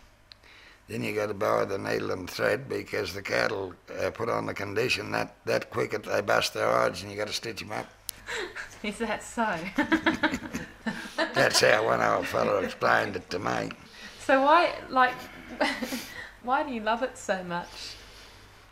Then 0.87 1.03
you 1.03 1.13
got 1.13 1.27
to 1.27 1.33
buy 1.33 1.65
the 1.65 1.77
needle 1.77 2.11
and 2.11 2.29
thread 2.29 2.67
because 2.67 3.13
the 3.13 3.21
cattle 3.21 3.73
uh, 3.99 4.09
put 4.09 4.29
on 4.29 4.45
the 4.45 4.53
condition 4.53 5.11
that 5.11 5.35
that 5.45 5.69
quick 5.69 5.91
they 6.03 6.21
bust 6.21 6.53
their 6.53 6.69
hides, 6.69 7.03
and 7.03 7.11
you 7.11 7.17
got 7.17 7.27
to 7.27 7.33
stitch 7.33 7.59
them 7.59 7.71
up. 7.71 7.87
Is 8.83 8.97
that 8.97 9.23
so? 9.23 9.57
That's 11.33 11.61
how 11.61 11.85
one 11.85 12.01
old 12.01 12.27
fellow 12.27 12.57
explained 12.57 13.15
it 13.15 13.29
to 13.29 13.39
me. 13.39 13.71
So 14.25 14.41
why, 14.41 14.73
like, 14.89 15.13
why 16.43 16.63
do 16.63 16.73
you 16.73 16.81
love 16.81 17.03
it 17.03 17.17
so 17.17 17.43
much? 17.43 17.95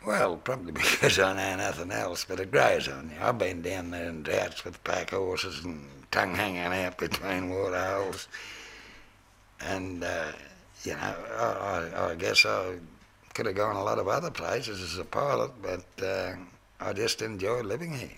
Well, 0.04 0.36
probably 0.36 0.72
because 0.72 1.18
I 1.18 1.34
know 1.34 1.56
nothing 1.56 1.92
else, 1.92 2.24
but 2.24 2.40
it 2.40 2.50
grows 2.50 2.88
on 2.88 3.10
you. 3.10 3.16
I've 3.20 3.38
been 3.38 3.62
down 3.62 3.90
there 3.90 4.08
in 4.08 4.22
droughts 4.22 4.64
with 4.64 4.82
pack 4.84 5.10
horses 5.10 5.64
and 5.64 5.86
tongue 6.10 6.34
hanging 6.34 6.60
out 6.60 6.96
between 6.98 7.50
water 7.50 7.78
holes. 7.78 8.28
And, 9.60 10.02
uh, 10.02 10.32
you 10.84 10.92
know, 10.92 11.14
I, 11.36 11.90
I, 11.94 12.10
I, 12.10 12.14
guess 12.14 12.46
I 12.46 12.76
could 13.34 13.46
have 13.46 13.54
gone 13.54 13.76
a 13.76 13.84
lot 13.84 13.98
of 13.98 14.08
other 14.08 14.30
places 14.30 14.80
as 14.80 14.98
a 14.98 15.04
pilot, 15.04 15.50
but 15.60 16.04
uh, 16.04 16.32
I 16.80 16.94
just 16.94 17.20
enjoy 17.20 17.60
living 17.60 17.92
here. 17.92 18.08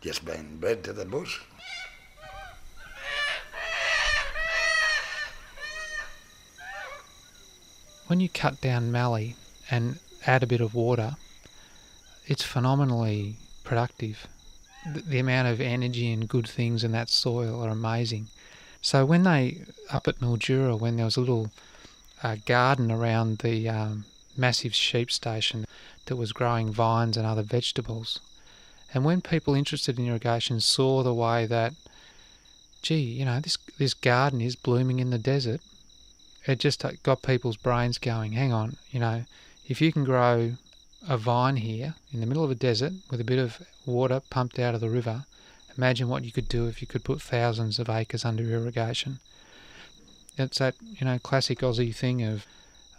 Just 0.00 0.24
been 0.24 0.58
bred 0.58 0.84
to 0.84 0.92
the 0.92 1.04
bush. 1.04 1.40
When 8.06 8.20
you 8.20 8.28
cut 8.28 8.60
down 8.60 8.92
mallee 8.92 9.36
and 9.70 9.98
add 10.26 10.42
a 10.42 10.46
bit 10.46 10.60
of 10.60 10.74
water, 10.74 11.16
it's 12.26 12.42
phenomenally 12.42 13.36
productive. 13.64 14.26
The, 14.92 15.00
the 15.00 15.18
amount 15.18 15.48
of 15.48 15.60
energy 15.60 16.12
and 16.12 16.28
good 16.28 16.48
things 16.48 16.84
in 16.84 16.92
that 16.92 17.10
soil 17.10 17.62
are 17.62 17.70
amazing. 17.70 18.28
So 18.80 19.04
when 19.06 19.22
they 19.22 19.62
up 19.92 20.08
at 20.08 20.18
Mildura, 20.20 20.78
when 20.78 20.96
there 20.96 21.04
was 21.04 21.16
a 21.16 21.20
little 21.20 21.50
uh, 22.22 22.36
garden 22.46 22.90
around 22.90 23.38
the 23.38 23.68
um, 23.68 24.04
massive 24.36 24.74
sheep 24.74 25.10
station 25.10 25.64
that 26.06 26.16
was 26.16 26.32
growing 26.32 26.72
vines 26.72 27.16
and 27.16 27.26
other 27.26 27.42
vegetables, 27.42 28.20
and 28.92 29.04
when 29.04 29.20
people 29.20 29.54
interested 29.54 29.98
in 29.98 30.06
irrigation 30.06 30.60
saw 30.60 31.02
the 31.02 31.14
way 31.14 31.46
that, 31.46 31.74
gee, 32.82 33.00
you 33.00 33.24
know, 33.24 33.40
this 33.40 33.56
this 33.78 33.94
garden 33.94 34.40
is 34.40 34.56
blooming 34.56 34.98
in 34.98 35.10
the 35.10 35.18
desert, 35.18 35.60
it 36.46 36.58
just 36.58 36.84
got 37.04 37.22
people's 37.22 37.56
brains 37.56 37.98
going. 37.98 38.32
Hang 38.32 38.52
on, 38.52 38.76
you 38.90 39.00
know, 39.00 39.24
if 39.72 39.80
you 39.80 39.90
can 39.90 40.04
grow 40.04 40.52
a 41.08 41.16
vine 41.16 41.56
here 41.56 41.94
in 42.12 42.20
the 42.20 42.26
middle 42.26 42.44
of 42.44 42.50
a 42.50 42.54
desert 42.54 42.92
with 43.10 43.22
a 43.22 43.24
bit 43.24 43.38
of 43.38 43.62
water 43.86 44.20
pumped 44.28 44.58
out 44.58 44.74
of 44.74 44.82
the 44.82 44.90
river, 44.90 45.24
imagine 45.78 46.08
what 46.08 46.24
you 46.24 46.30
could 46.30 46.46
do 46.46 46.66
if 46.66 46.82
you 46.82 46.86
could 46.86 47.02
put 47.02 47.22
thousands 47.22 47.78
of 47.78 47.88
acres 47.88 48.22
under 48.22 48.44
irrigation. 48.44 49.18
It's 50.36 50.58
that, 50.58 50.74
you 50.82 51.06
know, 51.06 51.18
classic 51.18 51.60
Aussie 51.60 51.94
thing 51.94 52.22
of 52.22 52.44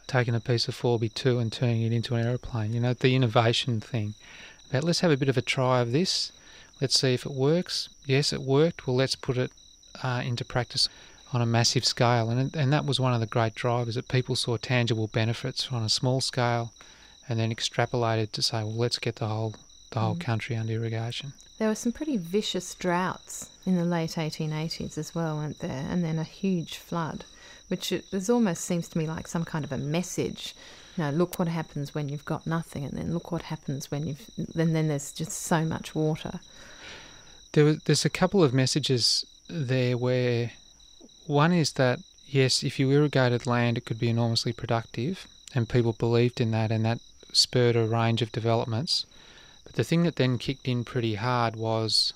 taking 0.07 0.33
a 0.33 0.39
piece 0.39 0.67
of 0.67 0.75
4B2 0.75 1.39
and 1.39 1.53
turning 1.53 1.83
it 1.83 1.93
into 1.93 2.15
an 2.15 2.25
aeroplane, 2.25 2.73
you 2.73 2.79
know, 2.79 2.93
the 2.93 3.15
innovation 3.15 3.79
thing. 3.79 4.15
But 4.71 4.83
let's 4.83 5.01
have 5.01 5.11
a 5.11 5.17
bit 5.17 5.29
of 5.29 5.37
a 5.37 5.43
try 5.43 5.79
of 5.79 5.91
this. 5.91 6.31
Let's 6.81 6.99
see 6.99 7.13
if 7.13 7.23
it 7.23 7.33
works. 7.33 7.89
Yes, 8.07 8.33
it 8.33 8.41
worked. 8.41 8.87
Well, 8.87 8.95
let's 8.95 9.15
put 9.15 9.37
it 9.37 9.51
uh, 10.01 10.23
into 10.25 10.43
practice 10.43 10.89
on 11.33 11.41
a 11.41 11.45
massive 11.45 11.83
scale. 11.83 12.29
And, 12.29 12.55
and 12.55 12.71
that 12.71 12.85
was 12.85 12.99
one 12.99 13.13
of 13.13 13.19
the 13.19 13.25
great 13.25 13.55
drivers 13.55 13.95
that 13.95 14.07
people 14.07 14.35
saw 14.35 14.57
tangible 14.57 15.07
benefits 15.07 15.69
on 15.71 15.83
a 15.83 15.89
small 15.89 16.21
scale 16.21 16.71
and 17.27 17.39
then 17.39 17.53
extrapolated 17.53 18.31
to 18.33 18.41
say, 18.41 18.63
well, 18.63 18.75
let's 18.75 18.99
get 18.99 19.15
the 19.15 19.27
whole, 19.27 19.55
the 19.91 19.99
whole 19.99 20.15
mm. 20.15 20.19
country 20.19 20.55
under 20.55 20.73
irrigation. 20.73 21.33
There 21.57 21.67
were 21.67 21.75
some 21.75 21.91
pretty 21.91 22.17
vicious 22.17 22.75
droughts 22.75 23.49
in 23.65 23.75
the 23.75 23.85
late 23.85 24.11
1880s 24.11 24.97
as 24.97 25.15
well, 25.15 25.37
weren't 25.37 25.59
there? 25.59 25.85
And 25.89 26.03
then 26.03 26.19
a 26.19 26.23
huge 26.23 26.77
flood, 26.77 27.25
which 27.67 27.91
it, 27.91 28.05
almost 28.29 28.65
seems 28.65 28.87
to 28.89 28.97
me 28.97 29.07
like 29.07 29.27
some 29.27 29.45
kind 29.45 29.63
of 29.63 29.71
a 29.71 29.77
message. 29.77 30.55
You 30.97 31.05
know, 31.05 31.09
look 31.11 31.39
what 31.39 31.47
happens 31.47 31.95
when 31.95 32.09
you've 32.09 32.25
got 32.25 32.45
nothing, 32.45 32.83
and 32.83 32.97
then 32.97 33.13
look 33.13 33.31
what 33.31 33.43
happens 33.43 33.89
when 33.89 34.05
you've. 34.05 34.29
Then 34.37 34.73
then 34.73 34.89
there's 34.89 35.11
just 35.11 35.31
so 35.31 35.63
much 35.63 35.95
water. 35.95 36.39
There 37.53 37.65
was, 37.65 37.79
there's 37.85 38.05
a 38.05 38.09
couple 38.09 38.43
of 38.43 38.53
messages 38.53 39.25
there 39.47 39.97
where 39.97 40.51
one 41.27 41.51
is 41.53 41.73
that, 41.73 41.99
yes, 42.27 42.63
if 42.63 42.79
you 42.79 42.91
irrigated 42.91 43.45
land, 43.45 43.77
it 43.77 43.85
could 43.85 43.99
be 43.99 44.09
enormously 44.09 44.53
productive, 44.53 45.27
and 45.55 45.69
people 45.69 45.93
believed 45.93 46.41
in 46.41 46.51
that, 46.51 46.71
and 46.71 46.85
that 46.85 46.99
spurred 47.31 47.75
a 47.75 47.85
range 47.85 48.21
of 48.21 48.31
developments. 48.31 49.05
But 49.63 49.73
the 49.73 49.83
thing 49.83 50.03
that 50.03 50.17
then 50.17 50.37
kicked 50.37 50.67
in 50.67 50.83
pretty 50.83 51.15
hard 51.15 51.55
was 51.55 52.13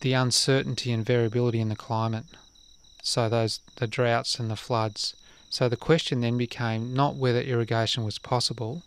the 0.00 0.12
uncertainty 0.12 0.92
and 0.92 1.04
variability 1.04 1.60
in 1.60 1.68
the 1.68 1.76
climate. 1.76 2.26
So 3.02 3.28
those 3.28 3.60
the 3.76 3.86
droughts 3.86 4.38
and 4.38 4.50
the 4.50 4.56
floods. 4.56 5.14
So 5.48 5.68
the 5.68 5.76
question 5.76 6.20
then 6.20 6.36
became 6.36 6.92
not 6.92 7.14
whether 7.14 7.40
irrigation 7.40 8.04
was 8.04 8.18
possible. 8.18 8.82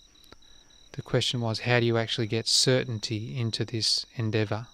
The 0.92 1.02
question 1.02 1.42
was 1.42 1.60
how 1.62 1.80
do 1.80 1.86
you 1.86 1.98
actually 1.98 2.28
get 2.28 2.48
certainty 2.48 3.40
into 3.40 3.66
this 3.66 4.06
endeavour? 4.16 4.68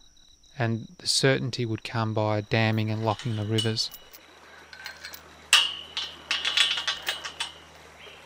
And 0.57 0.87
the 0.97 1.07
certainty 1.07 1.65
would 1.65 1.83
come 1.83 2.13
by 2.13 2.41
damming 2.41 2.89
and 2.89 3.05
locking 3.05 3.35
the 3.35 3.45
rivers. 3.45 3.91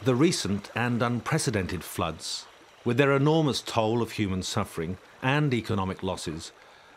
The 0.01 0.15
recent 0.15 0.71
and 0.75 1.03
unprecedented 1.03 1.83
floods, 1.83 2.45
with 2.85 2.95
their 2.95 3.11
enormous 3.11 3.59
toll 3.59 4.01
of 4.01 4.13
human 4.13 4.43
suffering 4.43 4.97
and 5.21 5.53
economic 5.53 6.01
losses, 6.01 6.53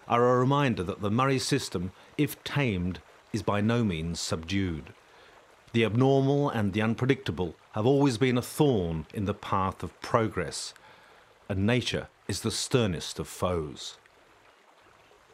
are 0.06 0.24
a 0.24 0.38
reminder 0.38 0.84
that 0.84 1.00
the 1.00 1.10
Murray 1.10 1.40
system, 1.40 1.90
if 2.16 2.42
tamed, 2.44 3.00
is 3.32 3.42
by 3.42 3.60
no 3.60 3.82
means 3.82 4.20
subdued. 4.20 4.92
The 5.72 5.84
abnormal 5.84 6.48
and 6.50 6.72
the 6.72 6.82
unpredictable 6.82 7.56
have 7.72 7.86
always 7.86 8.18
been 8.18 8.38
a 8.38 8.42
thorn 8.42 9.06
in 9.12 9.24
the 9.24 9.34
path 9.34 9.82
of 9.82 10.00
progress, 10.00 10.72
and 11.48 11.66
nature 11.66 12.06
is 12.28 12.42
the 12.42 12.52
sternest 12.52 13.18
of 13.18 13.26
foes. 13.26 13.96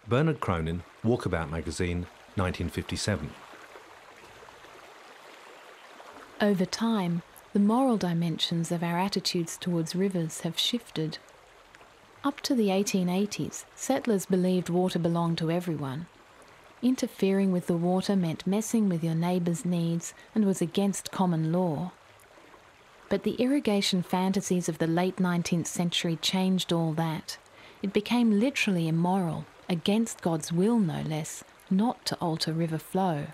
Bernard 0.09 0.41
Cronin, 0.41 0.85
Walkabout 1.05 1.51
Magazine, 1.51 2.07
1957. 2.37 3.31
Over 6.41 6.65
time, 6.65 7.23
the 7.59 7.65
moral 7.65 7.97
dimensions 7.97 8.71
of 8.71 8.85
our 8.85 9.01
attitudes 9.01 9.57
towards 9.57 9.97
rivers 9.97 10.43
have 10.43 10.57
shifted. 10.57 11.19
Up 12.23 12.41
to 12.41 12.55
the 12.55 12.69
1880s, 12.69 13.65
settlers 13.75 14.27
believed 14.27 14.69
water 14.69 15.01
belonged 15.01 15.39
to 15.39 15.51
everyone. 15.51 16.07
Interfering 16.83 17.51
with 17.51 17.67
the 17.67 17.77
water 17.77 18.15
meant 18.15 18.47
messing 18.47 18.89
with 18.89 19.03
your 19.03 19.17
neighbour's 19.17 19.65
needs 19.65 20.15
and 20.37 20.45
was 20.45 20.63
against 20.63 21.11
common 21.11 21.51
law. 21.51 21.91
But 23.09 23.25
the 23.25 23.35
irrigation 23.41 24.05
fantasies 24.05 24.69
of 24.69 24.79
the 24.79 24.87
late 24.87 25.17
19th 25.17 25.67
century 25.67 26.17
changed 26.23 26.73
all 26.73 26.93
that. 26.93 27.39
It 27.83 27.93
became 27.93 28.39
literally 28.39 28.87
immoral, 28.87 29.47
against 29.69 30.23
God's 30.23 30.53
will 30.53 30.79
no 30.79 31.03
less, 31.03 31.43
not 31.69 32.07
to 32.07 32.15
alter 32.21 32.53
river 32.53 32.79
flow. 32.79 33.27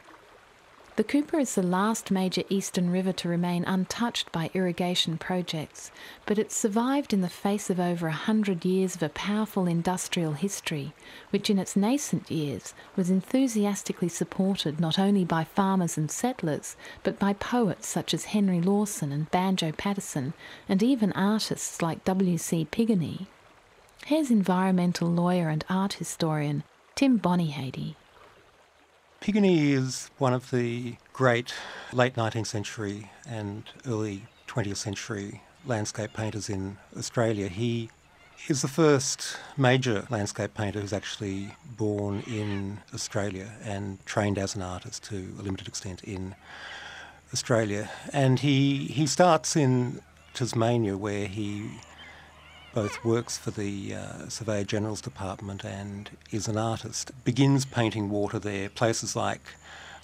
The 0.96 1.02
Cooper 1.02 1.40
is 1.40 1.56
the 1.56 1.62
last 1.64 2.12
major 2.12 2.44
eastern 2.48 2.88
river 2.88 3.12
to 3.14 3.28
remain 3.28 3.64
untouched 3.64 4.30
by 4.30 4.52
irrigation 4.54 5.18
projects, 5.18 5.90
but 6.24 6.38
it 6.38 6.52
survived 6.52 7.12
in 7.12 7.20
the 7.20 7.28
face 7.28 7.68
of 7.68 7.80
over 7.80 8.06
a 8.06 8.12
hundred 8.12 8.64
years 8.64 8.94
of 8.94 9.02
a 9.02 9.08
powerful 9.08 9.66
industrial 9.66 10.34
history, 10.34 10.94
which 11.30 11.50
in 11.50 11.58
its 11.58 11.74
nascent 11.74 12.30
years 12.30 12.74
was 12.94 13.10
enthusiastically 13.10 14.08
supported 14.08 14.78
not 14.78 14.96
only 14.96 15.24
by 15.24 15.42
farmers 15.42 15.98
and 15.98 16.12
settlers, 16.12 16.76
but 17.02 17.18
by 17.18 17.32
poets 17.32 17.88
such 17.88 18.14
as 18.14 18.26
Henry 18.26 18.60
Lawson 18.60 19.10
and 19.10 19.28
Banjo 19.32 19.72
Paterson, 19.72 20.32
and 20.68 20.80
even 20.80 21.10
artists 21.14 21.82
like 21.82 22.04
W.C. 22.04 22.68
Piguenit. 22.70 23.26
Here's 24.06 24.30
environmental 24.30 25.08
lawyer 25.10 25.48
and 25.48 25.64
art 25.68 25.94
historian 25.94 26.62
Tim 26.94 27.18
Bonyhady. 27.18 27.96
Piguenit 29.24 29.72
is 29.72 30.10
one 30.18 30.34
of 30.34 30.50
the 30.50 30.96
great 31.14 31.54
late 31.94 32.14
19th 32.14 32.46
century 32.46 33.10
and 33.26 33.62
early 33.86 34.26
20th 34.46 34.76
century 34.76 35.40
landscape 35.64 36.12
painters 36.12 36.50
in 36.50 36.76
Australia. 36.94 37.48
He 37.48 37.88
is 38.48 38.60
the 38.60 38.68
first 38.68 39.38
major 39.56 40.06
landscape 40.10 40.52
painter 40.52 40.78
who's 40.78 40.92
actually 40.92 41.56
born 41.64 42.22
in 42.26 42.80
Australia 42.92 43.50
and 43.62 44.04
trained 44.04 44.36
as 44.36 44.54
an 44.56 44.60
artist 44.60 45.04
to 45.04 45.34
a 45.38 45.42
limited 45.42 45.68
extent 45.68 46.04
in 46.04 46.34
Australia. 47.32 47.88
And 48.12 48.40
he, 48.40 48.88
he 48.88 49.06
starts 49.06 49.56
in 49.56 50.02
Tasmania 50.34 50.98
where 50.98 51.28
he 51.28 51.70
both 52.74 53.04
works 53.04 53.38
for 53.38 53.52
the 53.52 53.94
uh, 53.94 54.28
Surveyor 54.28 54.64
General's 54.64 55.00
Department 55.00 55.64
and 55.64 56.10
is 56.32 56.48
an 56.48 56.56
artist. 56.56 57.12
Begins 57.24 57.64
painting 57.64 58.10
water 58.10 58.40
there. 58.40 58.68
Places 58.68 59.14
like 59.14 59.40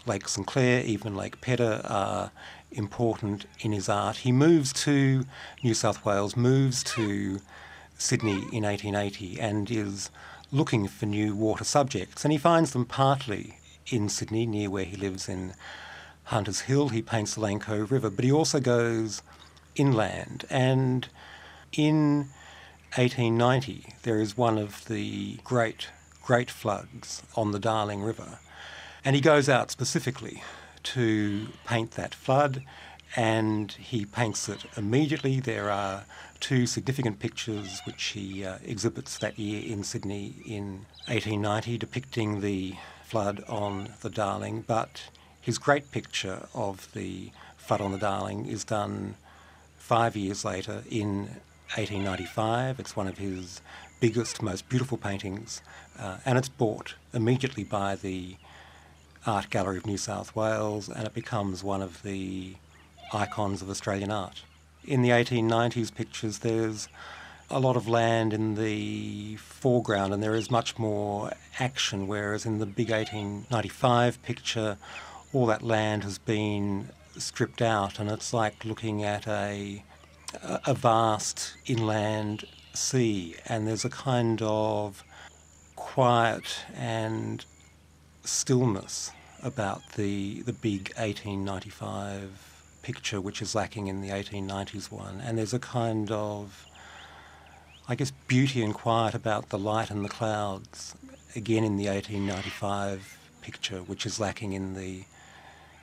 Lake 0.07 0.29
St 0.29 0.47
Clair, 0.47 0.85
even 0.85 1.17
Lake 1.17 1.41
Pedder 1.41 1.83
are 1.85 2.31
important 2.71 3.47
in 3.59 3.73
his 3.73 3.89
art. 3.89 4.19
He 4.19 4.31
moves 4.31 4.73
to 4.85 5.25
New 5.65 5.75
South 5.75 6.05
Wales, 6.05 6.37
moves 6.37 6.85
to 6.85 7.41
Sydney 7.99 8.45
in 8.53 8.63
1880 8.63 9.41
and 9.41 9.69
is 9.69 10.11
looking 10.53 10.87
for 10.87 11.07
new 11.07 11.35
water 11.35 11.65
subjects. 11.65 12.25
And 12.25 12.31
he 12.31 12.39
finds 12.39 12.71
them 12.71 12.87
partly 12.87 13.59
in 13.89 14.09
Sydney, 14.09 14.47
near 14.47 14.71
where 14.71 14.85
he 14.85 14.97
lives 14.97 15.29
in 15.29 15.55
Hunters 16.25 16.61
Hill. 16.61 16.91
He 16.91 17.03
paints 17.03 17.35
the 17.35 17.41
Lane 17.41 17.59
Cove 17.59 17.91
River, 17.91 18.11
but 18.11 18.25
he 18.25 18.31
also 18.31 18.61
goes 18.61 19.23
inland. 19.75 20.45
And 20.49 21.09
in 21.73 22.29
1890, 22.97 23.95
there 24.03 24.21
is 24.21 24.37
one 24.37 24.59
of 24.59 24.85
the 24.87 25.39
great, 25.45 25.89
great 26.23 26.51
floods 26.51 27.23
on 27.37 27.53
the 27.53 27.59
Darling 27.61 28.03
River. 28.03 28.41
And 29.05 29.15
he 29.15 29.23
goes 29.23 29.49
out 29.49 29.71
specifically 29.71 30.43
to 30.83 31.49
paint 31.65 31.93
that 31.93 32.15
flood 32.15 32.65
and 33.15 33.73
he 33.73 34.05
paints 34.05 34.49
it 34.49 34.65
immediately. 34.77 35.39
There 35.39 35.71
are 35.71 36.05
two 36.41 36.67
significant 36.67 37.21
pictures 37.21 37.81
which 37.85 38.03
he 38.07 38.45
uh, 38.45 38.59
exhibits 38.65 39.19
that 39.19 39.39
year 39.39 39.63
in 39.65 39.85
Sydney 39.85 40.35
in 40.45 40.87
1890 41.07 41.79
depicting 41.79 42.41
the 42.41 42.75
flood 43.05 43.45
on 43.49 43.91
the 44.01 44.11
Darling, 44.11 44.65
but 44.67 45.11
his 45.41 45.59
great 45.59 45.93
picture 45.93 46.47
of 46.55 46.93
the 46.93 47.31
flood 47.57 47.81
on 47.81 47.93
the 47.93 47.99
Darling 47.99 48.47
is 48.47 48.65
done 48.65 49.15
five 49.79 50.17
years 50.17 50.45
later 50.45 50.83
in 50.91 51.41
1895. 51.77 52.81
It's 52.81 52.97
one 52.97 53.07
of 53.07 53.19
his 53.19 53.61
biggest, 54.01 54.43
most 54.43 54.69
beautiful 54.69 54.99
paintings, 54.99 55.63
uh, 55.99 56.19
and 56.25 56.39
it's 56.39 56.49
bought 56.49 56.95
immediately 57.13 57.65
by 57.65 57.95
the 57.95 58.37
Art 59.27 59.51
Gallery 59.51 59.77
of 59.77 59.87
New 59.87 59.99
South 59.99 60.35
Wales, 60.35 60.89
and 60.89 61.07
it 61.07 61.15
becomes 61.15 61.63
one 61.63 61.83
of 61.83 62.03
the 62.03 62.55
icons 63.13 63.61
of 63.61 63.69
Australian 63.69 64.11
art. 64.11 64.43
In 64.85 65.03
the 65.03 65.11
1890s 65.11 65.95
pictures, 65.95 66.39
there's 66.39 66.89
a 67.51 67.61
lot 67.61 67.77
of 67.77 67.89
land 67.89 68.33
in 68.33 68.55
the 68.55 69.37
foreground, 69.37 70.15
and 70.15 70.23
there 70.23 70.35
is 70.35 70.51
much 70.51 70.79
more 70.79 71.33
action, 71.59 72.07
whereas 72.07 72.47
in 72.47 72.59
the 72.59 72.67
big 72.67 72.91
1895 72.91 74.23
picture, 74.23 74.79
all 75.33 75.47
that 75.47 75.63
land 75.63 76.05
has 76.05 76.19
been 76.19 76.89
stripped 77.19 77.61
out, 77.61 77.99
and 77.99 78.11
it's 78.11 78.33
like 78.33 78.65
looking 78.65 79.05
at 79.05 79.27
a 79.29 79.83
a 80.43 80.75
vast 80.75 81.55
inland 81.67 82.45
sea, 82.73 83.37
and 83.47 83.67
there's 83.67 83.85
a 83.85 83.91
kind 83.91 84.41
of 84.43 85.03
quiet 85.77 86.65
and 86.75 87.45
stillness 88.25 89.11
about 89.43 89.83
the 89.93 90.43
the 90.43 90.53
big 90.53 90.93
1895 90.97 92.79
picture, 92.83 93.21
which 93.21 93.43
is 93.43 93.55
lacking 93.55 93.87
in 93.87 94.01
the 94.01 94.11
1890s 94.11 94.91
one, 94.91 95.21
and 95.21 95.37
there's 95.39 95.55
a 95.55 95.59
kind 95.59 96.11
of 96.11 96.67
I 97.89 97.95
guess 97.95 98.13
beauty 98.29 98.63
and 98.63 98.75
quiet 98.75 99.15
about 99.15 99.49
the 99.49 99.59
light 99.59 99.91
and 99.91 100.05
the 100.05 100.09
clouds 100.09 100.95
again 101.35 101.65
in 101.65 101.77
the 101.77 101.87
1895 101.89 103.19
picture, 103.43 103.79
which 103.79 104.07
is 104.07 104.21
lacking 104.21 104.53
in 104.53 104.75
the 104.75 105.05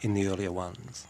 in 0.02 0.14
the 0.14 0.28
earlier 0.28 0.52
ones. 0.52 1.06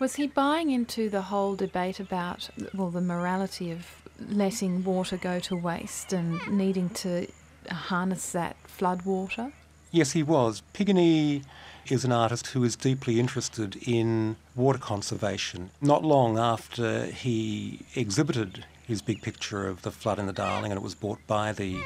Was 0.00 0.14
he 0.14 0.28
buying 0.28 0.70
into 0.70 1.10
the 1.10 1.20
whole 1.20 1.56
debate 1.56 2.00
about 2.00 2.48
well 2.72 2.88
the 2.88 3.02
morality 3.02 3.70
of 3.70 3.86
letting 4.30 4.82
water 4.82 5.18
go 5.18 5.38
to 5.40 5.54
waste 5.54 6.14
and 6.14 6.40
needing 6.50 6.88
to 6.88 7.26
harness 7.70 8.32
that 8.32 8.56
flood 8.64 9.02
water? 9.02 9.52
Yes, 9.90 10.12
he 10.12 10.22
was. 10.22 10.62
Piguenit 10.72 11.44
is 11.90 12.06
an 12.06 12.12
artist 12.12 12.46
who 12.48 12.64
is 12.64 12.76
deeply 12.76 13.20
interested 13.20 13.76
in 13.86 14.36
water 14.56 14.78
conservation. 14.78 15.68
Not 15.82 16.02
long 16.02 16.38
after 16.38 17.04
he 17.04 17.80
exhibited 17.94 18.64
his 18.86 19.02
big 19.02 19.20
picture 19.20 19.68
of 19.68 19.82
the 19.82 19.90
flood 19.90 20.18
in 20.18 20.24
the 20.24 20.32
Darling, 20.32 20.72
and 20.72 20.78
it 20.78 20.82
was 20.82 20.94
bought 20.94 21.18
by 21.26 21.52
the 21.52 21.82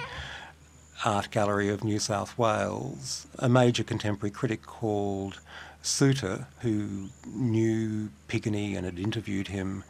Art 1.05 1.33
Gallery 1.33 1.69
of 1.69 1.83
New 1.83 1.99
South 1.99 2.39
Wales, 2.39 3.27
a 3.41 3.49
major 3.49 3.83
contemporary 3.83 4.31
critic 4.31 4.63
called 4.63 5.41
Soutar, 5.85 6.47
who 6.61 7.11
knew 7.27 8.09
Piguenit 8.27 8.75
and 8.77 8.87
had 8.87 8.99
interviewed 8.99 9.49
him, 9.49 9.85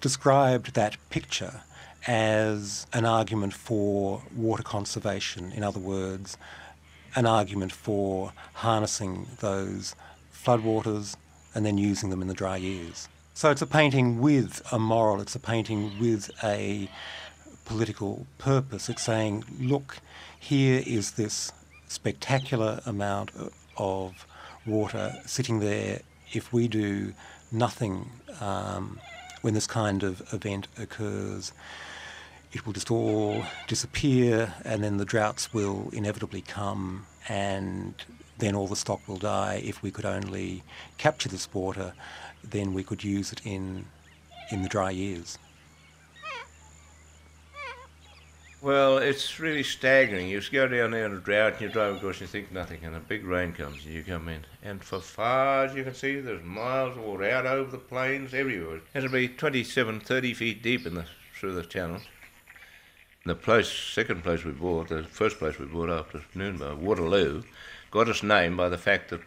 described 0.00 0.74
that 0.74 0.96
picture 1.10 1.62
as 2.06 2.86
an 2.92 3.04
argument 3.04 3.52
for 3.52 4.22
water 4.34 4.62
conservation. 4.62 5.52
In 5.52 5.62
other 5.64 5.80
words, 5.80 6.38
an 7.16 7.26
argument 7.26 7.72
for 7.72 8.32
harnessing 8.54 9.26
those 9.40 9.96
floodwaters 10.32 11.16
and 11.54 11.66
then 11.66 11.76
using 11.76 12.10
them 12.10 12.22
in 12.22 12.28
the 12.28 12.34
dry 12.34 12.56
years. 12.56 13.08
So 13.34 13.50
it's 13.50 13.62
a 13.62 13.66
painting 13.66 14.20
with 14.20 14.62
a 14.70 14.78
moral, 14.78 15.20
it's 15.20 15.34
a 15.34 15.40
painting 15.40 15.98
with 15.98 16.30
a 16.44 16.88
political 17.64 18.26
purpose. 18.38 18.88
It's 18.88 19.02
saying, 19.02 19.44
look, 19.58 19.98
here 20.38 20.82
is 20.86 21.12
this 21.12 21.50
spectacular 21.88 22.80
amount 22.86 23.32
of 23.76 24.26
water 24.66 25.14
sitting 25.26 25.60
there. 25.60 26.00
If 26.32 26.52
we 26.52 26.68
do 26.68 27.12
nothing 27.50 28.10
um, 28.40 29.00
when 29.42 29.54
this 29.54 29.66
kind 29.66 30.02
of 30.02 30.32
event 30.32 30.68
occurs, 30.78 31.52
it 32.52 32.66
will 32.66 32.72
just 32.72 32.90
all 32.90 33.44
disappear, 33.68 34.54
and 34.64 34.82
then 34.82 34.96
the 34.96 35.04
droughts 35.04 35.54
will 35.54 35.88
inevitably 35.92 36.42
come, 36.42 37.06
and 37.28 37.94
then 38.38 38.54
all 38.56 38.66
the 38.66 38.76
stock 38.76 39.06
will 39.06 39.18
die. 39.18 39.60
If 39.64 39.82
we 39.82 39.90
could 39.90 40.04
only 40.04 40.62
capture 40.98 41.28
this 41.28 41.52
water, 41.54 41.92
then 42.42 42.74
we 42.74 42.82
could 42.82 43.04
use 43.04 43.32
it 43.32 43.40
in 43.44 43.86
in 44.50 44.62
the 44.62 44.68
dry 44.68 44.90
years. 44.90 45.38
Well, 48.62 48.98
it's 48.98 49.40
really 49.40 49.62
staggering. 49.62 50.28
You 50.28 50.42
go 50.52 50.68
down 50.68 50.90
there 50.90 51.06
in 51.06 51.14
a 51.14 51.20
drought 51.20 51.54
and 51.54 51.62
you 51.62 51.68
drive 51.70 51.96
across 51.96 52.16
and 52.16 52.22
you 52.22 52.26
think 52.26 52.52
nothing, 52.52 52.80
and 52.84 52.94
a 52.94 53.00
big 53.00 53.24
rain 53.24 53.54
comes 53.54 53.86
and 53.86 53.94
you 53.94 54.02
come 54.02 54.28
in. 54.28 54.44
And 54.62 54.84
for 54.84 55.00
far 55.00 55.64
as 55.64 55.74
you 55.74 55.82
can 55.82 55.94
see, 55.94 56.20
there's 56.20 56.44
miles 56.44 56.94
of 56.98 57.02
water 57.02 57.24
out 57.30 57.46
over 57.46 57.70
the 57.70 57.78
plains 57.78 58.34
everywhere. 58.34 58.82
It'll 58.94 59.08
be 59.08 59.28
27, 59.28 60.00
30 60.00 60.34
feet 60.34 60.62
deep 60.62 60.86
in 60.86 60.94
the, 60.94 61.06
through 61.38 61.54
the 61.54 61.62
channels. 61.62 62.02
The 63.24 63.34
place, 63.34 63.70
second 63.70 64.22
place 64.24 64.44
we 64.44 64.52
bought, 64.52 64.90
the 64.90 65.04
first 65.04 65.38
place 65.38 65.58
we 65.58 65.64
bought 65.64 65.88
after 65.88 66.22
Nuremberg, 66.34 66.78
Waterloo, 66.78 67.42
got 67.90 68.10
its 68.10 68.22
name 68.22 68.58
by 68.58 68.68
the 68.68 68.78
fact 68.78 69.08
that 69.08 69.22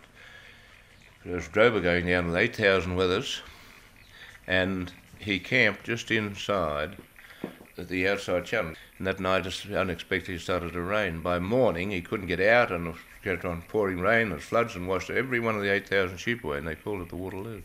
there 1.25 1.35
was 1.35 1.47
Drover 1.47 1.81
going 1.81 2.05
down 2.05 2.27
with 2.27 2.35
8,000 2.35 2.95
wethers, 2.95 3.41
and 4.45 4.91
he 5.17 5.39
camped 5.39 5.85
just 5.85 6.11
inside 6.11 6.97
the 7.75 8.07
outside 8.07 8.45
channel. 8.45 8.73
And 8.97 9.07
that 9.07 9.19
night, 9.19 9.43
just 9.43 9.69
unexpectedly 9.69 10.37
started 10.39 10.73
to 10.73 10.81
rain. 10.81 11.21
By 11.21 11.39
morning, 11.39 11.91
he 11.91 12.01
couldn't 12.01 12.27
get 12.27 12.39
out, 12.39 12.71
and 12.71 12.87
it 12.87 12.95
kept 13.23 13.45
on 13.45 13.63
pouring 13.63 13.99
rain. 13.99 14.29
There 14.29 14.39
floods 14.39 14.75
and 14.75 14.87
washed 14.87 15.09
every 15.09 15.39
one 15.39 15.55
of 15.55 15.61
the 15.61 15.71
8,000 15.71 16.17
sheep 16.17 16.43
away, 16.43 16.57
and 16.57 16.67
they 16.67 16.75
called 16.75 17.01
it 17.01 17.09
the 17.09 17.15
Waterloo. 17.15 17.61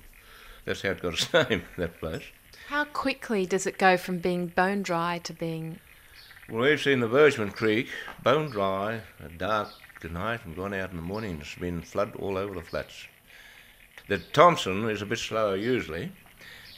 That's 0.64 0.82
how 0.82 0.90
it 0.90 1.02
got 1.02 1.12
its 1.14 1.32
name, 1.32 1.62
that 1.76 1.98
place. 2.00 2.24
How 2.68 2.84
quickly 2.84 3.46
does 3.46 3.66
it 3.66 3.78
go 3.78 3.96
from 3.96 4.18
being 4.18 4.48
bone 4.48 4.82
dry 4.82 5.20
to 5.24 5.32
being. 5.32 5.80
Well, 6.50 6.62
we've 6.62 6.80
seen 6.80 7.00
the 7.00 7.09
Virchman 7.09 7.54
Creek 7.54 7.88
bone 8.22 8.50
dry, 8.50 9.00
a 9.24 9.28
dark 9.28 9.68
at 10.04 10.12
night, 10.12 10.44
and 10.44 10.56
gone 10.56 10.74
out 10.74 10.90
in 10.90 10.96
the 10.96 11.02
morning. 11.02 11.38
It's 11.40 11.54
been 11.54 11.82
flood 11.82 12.14
all 12.16 12.36
over 12.36 12.54
the 12.54 12.62
flats. 12.62 13.06
The 14.09 14.18
Thomson 14.18 14.88
is 14.88 15.02
a 15.02 15.06
bit 15.06 15.18
slower 15.18 15.56
usually, 15.56 16.12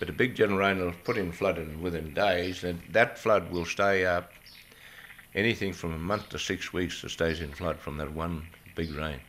but 0.01 0.09
a 0.09 0.13
big 0.13 0.35
generator 0.35 0.87
will 0.87 0.95
put 1.05 1.19
in 1.19 1.31
flood 1.31 1.59
in 1.59 1.81
within 1.83 2.13
days, 2.15 2.65
and 2.65 2.81
that 2.91 3.19
flood 3.19 3.53
will 3.53 3.67
stay 3.67 4.07
up 4.07 4.33
anything 5.35 5.75
from 5.75 5.93
a 5.93 5.99
month 5.99 6.31
to 6.31 6.39
six 6.39 6.73
weeks 6.73 7.03
that 7.03 7.11
stays 7.11 7.41
in 7.41 7.53
flood 7.53 7.79
from 7.79 7.99
that 7.99 8.11
one 8.11 8.47
big 8.75 8.93
rain. 8.95 9.21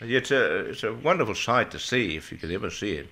It's 0.00 0.30
a, 0.30 0.70
it's 0.70 0.84
a 0.84 0.94
wonderful 0.94 1.34
sight 1.34 1.72
to 1.72 1.80
see 1.80 2.16
if 2.16 2.30
you 2.30 2.38
could 2.38 2.52
ever 2.52 2.70
see 2.70 2.92
it. 2.92 3.08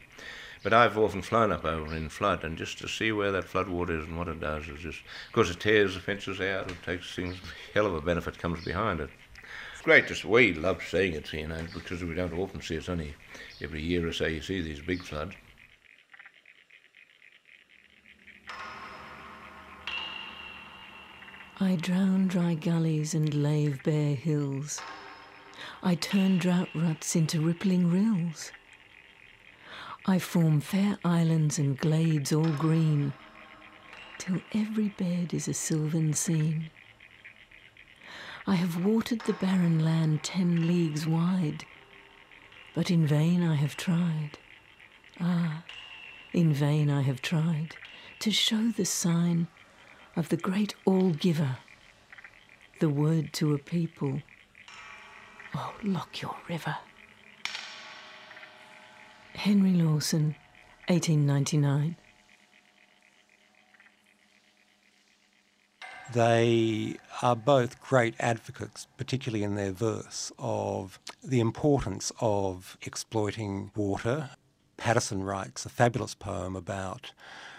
But 0.63 0.73
I've 0.73 0.97
often 0.97 1.23
flown 1.23 1.51
up 1.51 1.65
over 1.65 1.93
in 1.95 2.09
flood, 2.09 2.45
and 2.45 2.57
just 2.57 2.79
to 2.79 2.89
see 2.89 3.11
where 3.11 3.33
that 3.33 3.45
flood 3.45 3.69
water 3.69 3.99
is 3.99 4.07
and 4.07 4.17
what 4.17 4.29
it 4.29 4.41
does 4.41 4.69
is 4.69 4.81
just 4.81 5.01
of 5.27 5.33
course, 5.33 5.51
it 5.51 5.59
tears 5.59 5.95
the 5.95 6.01
fences 6.01 6.41
out, 6.41 6.71
it 6.71 6.83
takes 6.85 7.15
things, 7.17 7.37
hell 7.75 7.87
of 7.87 7.95
a 7.95 8.01
benefit 8.01 8.39
comes 8.39 8.65
behind 8.65 9.01
it. 9.01 9.11
It's 9.73 9.83
great 9.83 10.07
just 10.07 10.25
we 10.25 10.55
love 10.55 10.83
seeing 10.89 11.15
it, 11.15 11.33
you 11.33 11.49
know, 11.49 11.67
because 11.75 12.05
we 12.05 12.15
don't 12.15 12.33
often 12.33 12.63
see 12.63 12.75
it. 12.75 12.79
It's 12.79 12.89
only 12.89 13.15
every 13.61 13.83
year 13.83 14.07
or 14.07 14.13
so 14.13 14.27
you 14.27 14.41
see 14.41 14.61
these 14.61 14.81
big 14.81 15.03
floods. 15.03 15.35
I 21.59 21.77
drown 21.77 22.27
dry 22.27 22.53
gullies 22.53 23.15
and 23.15 23.33
lave 23.33 23.83
bare 23.83 24.15
hills. 24.15 24.79
I 25.83 25.95
turn 25.95 26.37
drought 26.37 26.69
ruts 26.75 27.17
into 27.17 27.41
rippling 27.41 27.91
rills. 27.91 28.53
I 30.05 30.19
form 30.19 30.61
fair 30.61 30.99
islands 31.03 31.59
and 31.59 31.79
glades 31.79 32.31
all 32.31 32.45
green, 32.45 33.15
till 34.19 34.43
every 34.53 34.91
bed 34.91 35.33
is 35.33 35.49
a 35.49 35.55
sylvan 35.55 36.13
scene. 36.13 36.69
I 38.47 38.57
have 38.57 38.85
watered 38.85 39.23
the 39.23 39.33
barren 39.33 39.83
land 39.83 40.23
ten 40.25 40.67
leagues 40.67 41.07
wide, 41.07 41.65
but 42.75 42.91
in 42.91 43.07
vain 43.07 43.43
I 43.43 43.55
have 43.55 43.79
tried. 43.79 44.33
Ah, 45.23 45.65
in 46.35 46.53
vain 46.53 46.91
I 46.91 47.01
have 47.01 47.23
tried 47.23 47.77
to 48.19 48.31
show 48.31 48.69
the 48.69 48.85
sign 48.85 49.49
of 50.17 50.31
the 50.31 50.37
great 50.37 50.75
All 50.87 51.11
Giver, 51.11 51.59
the 52.81 52.89
word 52.89 53.33
to 53.35 53.55
a 53.55 53.59
people. 53.59 54.23
Oh, 55.55 55.75
lock 55.83 56.23
your 56.23 56.37
River. 56.49 56.77
Henry 59.35 59.75
Lawson, 59.75 60.35
1899. 60.89 61.97
They 66.15 66.97
are 67.21 67.37
both 67.37 67.81
great 67.83 68.15
advocates, 68.19 68.87
particularly 68.97 69.45
in 69.45 69.55
their 69.55 69.73
verse, 69.73 70.33
of 70.39 70.99
the 71.23 71.41
importance 71.41 72.11
of 72.21 72.79
exploiting 72.81 73.71
water. 73.77 74.31
Paterson 74.79 75.25
writes 75.25 75.67
a 75.67 75.69
fabulous 75.69 76.15
poem 76.15 76.57
about 76.57 77.13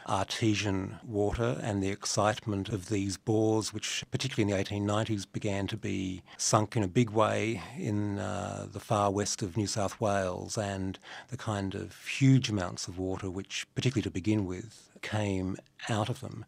artesian 0.07 0.97
water 1.05 1.59
and 1.61 1.81
the 1.81 1.89
excitement 1.89 2.69
of 2.69 2.89
these 2.89 3.17
bores, 3.17 3.73
which 3.73 4.03
particularly 4.11 4.51
in 4.51 4.57
the 4.57 4.63
1890s 4.63 5.25
began 5.31 5.67
to 5.67 5.77
be 5.77 6.23
sunk 6.37 6.75
in 6.75 6.83
a 6.83 6.87
big 6.87 7.09
way 7.09 7.61
in 7.77 8.19
uh, 8.19 8.67
the 8.71 8.79
far 8.79 9.11
west 9.11 9.41
of 9.41 9.57
New 9.57 9.67
South 9.67 9.99
Wales, 9.99 10.57
and 10.57 10.99
the 11.29 11.37
kind 11.37 11.75
of 11.75 12.05
huge 12.07 12.49
amounts 12.49 12.87
of 12.87 12.97
water 12.97 13.29
which, 13.29 13.65
particularly 13.75 14.03
to 14.03 14.11
begin 14.11 14.45
with, 14.45 14.89
came 15.01 15.57
out 15.89 16.09
of 16.09 16.21
them. 16.21 16.45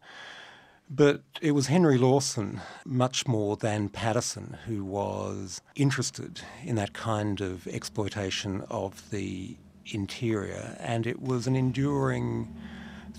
But 0.92 1.22
it 1.40 1.52
was 1.52 1.68
Henry 1.68 1.98
Lawson, 1.98 2.60
much 2.84 3.28
more 3.28 3.56
than 3.56 3.88
Paterson, 3.90 4.56
who 4.66 4.84
was 4.84 5.60
interested 5.76 6.40
in 6.64 6.74
that 6.74 6.94
kind 6.94 7.40
of 7.40 7.68
exploitation 7.68 8.62
of 8.68 9.08
the 9.10 9.56
interior, 9.86 10.76
and 10.80 11.06
it 11.06 11.22
was 11.22 11.46
an 11.46 11.54
enduring 11.54 12.52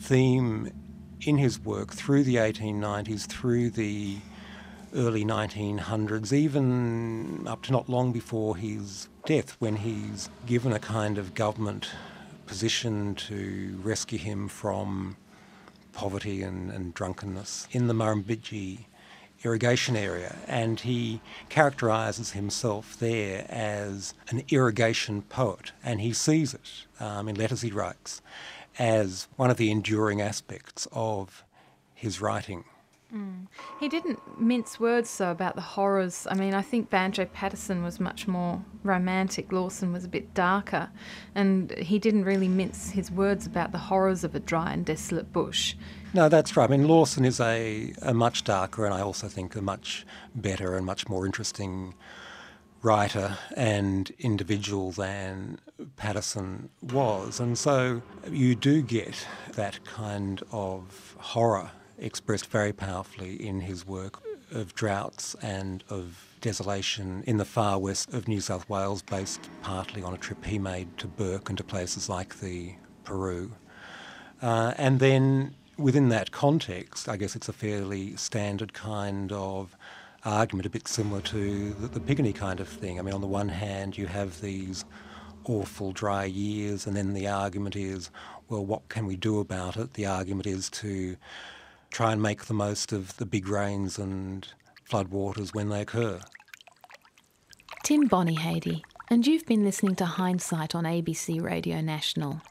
theme 0.02 0.72
in 1.22 1.38
his 1.38 1.60
work 1.60 1.94
through 1.94 2.24
the 2.24 2.36
1890s, 2.36 3.28
through 3.28 3.70
the 3.70 4.18
early 4.96 5.24
1900s, 5.24 6.34
even 6.34 7.48
up 7.48 7.62
to 7.64 7.72
not 7.72 7.88
long 7.88 8.12
before 8.12 8.58
his 8.58 9.08
death, 9.26 9.56
when 9.60 9.78
he's 9.78 10.30
given 10.46 10.74
a 10.74 10.80
kind 10.80 11.18
of 11.18 11.34
government 11.34 11.90
position 12.48 13.16
to 13.16 13.80
rescue 13.84 14.18
him 14.18 14.48
from 14.48 15.16
poverty 15.94 16.42
and, 16.42 16.72
and 16.72 16.94
drunkenness. 16.94 17.68
In 17.72 17.88
the 17.88 17.94
Murrumbidgee 17.94 18.86
irrigation 19.44 19.96
area, 19.96 20.36
and 20.48 20.80
he 20.82 21.22
characterises 21.50 22.32
himself 22.32 22.98
there 23.00 23.46
as 23.50 24.14
an 24.30 24.44
irrigation 24.50 25.22
poet, 25.24 25.72
and 25.84 26.02
he 26.02 26.14
sees 26.14 26.54
it 26.54 26.86
um, 27.00 27.28
in 27.28 27.36
letters 27.36 27.62
he 27.62 27.72
writes 27.72 28.22
as 28.80 29.28
one 29.36 29.50
of 29.50 29.58
the 29.58 29.72
enduring 29.72 30.22
aspects 30.22 30.88
of 30.92 31.44
his 31.94 32.22
writing. 32.22 32.64
Mm. 33.14 33.48
He 33.80 33.90
didn't 33.90 34.40
mince 34.40 34.80
words 34.80 35.18
though 35.18 35.32
about 35.32 35.56
the 35.56 35.62
horrors. 35.62 36.26
I 36.30 36.34
mean, 36.34 36.54
I 36.54 36.62
think 36.62 36.90
Banjo 36.90 37.26
Paterson 37.26 37.84
was 37.84 38.00
much 38.00 38.28
more 38.28 38.64
romantic. 38.84 39.52
Lawson 39.52 39.92
was 39.92 40.06
a 40.06 40.08
bit 40.08 40.34
darker, 40.34 40.90
and 41.36 41.72
he 41.72 42.00
didn't 42.00 42.24
really 42.24 42.48
mince 42.48 42.92
his 42.92 43.12
words 43.12 43.46
about 43.46 43.74
the 43.74 43.78
horrors 43.78 44.24
of 44.24 44.34
a 44.34 44.40
dry 44.40 44.72
and 44.72 44.86
desolate 44.86 45.34
bush. 45.34 45.76
No, 46.14 46.30
that's 46.30 46.56
right. 46.56 46.70
I 46.70 46.78
mean, 46.78 46.88
Lawson 46.88 47.26
is 47.26 47.40
a, 47.40 47.94
a 48.02 48.14
much 48.14 48.44
darker, 48.46 48.86
and 48.86 48.94
I 48.94 49.02
also 49.02 49.28
think 49.28 49.56
a 49.56 49.62
much 49.62 50.06
better 50.34 50.78
and 50.78 50.86
much 50.86 51.10
more 51.10 51.26
interesting 51.26 51.94
writer 52.82 53.38
and 53.56 54.12
individual 54.20 54.92
than 54.92 55.60
Paterson 55.98 56.70
was. 56.82 57.40
And 57.40 57.58
so 57.58 58.02
you 58.30 58.56
do 58.56 58.82
get 58.82 59.28
that 59.54 59.84
kind 59.86 60.42
of 60.52 61.16
horror 61.20 61.72
expressed 61.98 62.48
very 62.48 62.74
powerfully 62.74 63.36
in 63.46 63.62
his 63.62 63.86
work 63.86 64.22
of 64.52 64.74
droughts 64.74 65.36
and 65.42 65.84
of 65.90 66.28
desolation 66.42 67.24
in 67.28 67.38
the 67.38 67.46
far 67.46 67.78
west 67.78 68.14
of 68.14 68.28
New 68.28 68.42
South 68.42 68.68
Wales, 68.68 69.02
based 69.02 69.50
partly 69.62 70.02
on 70.02 70.14
a 70.14 70.18
trip 70.18 70.44
he 70.44 70.58
made 70.58 70.98
to 70.98 71.08
Bourke 71.08 71.50
and 71.50 71.58
to 71.58 71.64
places 71.64 72.10
like 72.10 72.40
the 72.40 72.74
Paroo. 73.06 73.52
Uh, 74.42 74.74
and 74.78 75.00
then 75.00 75.56
within 75.78 76.10
that 76.10 76.32
context, 76.32 77.08
I 77.08 77.18
guess 77.18 77.36
it's 77.36 77.48
a 77.48 77.54
fairly 77.54 78.16
standard 78.16 78.74
kind 78.74 79.32
of 79.32 79.76
argument, 80.24 80.66
a 80.66 80.70
bit 80.70 80.88
similar 80.88 81.22
to 81.22 81.72
the, 81.74 82.00
the 82.00 82.34
kind 82.34 82.60
of 82.60 82.68
thing. 82.68 83.00
I 83.00 83.02
mean, 83.02 83.14
on 83.14 83.22
the 83.22 83.28
one 83.28 83.50
hand, 83.50 83.98
you 83.98 84.08
have 84.08 84.42
these 84.42 84.86
awful 85.46 85.92
dry 85.92 86.26
years, 86.26 86.86
and 86.86 86.96
then 86.96 87.14
the 87.14 87.28
argument 87.28 87.76
is, 87.76 88.12
well, 88.48 88.66
what 88.66 88.88
can 88.90 89.06
we 89.06 89.16
do 89.16 89.40
about 89.40 89.78
it? 89.78 89.94
The 89.94 90.06
argument 90.06 90.48
is 90.48 90.70
to 90.72 91.18
try 91.90 92.12
and 92.12 92.22
make 92.22 92.46
the 92.46 92.54
most 92.54 92.92
of 92.92 93.18
the 93.18 93.26
big 93.26 93.48
rains 93.48 93.98
and 93.98 94.48
floodwaters 94.90 95.54
when 95.54 95.70
they 95.70 95.82
occur. 95.82 96.20
Tim 97.84 98.08
Bonyhady, 98.08 98.84
and 99.10 99.26
you've 99.26 99.46
been 99.46 99.64
listening 99.64 99.96
to 99.96 100.06
Hindsight 100.06 100.76
on 100.76 100.84
ABC 100.84 101.42
Radio 101.42 101.82
National. 101.82 102.42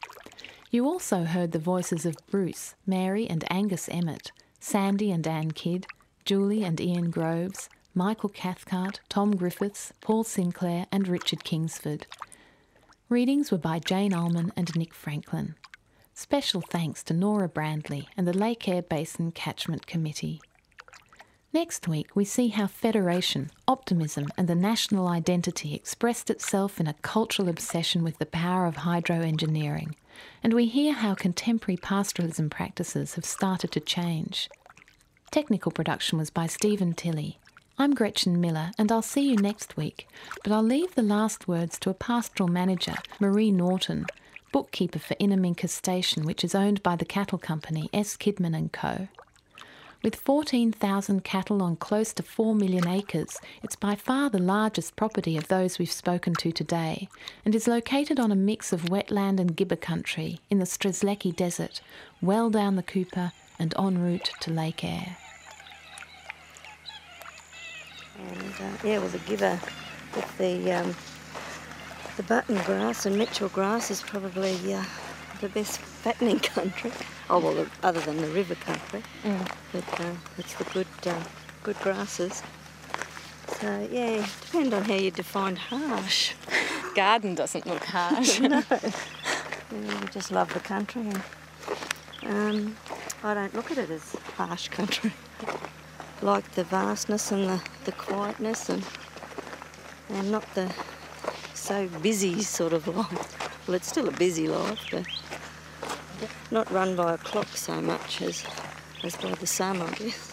You 0.71 0.87
also 0.87 1.25
heard 1.25 1.53
the 1.53 1.59
voices 1.59 2.05
of 2.07 2.17
Bruce, 2.31 2.75
Mary 2.87 3.29
and 3.29 3.45
Angus 3.51 3.89
Emmott, 3.91 4.33
Sandy 4.59 5.11
and 5.11 5.27
Anne 5.27 5.53
Kidd, 5.53 5.87
Julie 6.31 6.63
and 6.63 6.81
Ian 6.81 7.11
Groves, 7.11 7.69
Michael 7.93 8.29
Cathcart, 8.29 9.01
Tom 9.09 9.35
Griffiths, 9.35 9.93
Paul 10.01 10.23
Sinclair, 10.23 10.87
and 10.93 11.09
Richard 11.09 11.43
Kingsford. 11.43 12.07
Readings 13.09 13.51
were 13.51 13.59
by 13.59 13.81
Jane 13.81 14.15
Ullman 14.15 14.53
and 14.55 14.73
Nick 14.77 14.95
Franklin. 14.95 15.57
Special 16.15 16.61
thanks 16.61 17.03
to 17.03 17.15
Nora 17.15 17.49
Brandley 17.49 18.07
and 18.17 18.29
the 18.29 18.33
Lake 18.33 18.69
Eyre 18.69 18.81
Basin 18.81 19.33
Catchment 19.33 19.89
Committee. 19.89 20.41
Next 21.53 21.89
week, 21.89 22.15
we 22.15 22.25
see 22.25 22.47
how 22.47 22.69
federation, 22.69 23.51
optimism, 23.67 24.29
and 24.39 24.47
the 24.47 24.55
national 24.55 25.09
identity 25.09 25.75
expressed 25.75 26.31
itself 26.31 26.79
in 26.79 26.87
a 26.87 26.95
cultural 27.03 27.49
obsession 27.49 28.05
with 28.05 28.19
the 28.19 28.25
power 28.25 28.67
of 28.67 28.77
hydroengineering, 28.77 29.95
and 30.45 30.53
we 30.55 30.67
hear 30.67 30.93
how 30.93 31.17
contemporary 31.17 31.77
pastoralism 31.77 32.51
practices 32.51 33.15
have 33.15 33.25
started 33.25 33.73
to 33.73 33.81
change. 33.81 34.49
Technical 35.31 35.71
production 35.71 36.19
was 36.19 36.29
by 36.29 36.49
Stephen 36.49 36.93
Tilley. 36.93 37.39
I'm 37.79 37.95
Gretchen 37.95 38.41
Miller, 38.41 38.73
and 38.77 38.91
I'll 38.91 39.01
see 39.01 39.31
you 39.31 39.37
next 39.37 39.77
week, 39.77 40.09
but 40.43 40.53
I'll 40.53 40.61
leave 40.61 40.97
the 40.97 41.03
last 41.03 41.47
words 41.47 41.79
to 41.79 41.91
a 41.91 41.95
pastoral 41.95 42.49
manager, 42.49 42.95
Marie 43.21 43.53
Norton, 43.53 44.07
bookkeeper 44.51 44.99
for 44.99 45.15
Innamincka 45.15 45.69
Station, 45.69 46.27
which 46.27 46.43
is 46.43 46.57
owned 46.57 46.83
by 46.83 46.97
the 46.97 47.05
cattle 47.05 47.39
company 47.39 47.89
S. 47.93 48.17
Kidman 48.17 48.57
and 48.57 48.73
Co. 48.73 49.07
With 50.03 50.17
14,000 50.17 51.23
cattle 51.23 51.63
on 51.63 51.77
close 51.77 52.13
to 52.15 52.25
4 52.25 52.57
million 52.57 52.89
acres, 52.89 53.39
it's 53.63 53.77
by 53.77 53.95
far 53.95 54.31
the 54.31 54.41
largest 54.41 54.97
property 54.97 55.37
of 55.37 55.47
those 55.47 55.79
we've 55.79 55.93
spoken 55.93 56.35
to 56.35 56.51
today 56.51 57.09
and 57.45 57.55
is 57.55 57.69
located 57.69 58.19
on 58.19 58.33
a 58.33 58.37
mix 58.37 58.73
of 58.73 58.87
wetland 58.87 59.39
and 59.39 59.55
gibber 59.55 59.77
country 59.77 60.41
in 60.51 60.59
the 60.59 60.65
Strzelecki 60.65 61.37
Desert, 61.37 61.83
well 62.21 62.51
down 62.51 62.75
the 62.75 62.83
Cooper 62.83 63.31
and 63.61 63.75
en 63.79 64.03
route 64.03 64.33
to 64.41 64.51
Lake 64.51 64.83
Eyre. 64.83 65.17
And 68.19 68.55
uh, 68.55 68.77
yeah, 68.83 68.99
well, 68.99 69.09
the 69.09 69.19
gibber 69.19 69.61
with 70.17 70.39
the 70.39 70.73
um, 70.73 70.97
the 72.17 72.23
button 72.23 72.57
grass 72.65 73.07
and 73.07 73.17
Mitchell 73.17 73.51
grass 73.51 73.91
is 73.91 74.01
probably 74.01 74.75
uh, 74.75 74.85
the 75.41 75.49
best 75.51 75.79
fattening 75.79 76.39
country. 76.57 76.91
Oh 77.29 77.39
well, 77.39 77.67
other 77.83 78.01
than 78.01 78.17
the 78.17 78.29
river 78.29 78.55
country, 78.57 79.03
mm. 79.23 79.53
but 79.73 80.01
uh, 80.01 80.15
it's 80.39 80.55
the 80.55 80.65
good 80.65 80.87
uh, 81.07 81.23
good 81.63 81.79
grasses. 81.81 82.43
So 83.61 83.89
yeah, 83.93 84.27
depend 84.41 84.73
on 84.73 84.85
how 84.85 84.95
you 84.95 85.11
define 85.11 85.57
harsh. 85.57 86.33
Garden 86.95 87.35
doesn't 87.35 87.67
look 87.67 87.85
harsh. 87.85 88.41
no, 88.41 88.63
yeah, 88.71 90.01
we 90.01 90.07
just 90.11 90.33
love 90.33 90.53
the 90.55 90.61
country. 90.61 91.03
Um, 92.25 92.77
I 93.23 93.35
don't 93.35 93.55
look 93.55 93.71
at 93.71 93.79
it 93.79 93.91
as 93.91 94.15
harsh 94.37 94.69
country. 94.69 95.13
like 96.23 96.51
the 96.53 96.65
vastness 96.65 97.33
and 97.33 97.49
the, 97.49 97.63
the 97.85 97.93
quietness 97.93 98.69
and 98.69 98.85
and 100.11 100.31
not 100.31 100.45
the 100.55 100.73
so 101.55 101.89
busy 102.03 102.43
sort 102.43 102.73
of 102.73 102.87
life. 102.97 103.67
Well, 103.67 103.77
it's 103.77 103.89
still 103.89 104.09
a 104.09 104.13
busy 104.13 104.49
life, 104.49 104.81
but 104.91 105.07
not 106.51 106.71
run 106.71 106.97
by 106.97 107.15
a 107.15 107.19
clock 107.19 107.49
so 107.57 107.81
much 107.81 108.23
as, 108.23 108.45
as 109.05 109.17
by 109.17 109.33
the 109.35 109.47
sun, 109.47 109.81
I 109.81 109.91
guess. 109.93 110.33